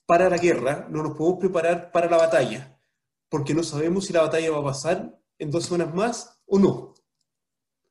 [0.07, 2.79] para la guerra, no nos podemos preparar para la batalla,
[3.29, 6.95] porque no sabemos si la batalla va a pasar en dos semanas más o no.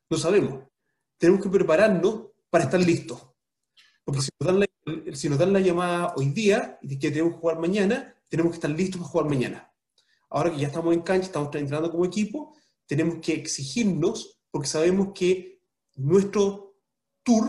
[0.08, 0.64] No sabemos.
[1.18, 3.22] Tenemos que prepararnos para estar listos.
[4.02, 4.66] Porque si nos dan la,
[5.14, 8.56] si nos dan la llamada hoy día y que tenemos que jugar mañana, tenemos que
[8.56, 9.72] estar listos para jugar mañana.
[10.30, 12.56] Ahora que ya estamos en cancha, estamos entrenando como equipo,
[12.86, 15.60] tenemos que exigirnos, porque sabemos que
[15.96, 16.78] nuestro
[17.22, 17.44] tour,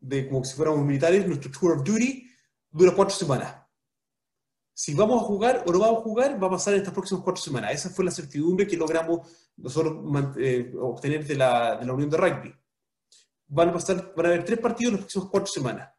[0.00, 2.30] de como si fuéramos militares, nuestro tour of duty,
[2.70, 3.65] dura cuatro semanas.
[4.78, 7.24] Si vamos a jugar o no vamos a jugar, va a pasar en estas próximas
[7.24, 7.72] cuatro semanas.
[7.72, 9.26] Esa fue la certidumbre que logramos
[9.56, 10.04] nosotros
[10.38, 12.54] eh, obtener de la, de la Unión de Rugby.
[13.46, 15.94] Van a, pasar, van a haber tres partidos en las próximas cuatro semanas.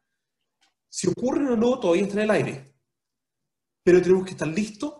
[0.88, 2.74] Si ocurren o no, todavía está en el aire.
[3.82, 4.94] Pero tenemos que estar listos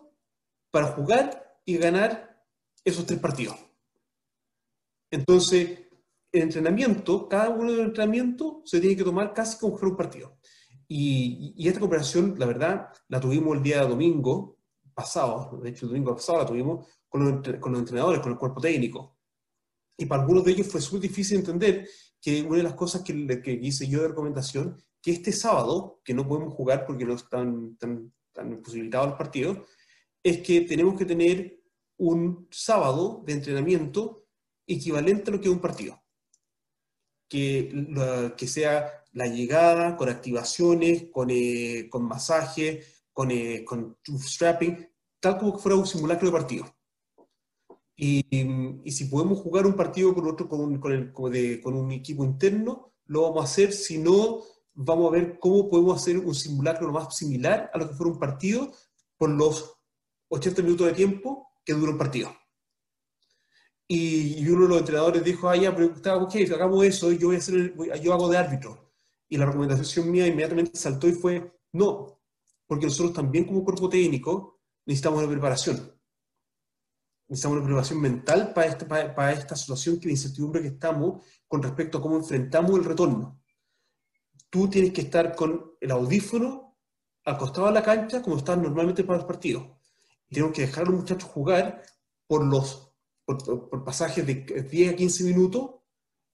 [0.73, 2.45] para jugar y ganar
[2.85, 3.55] esos tres partidos.
[5.09, 5.87] Entonces,
[6.33, 9.97] el entrenamiento, cada uno de los entrenamientos se tiene que tomar casi como fuera un
[9.97, 10.37] partido.
[10.89, 14.57] Y, esta cooperación, la verdad, la tuvimos el día domingo
[14.95, 18.39] pasado, de hecho el domingo pasado la tuvimos con los, con los entrenadores, con el
[18.39, 19.19] cuerpo técnico.
[19.97, 21.87] Y para algunos de ellos fue súper difícil entender
[22.21, 26.15] que una de las cosas que, que, hice yo de recomendación, que este sábado, que
[26.15, 29.59] no podemos jugar porque no están tan, tan posibilitados los partidos,
[30.23, 31.61] es que tenemos que tener
[31.99, 34.25] un sábado de entrenamiento
[34.67, 36.03] equivalente a lo que es un partido.
[37.29, 44.89] Que, que sea la llegada, con activaciones, con, eh, con masaje, con, eh, con strapping,
[45.21, 46.77] tal como fuera un simulacro de partido.
[47.97, 48.25] Y,
[48.85, 52.25] y, si podemos jugar un partido con otro, con un, con, el, con un equipo
[52.25, 54.43] interno, lo vamos a hacer, si no,
[54.75, 58.13] vamos a ver cómo podemos hacer un simulacro lo más similar a lo que fuera
[58.13, 58.71] un partido
[59.17, 59.75] por los
[60.29, 62.33] 80 minutos de tiempo que dura un partido.
[63.89, 67.39] Y, uno de los entrenadores dijo, ah, ya, pero ok, hagamos eso, yo, voy a
[67.39, 68.88] hacer yo hago de árbitro.
[69.29, 72.19] Y la recomendación mía inmediatamente saltó y fue, no,
[72.67, 75.93] porque nosotros también como cuerpo técnico necesitamos una preparación.
[77.29, 81.63] Necesitamos una preparación mental para, este, para, esta situación que de incertidumbre que estamos con
[81.63, 83.41] respecto a cómo enfrentamos el retorno.
[84.49, 86.79] Tú tienes que estar con el audífono
[87.25, 89.65] al costado de la cancha como estás normalmente para los partidos.
[90.31, 91.83] Tenemos que dejar a los muchachos jugar
[92.27, 92.89] por los
[93.27, 94.35] por pasajes de
[94.71, 95.71] 10 a 15 minutos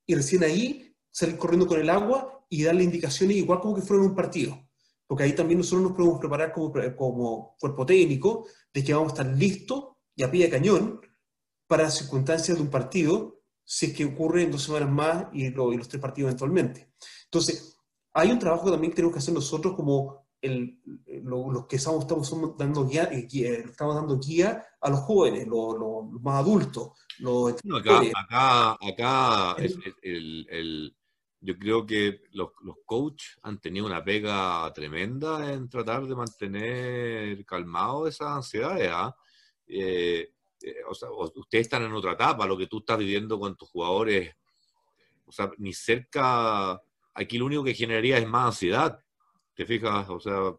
[0.06, 4.06] y recién ahí salir corriendo con el agua y darle indicaciones igual como que fueran
[4.06, 4.68] un partido.
[5.06, 9.22] Porque ahí también nosotros nos podemos preparar como, como cuerpo técnico de que vamos a
[9.22, 11.00] estar listos y a pie de cañón
[11.68, 15.50] para las circunstancias de un partido, si es que ocurre en dos semanas más y,
[15.50, 16.92] los tres partidos eventualmente.
[17.26, 17.78] Entonces,
[18.12, 20.80] hay un trabajo que también tenemos que hacer nosotros como el,
[21.22, 23.28] los que estamos, estamos, dando guía, eh,
[23.64, 26.90] estamos dando guía a los jóvenes, los, más adultos.
[27.18, 29.56] Los acá, acá,
[30.02, 30.94] el,
[31.44, 37.44] yo creo que los, los coaches han tenido una pega tremenda en tratar de mantener
[37.44, 38.88] calmado esas ansiedades.
[38.90, 39.14] ¿ah?
[39.66, 43.54] Eh, eh, o sea, ustedes están en otra etapa, lo que tú estás viviendo con
[43.56, 44.34] tus jugadores,
[45.26, 46.80] o sea, ni cerca,
[47.12, 48.98] aquí lo único que generaría es más ansiedad,
[49.54, 50.08] ¿te fijas?
[50.08, 50.54] O sea...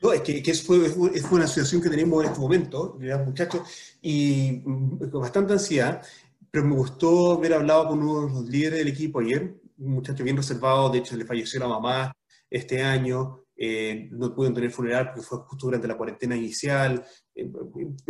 [0.00, 3.60] No, es que, que es, fue, es una situación que tenemos en este momento, muchachos,
[4.00, 6.02] y mm, con bastante ansiedad,
[6.50, 10.36] pero me gustó haber hablado con uno de los líderes del equipo ayer, muchacho bien
[10.36, 12.12] reservado, de hecho le falleció la mamá
[12.48, 17.04] este año, eh, no pudieron tener funeral porque fue justo durante la cuarentena inicial,
[17.34, 17.50] eh,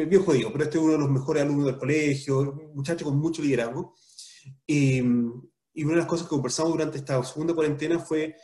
[0.07, 3.43] bien jodido, pero este es uno de los mejores alumnos del colegio, muchacho con mucho
[3.43, 3.95] liderazgo.
[4.67, 8.35] y una de las cosas que conversamos durante esta segunda cuarentena fue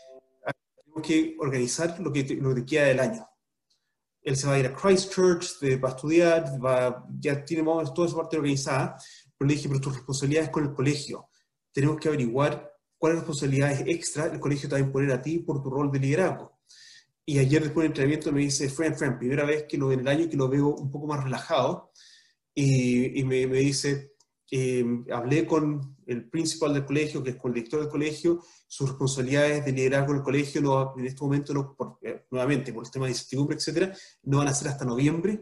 [0.93, 3.27] tenemos que organizar lo que, lo que queda del año.
[4.23, 8.17] Él se va a ir a Christchurch de, para estudiar, va, ya tiene toda esa
[8.17, 8.97] parte organizada,
[9.37, 11.29] pero le dije, pero tu responsabilidad es con el colegio.
[11.73, 12.72] Tenemos que averiguar
[13.03, 15.99] cuáles responsabilidades extra el colegio te va a imponer a ti por tu rol de
[15.99, 16.61] liderazgo.
[17.27, 20.07] Y ayer después del entrenamiento me dice, Fran, Fran, primera vez que lo en el
[20.07, 21.91] año que lo veo un poco más relajado,
[22.55, 24.13] y, y me, me, dice,
[24.53, 28.91] eh, hablé con el principal del colegio, que es con el director del colegio, sus
[28.91, 32.91] responsabilidades de liderazgo en el colegio en este momento, no, por, eh, nuevamente, por el
[32.93, 33.93] tema de incertidumbre, etcétera,
[34.23, 35.41] no van a ser hasta noviembre,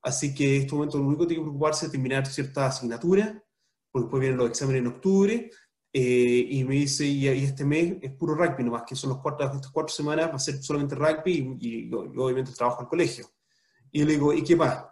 [0.00, 3.44] así que en este momento lo único que tiene que preocuparse es terminar cierta asignatura,
[3.90, 5.50] porque después vienen los exámenes en octubre,
[5.92, 9.46] eh, y me dice, y, este mes es puro rugby nomás, que son los cuatro,
[9.46, 13.26] estas cuatro semanas va a ser solamente rugby y, obviamente trabajo al colegio.
[13.90, 14.84] Y yo le digo, ¿y qué más?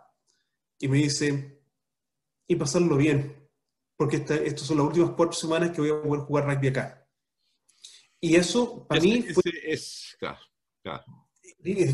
[0.81, 1.63] Y me dice,
[2.49, 3.49] y pasarlo bien,
[3.97, 7.07] porque estas son las últimas cuatro semanas que voy a poder jugar rugby acá.
[8.21, 10.39] Y eso, para mí, fue, es, claro,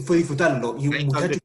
[0.06, 0.76] fue disfrutarlo.
[0.78, 1.38] Y un muchacho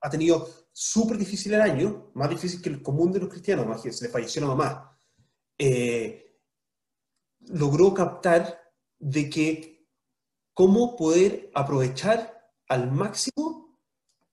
[0.00, 3.80] ha tenido súper difícil el año, más difícil que el común de los cristianos, más
[3.80, 4.98] que se le falleció la mamá.
[5.58, 6.31] Eh,
[7.48, 8.60] logró captar
[8.98, 9.86] de que
[10.54, 13.78] cómo poder aprovechar al máximo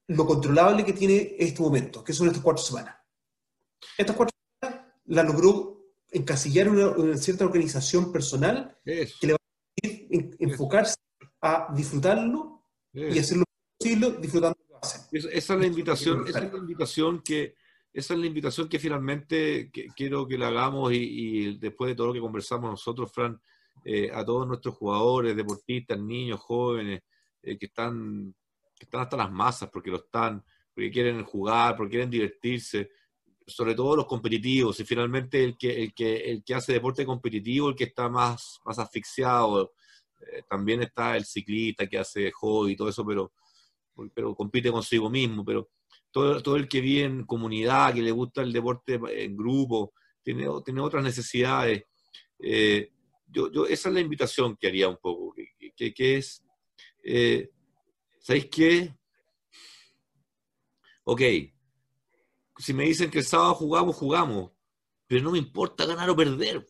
[0.07, 2.95] lo controlable que tiene este momento, que son estas cuatro semanas.
[3.97, 9.81] Estas cuatro semanas la logró encasillar una, una cierta organización personal que le va a
[9.81, 10.95] permitir enfocarse
[11.41, 12.63] a disfrutarlo
[12.93, 13.43] y hacerlo
[13.77, 15.31] posible disfrutando lo que hacer.
[15.31, 17.55] Esa es la invitación, esa es la invitación que
[17.91, 22.13] esa es la invitación que finalmente quiero que la hagamos y, después de todo lo
[22.13, 23.39] que conversamos nosotros, Fran,
[23.83, 27.01] eh, a todos nuestros jugadores, deportistas, niños, jóvenes,
[27.41, 28.35] eh, que, están,
[28.79, 30.43] están hasta las masas porque lo están,
[30.73, 32.91] porque quieren jugar, porque quieren divertirse,
[33.47, 37.69] sobre todo los competitivos, y finalmente el que, el que, el que hace deporte competitivo,
[37.69, 39.73] el que está más, más asfixiado,
[40.21, 43.33] eh, también está el ciclista que hace hobby y todo eso, pero,
[44.13, 45.69] pero compite consigo mismo, pero
[46.11, 50.47] todo, todo el que vive en comunidad, que le gusta el deporte en grupo, tiene,
[50.63, 51.83] tiene otras necesidades.
[52.39, 52.91] Eh,
[53.27, 56.43] yo, yo, esa es la invitación que haría un poco, que, que, es,
[57.03, 57.49] eh,
[58.19, 58.95] ¿sabéis qué?
[61.03, 61.21] Ok,
[62.57, 64.51] si me dicen que el sábado jugamos, jugamos,
[65.07, 66.65] pero no me importa ganar o perder.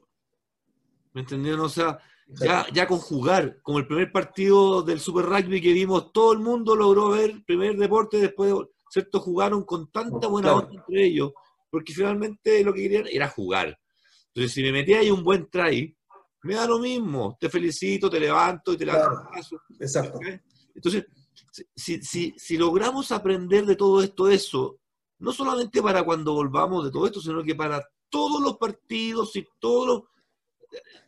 [1.14, 1.62] ¿Me entendieron?
[1.62, 6.14] O sea, ya, ya con jugar, como el primer partido del Super Rugby que vimos,
[6.14, 9.20] todo el mundo logró ver primer deporte después de, ¿cierto?
[9.20, 11.32] Jugaron con tanta buena onda entre ellos,
[11.70, 13.80] porque finalmente lo que querían era jugar.
[14.28, 15.96] Entonces, si me metía ahí un buen try,
[16.44, 17.38] me da lo mismo.
[17.40, 19.30] Te felicito, te levanto y te claro.
[19.80, 20.20] Exacto.
[20.74, 21.06] Entonces,
[21.76, 24.80] si, si, si logramos aprender de todo esto, eso,
[25.20, 29.46] no solamente para cuando volvamos de todo esto, sino que para todos los partidos y
[29.60, 30.02] todos los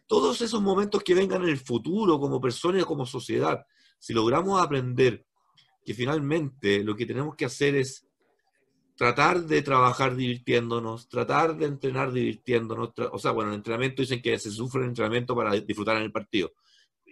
[0.07, 3.65] todos esos momentos que vengan en el futuro como personas, como sociedad,
[3.97, 5.25] si logramos aprender
[5.83, 8.07] que finalmente lo que tenemos que hacer es
[8.95, 14.37] tratar de trabajar divirtiéndonos, tratar de entrenar divirtiéndonos, o sea, bueno, el entrenamiento dicen que
[14.37, 16.53] se sufre el entrenamiento para disfrutar en el partido.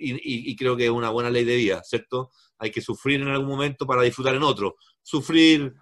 [0.01, 2.31] Y, creo que es una buena ley de vida, ¿cierto?
[2.57, 4.77] Hay que sufrir en algún momento para disfrutar en otro.
[5.01, 5.73] Sufrir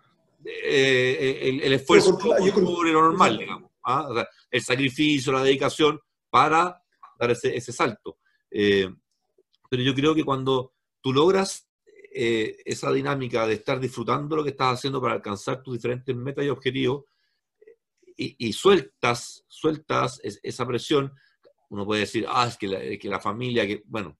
[0.43, 3.71] eh, el, esfuerzo normal, digamos.
[3.83, 4.25] ¿ah?
[4.49, 5.99] el sacrificio, la dedicación
[6.29, 6.81] para
[7.19, 8.17] dar ese, salto.
[8.49, 8.89] Eh,
[9.69, 11.66] pero yo creo que cuando tú logras
[12.19, 16.43] eh, esa dinámica de estar disfrutando lo que estás haciendo para alcanzar tus diferentes metas
[16.43, 17.03] y objetivos
[18.17, 21.13] y, sueltas, sueltas esa presión,
[21.69, 24.17] uno puede decir, ah, es que la, que la familia, que bueno,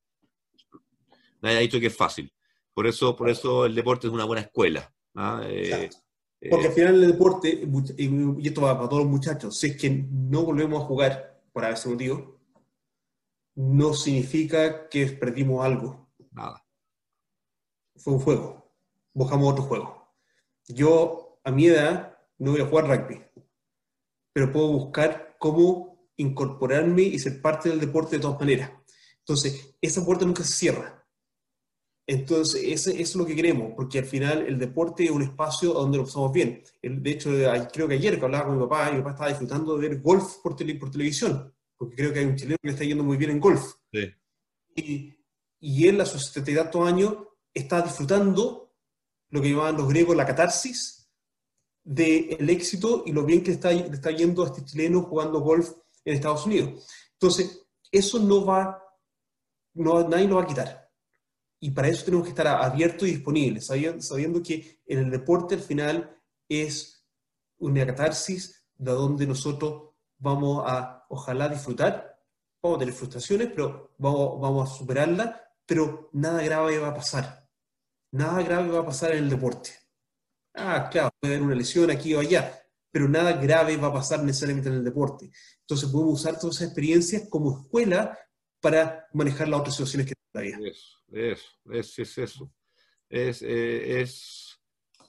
[1.42, 2.32] nadie ha dicho que es fácil.
[2.76, 4.94] Por eso, por eso el deporte es una buena escuela.
[5.16, 5.42] ¿ah?
[5.44, 5.90] Eh,
[6.52, 7.68] Porque al final el deporte,
[7.98, 11.66] y esto va para todos los muchachos, si es que no volvemos a jugar por
[11.66, 12.40] ese motivo,
[13.56, 16.08] no significa que perdimos algo.
[16.30, 16.67] Nada.
[17.98, 18.72] Fue un juego.
[19.14, 20.14] Buscamos otro juego.
[20.68, 23.24] Yo, a mi edad, no voy a jugar rugby,
[24.34, 28.72] pero puedo buscar cómo incorporarme y ser parte del deporte de todas maneras.
[29.20, 31.06] Entonces, esa puerta nunca se cierra.
[32.06, 35.98] Entonces, eso es lo que queremos, porque al final el deporte es un espacio donde
[35.98, 36.64] lo pasamos bien.
[36.82, 37.32] De hecho,
[37.74, 40.38] creo que ayer que hablaba con mi papá, mi papá estaba disfrutando de ver golf
[40.42, 43.32] por, por televisión porque creo que hay un chileno que le está yendo muy bien
[43.32, 43.76] en golf.
[44.76, 45.14] Y,
[45.60, 47.16] y, él a sus 72 años
[47.58, 48.74] está disfrutando
[49.30, 51.10] lo que llamaban los griegos la catarsis
[51.84, 55.72] del éxito y lo bien que está, está yendo a este chileno jugando golf
[56.04, 56.86] en Estados Unidos.
[57.14, 58.82] Entonces, eso no va,
[59.74, 60.92] no, nadie lo va a quitar.
[61.60, 65.56] Y para eso tenemos que estar abiertos y disponibles, sabiendo, sabiendo que en el deporte
[65.56, 66.16] al final
[66.48, 67.06] es
[67.58, 72.22] una catarsis de donde nosotros vamos a, ojalá, disfrutar,
[72.62, 75.36] vamos a tener frustraciones, pero vamos, vamos a superarlas,
[75.66, 77.47] pero nada grave va a pasar.
[78.12, 79.72] Nada grave va a pasar en el deporte.
[80.54, 82.60] Ah, claro, puede haber una lesión aquí o allá,
[82.92, 85.30] pero nada grave va a pasar necesariamente en el deporte.
[85.62, 88.18] Entonces podemos usar todas esas experiencias como escuela
[88.60, 90.68] para manejar las otras situaciones que tenemos
[91.12, 92.52] Eso, eso, es, eso.
[93.10, 94.58] Es, eh, es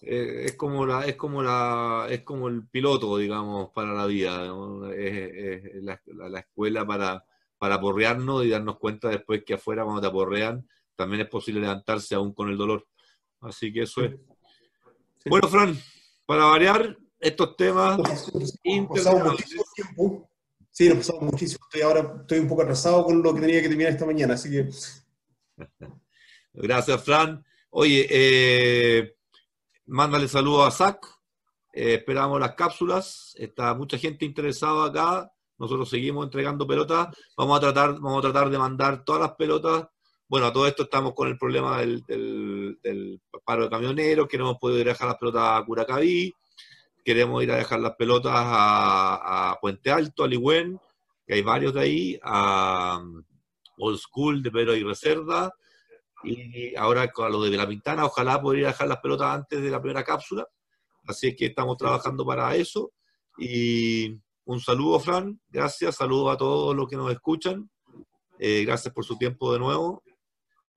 [0.01, 4.45] eh, es como la es como la es como el piloto digamos para la vida
[4.97, 7.25] es, la, escuela para
[7.59, 10.69] para aporrearnos y darnos cuenta después que afuera cuando te aporrean
[10.99, 12.87] también es posible levantarse aún con el dolor
[13.41, 14.15] así que eso es
[15.25, 15.79] bueno Fran
[16.27, 17.97] para variar estos temas
[18.63, 18.97] tiempo
[20.71, 23.69] sí nos pasamos muchísimo estoy ahora estoy un poco atrasado con lo que tenía que
[23.69, 24.69] terminar esta mañana así que
[26.53, 29.15] gracias Fran oye eh
[29.89, 30.99] Mándale saludos a Zach.
[31.73, 33.35] Eh, esperamos las cápsulas.
[33.37, 35.33] Está mucha gente interesada acá.
[35.57, 37.09] Nosotros seguimos entregando pelotas.
[37.39, 39.89] Vamos a tratar, vamos a tratar de mandar todas las pelotas.
[40.29, 44.29] Bueno, a todo esto estamos con el problema del, paro de camioneros.
[44.29, 46.35] Queremos poder dejar las pelotas a Curacaví.
[47.03, 50.79] Queremos ir a dejar las pelotas a, Puente Alto, a Ligüen,
[51.27, 53.25] que hay varios de ahí, a um,
[53.79, 55.51] Old School de Pedro y Reserva,
[56.23, 59.81] y ahora con lo de la pintana, ojalá podría dejar las pelotas antes de la
[59.81, 60.47] primera cápsula.
[61.07, 62.93] Así es que estamos trabajando para eso.
[63.39, 64.15] Y
[64.45, 65.41] un saludo, Fran.
[65.49, 65.97] Gracias.
[65.97, 67.71] Saludos a todos los que nos escuchan.
[68.39, 70.03] Eh, gracias por su tiempo de nuevo.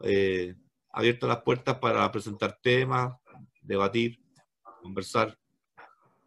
[0.04, 0.56] Eh,
[0.92, 3.16] abierto las puertas para presentar temas,
[3.62, 4.20] debatir,
[4.82, 5.38] conversar.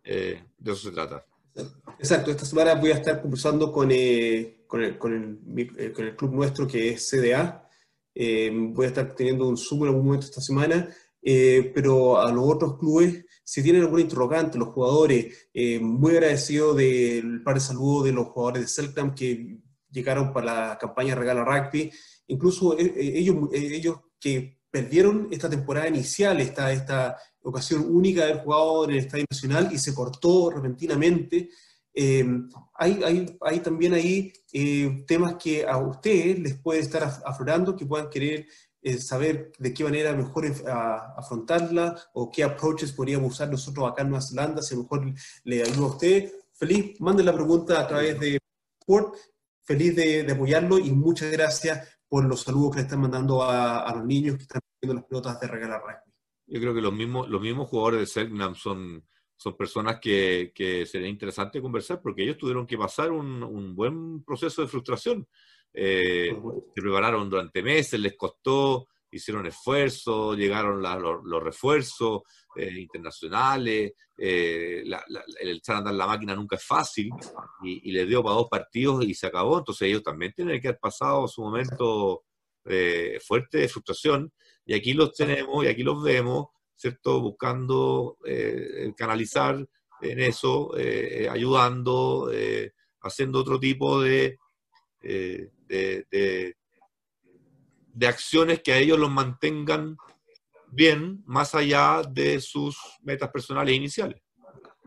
[0.02, 1.24] Eh, de eso se trata.
[1.98, 2.30] Exacto.
[2.30, 3.88] Esta semana voy a estar conversando con,
[4.66, 7.64] con, el, con, el, con el club nuestro que es CDA
[8.14, 10.88] eh, voy a estar teniendo un Zoom en algún momento esta semana,
[11.20, 16.74] eh, pero a los otros clubes, si tienen algún interrogante, los jugadores, eh, muy agradecido
[16.74, 19.58] del par de saludos de los jugadores de Selknam que
[19.90, 21.90] llegaron para la campaña Regala Rugby,
[22.26, 28.84] incluso ellos, ellos que perdieron esta temporada inicial, esta, esta ocasión única de haber jugado
[28.84, 31.50] en el Estadio Nacional y se cortó repentinamente.
[31.92, 32.26] Eh,
[32.74, 38.10] hay, hay, también ahí eh, temas que a ustedes les puede estar aflorando, que puedan
[38.10, 38.48] querer
[38.82, 40.44] eh, saber de qué manera mejor
[41.16, 45.14] afrontarla o qué approaches podríamos usar nosotros acá en Nueva Zelanda, si a mejor
[45.44, 46.32] le ayuda a usted.
[46.52, 48.38] Feliz, mande la pregunta a través de
[48.80, 49.14] Sport,
[49.62, 54.04] feliz de, apoyarlo y muchas gracias por los saludos que le están mandando a, los
[54.04, 56.12] niños que están viendo las pelotas de regalar rugby.
[56.46, 59.04] Yo creo que los mismos, los mismos jugadores de Selknam son
[59.36, 64.22] son personas que, que, sería interesante conversar porque ellos tuvieron que pasar un, un buen
[64.22, 65.26] proceso de frustración.
[65.72, 66.32] Eh,
[66.72, 68.86] se prepararon durante meses, les costó,
[69.16, 72.22] hicieron esfuerzos, llegaron los, refuerzos
[72.56, 74.84] eh, internacionales, eh,
[75.40, 77.10] el echar a andar la máquina nunca es fácil
[77.62, 79.58] y, les dio para dos partidos y se acabó.
[79.58, 82.24] Entonces ellos también tienen que haber pasado su momento
[83.26, 84.32] fuerte de frustración
[84.64, 86.46] y aquí los tenemos y aquí los vemos
[86.76, 87.20] ¿cierto?
[87.20, 89.66] Buscando eh, canalizar
[90.02, 94.38] en eso, eh, ayudando, eh, haciendo otro tipo de,
[98.02, 99.96] acciones que a ellos los mantengan
[100.68, 104.20] bien, más allá de sus metas personales iniciales.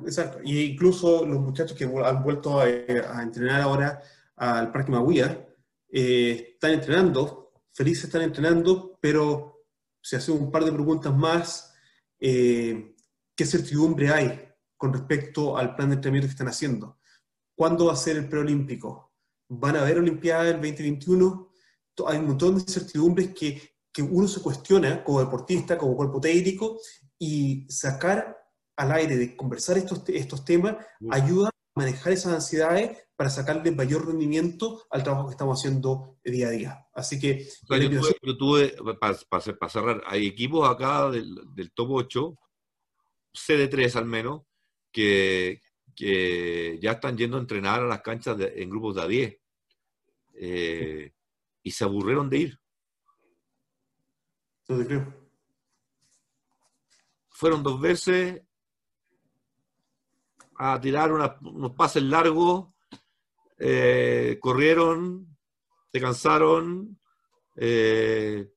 [0.06, 4.02] Exacto, y incluso los muchachos que han vuelto a, entrenar ahora
[4.36, 5.48] al Parque Maguía,
[5.90, 9.66] están entrenando, felices están entrenando, pero
[10.02, 11.74] se hace un par de preguntas más
[12.20, 12.96] eh,
[13.36, 17.00] qué certidumbre hay con respecto al plan de entrenamiento que están haciendo.
[17.56, 19.14] ¿Cuándo va a ser el preolímpico?
[19.50, 21.52] ¿Van a haber Olimpiadas el 2021?
[22.06, 26.80] Hay un montón de certidumbres que, que uno se cuestiona como deportista, como cuerpo técnico,
[27.18, 28.38] y sacar
[28.76, 30.78] al aire de conversar estos, estos temas
[31.10, 36.48] ayuda a manejar esas ansiedades para sacarle mayor rendimiento al trabajo que estamos haciendo día
[36.48, 36.88] a día.
[36.94, 37.48] Así que...
[38.22, 42.36] yo, tuve, para, cerrar, hay equipos acá del, del top 8,
[43.34, 44.44] CD3 al menos,
[44.92, 45.62] que,
[45.96, 49.38] que, ya están yendo a entrenar a las canchas en grupos de a 10.
[50.40, 51.12] Eh,
[51.68, 52.60] y se aburrieron de ir.
[57.30, 58.42] Fueron dos veces
[60.56, 62.70] a tirar unos pases largos
[63.60, 65.28] eh, corrieron,
[65.92, 66.98] se cansaron,
[67.58, 68.50] eh,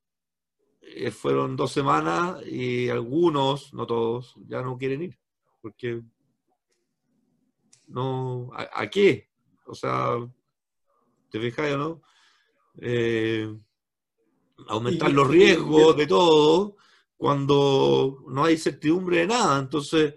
[0.82, 5.18] eh, fueron dos semanas y algunos, no todos, ya no quieren ir,
[5.60, 6.02] porque
[7.88, 9.30] no, ¿a, qué?
[9.66, 10.16] O sea,
[11.30, 12.02] ¿te fijas o no?
[14.68, 16.76] Aumentar los riesgos de todo
[17.16, 19.58] cuando no hay certidumbre de nada.
[19.58, 20.14] Entonces,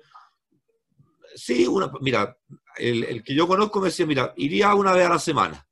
[1.35, 2.37] sí, una, mira,
[2.77, 5.67] el, que yo conozco me decía, mira, iría una vez a la semana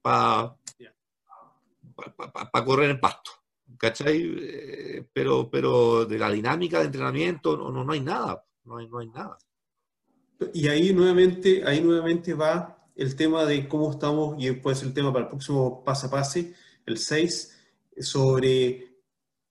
[0.00, 0.56] para
[2.64, 3.32] correr en pasto.
[3.78, 4.34] ¿Cachai?
[4.38, 8.44] Eh, pero, pero de la dinámica de entrenamiento no, no, hay nada.
[8.64, 9.38] No hay, no hay nada.
[10.52, 14.94] Y ahí nuevamente, ahí nuevamente va el tema de cómo estamos, y puede ser el
[14.94, 16.54] tema para el próximo pase a pase,
[16.86, 17.56] el 6,
[17.98, 18.96] sobre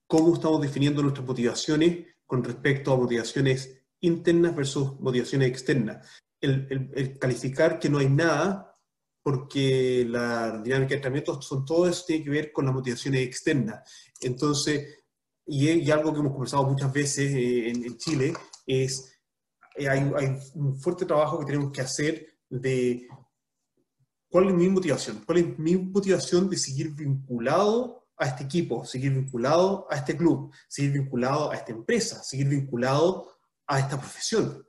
[0.08, 6.08] cómo estamos definiendo nuestras motivaciones con respecto a motivaciones internas versus motivaciones externas
[6.42, 8.74] el, calificar que no hay nada,
[9.22, 14.12] porque la dinámica de entrenamiento son todo eso tiene que ver con las motivaciones externas.
[14.22, 15.04] Entonces,
[15.46, 18.34] y, algo que hemos conversado muchas veces eh, en, Chile,
[18.66, 19.20] es
[19.76, 23.08] eh, hay, hay, un fuerte trabajo que tenemos que hacer de
[24.30, 29.14] cuál es mi motivación, cuál es mi motivación de seguir vinculado a este equipo, seguir
[29.14, 34.66] vinculado a este club, seguir vinculado a esta empresa, seguir vinculado a esta profesión.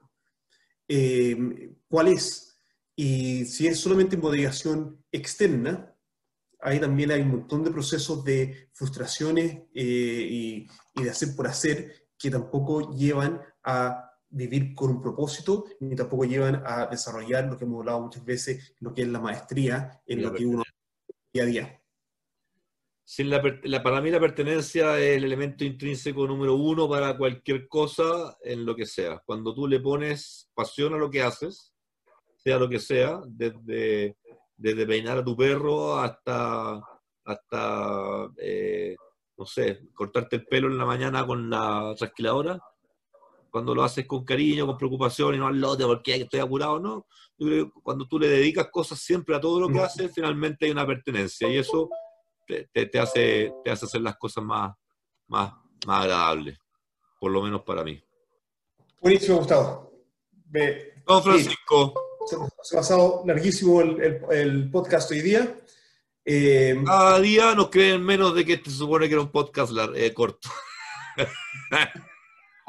[0.88, 2.60] Eh, cuál es.
[2.96, 5.94] Y si es solamente motivación externa,
[6.60, 12.08] ahí también hay un montón de procesos de frustraciones eh, y, de hacer por hacer
[12.18, 17.64] que tampoco llevan a vivir con un propósito, ni tampoco llevan a desarrollar lo que
[17.64, 20.62] hemos hablado muchas veces, lo que es la maestría en lo que uno
[21.32, 21.82] día a día.
[23.18, 28.64] la, para mí la pertenencia es el elemento intrínseco número uno para cualquier cosa en
[28.64, 29.20] lo que sea.
[29.24, 31.72] Cuando tú le pones pasión a lo que haces,
[32.36, 34.16] sea lo que sea, desde,
[34.56, 36.80] desde peinar a tu perro hasta,
[37.24, 38.96] hasta eh,
[39.36, 42.60] no sé, cortarte el pelo en la mañana con la trasquiladora,
[43.50, 47.06] cuando lo haces con cariño, con preocupación y no al lote porque estoy apurado, no.
[47.38, 50.66] Yo creo que cuando tú le dedicas cosas siempre a todo lo que haces, finalmente
[50.66, 51.88] hay una pertenencia y eso
[52.46, 54.74] te, hace, te hace hacer las cosas más,
[55.28, 55.52] más,
[55.86, 56.58] más agradables,
[57.18, 58.02] por lo menos para mí.
[59.00, 59.90] Buenísimo, Gustavo.
[61.06, 61.94] Don Francisco.
[62.62, 65.56] Se, ha pasado larguísimo el, el, podcast hoy día.
[66.24, 69.72] Eh, Cada día nos creen menos de que este se supone que era un podcast
[69.94, 70.50] eh, corto.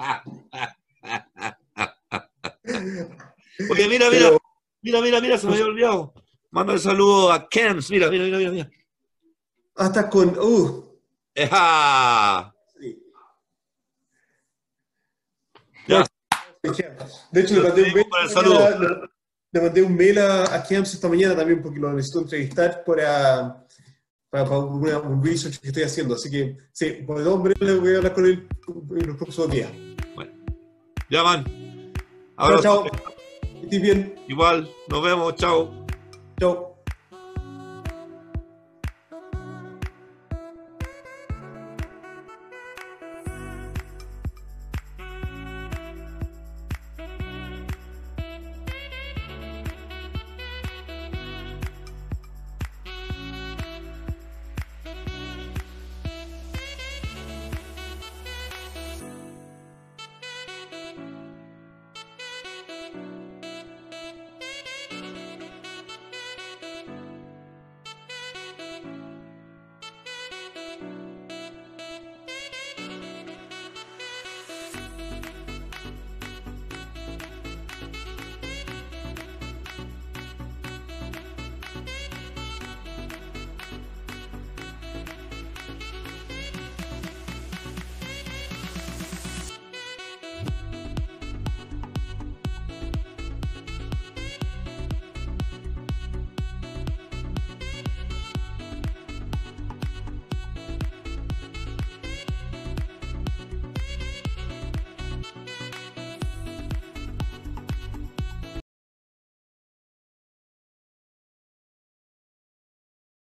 [3.69, 4.31] Oye, mira, mira,
[4.81, 6.13] mira, mira, mira, se me había olvidado.
[6.49, 8.69] Manda el saludo a Kems, mira, mira, mira, mira.
[9.75, 10.37] Hasta con.
[10.37, 10.91] Uh.
[17.31, 18.05] De hecho, le mandé, un mail,
[19.51, 23.65] le, mandé un mail a, a esta mañana también porque lo necesito entrevistar para,
[24.29, 26.15] para, un research que estoy haciendo.
[26.15, 29.49] Así que, sí, por el hombre le voy a hablar con él en los próximos
[29.49, 29.71] días.
[31.11, 31.43] Ya van.
[32.37, 32.85] Ahora, chao.
[32.85, 33.13] chao.
[34.29, 35.35] Igual, nos vemos.
[35.35, 35.69] Chao.
[36.39, 36.70] Chao.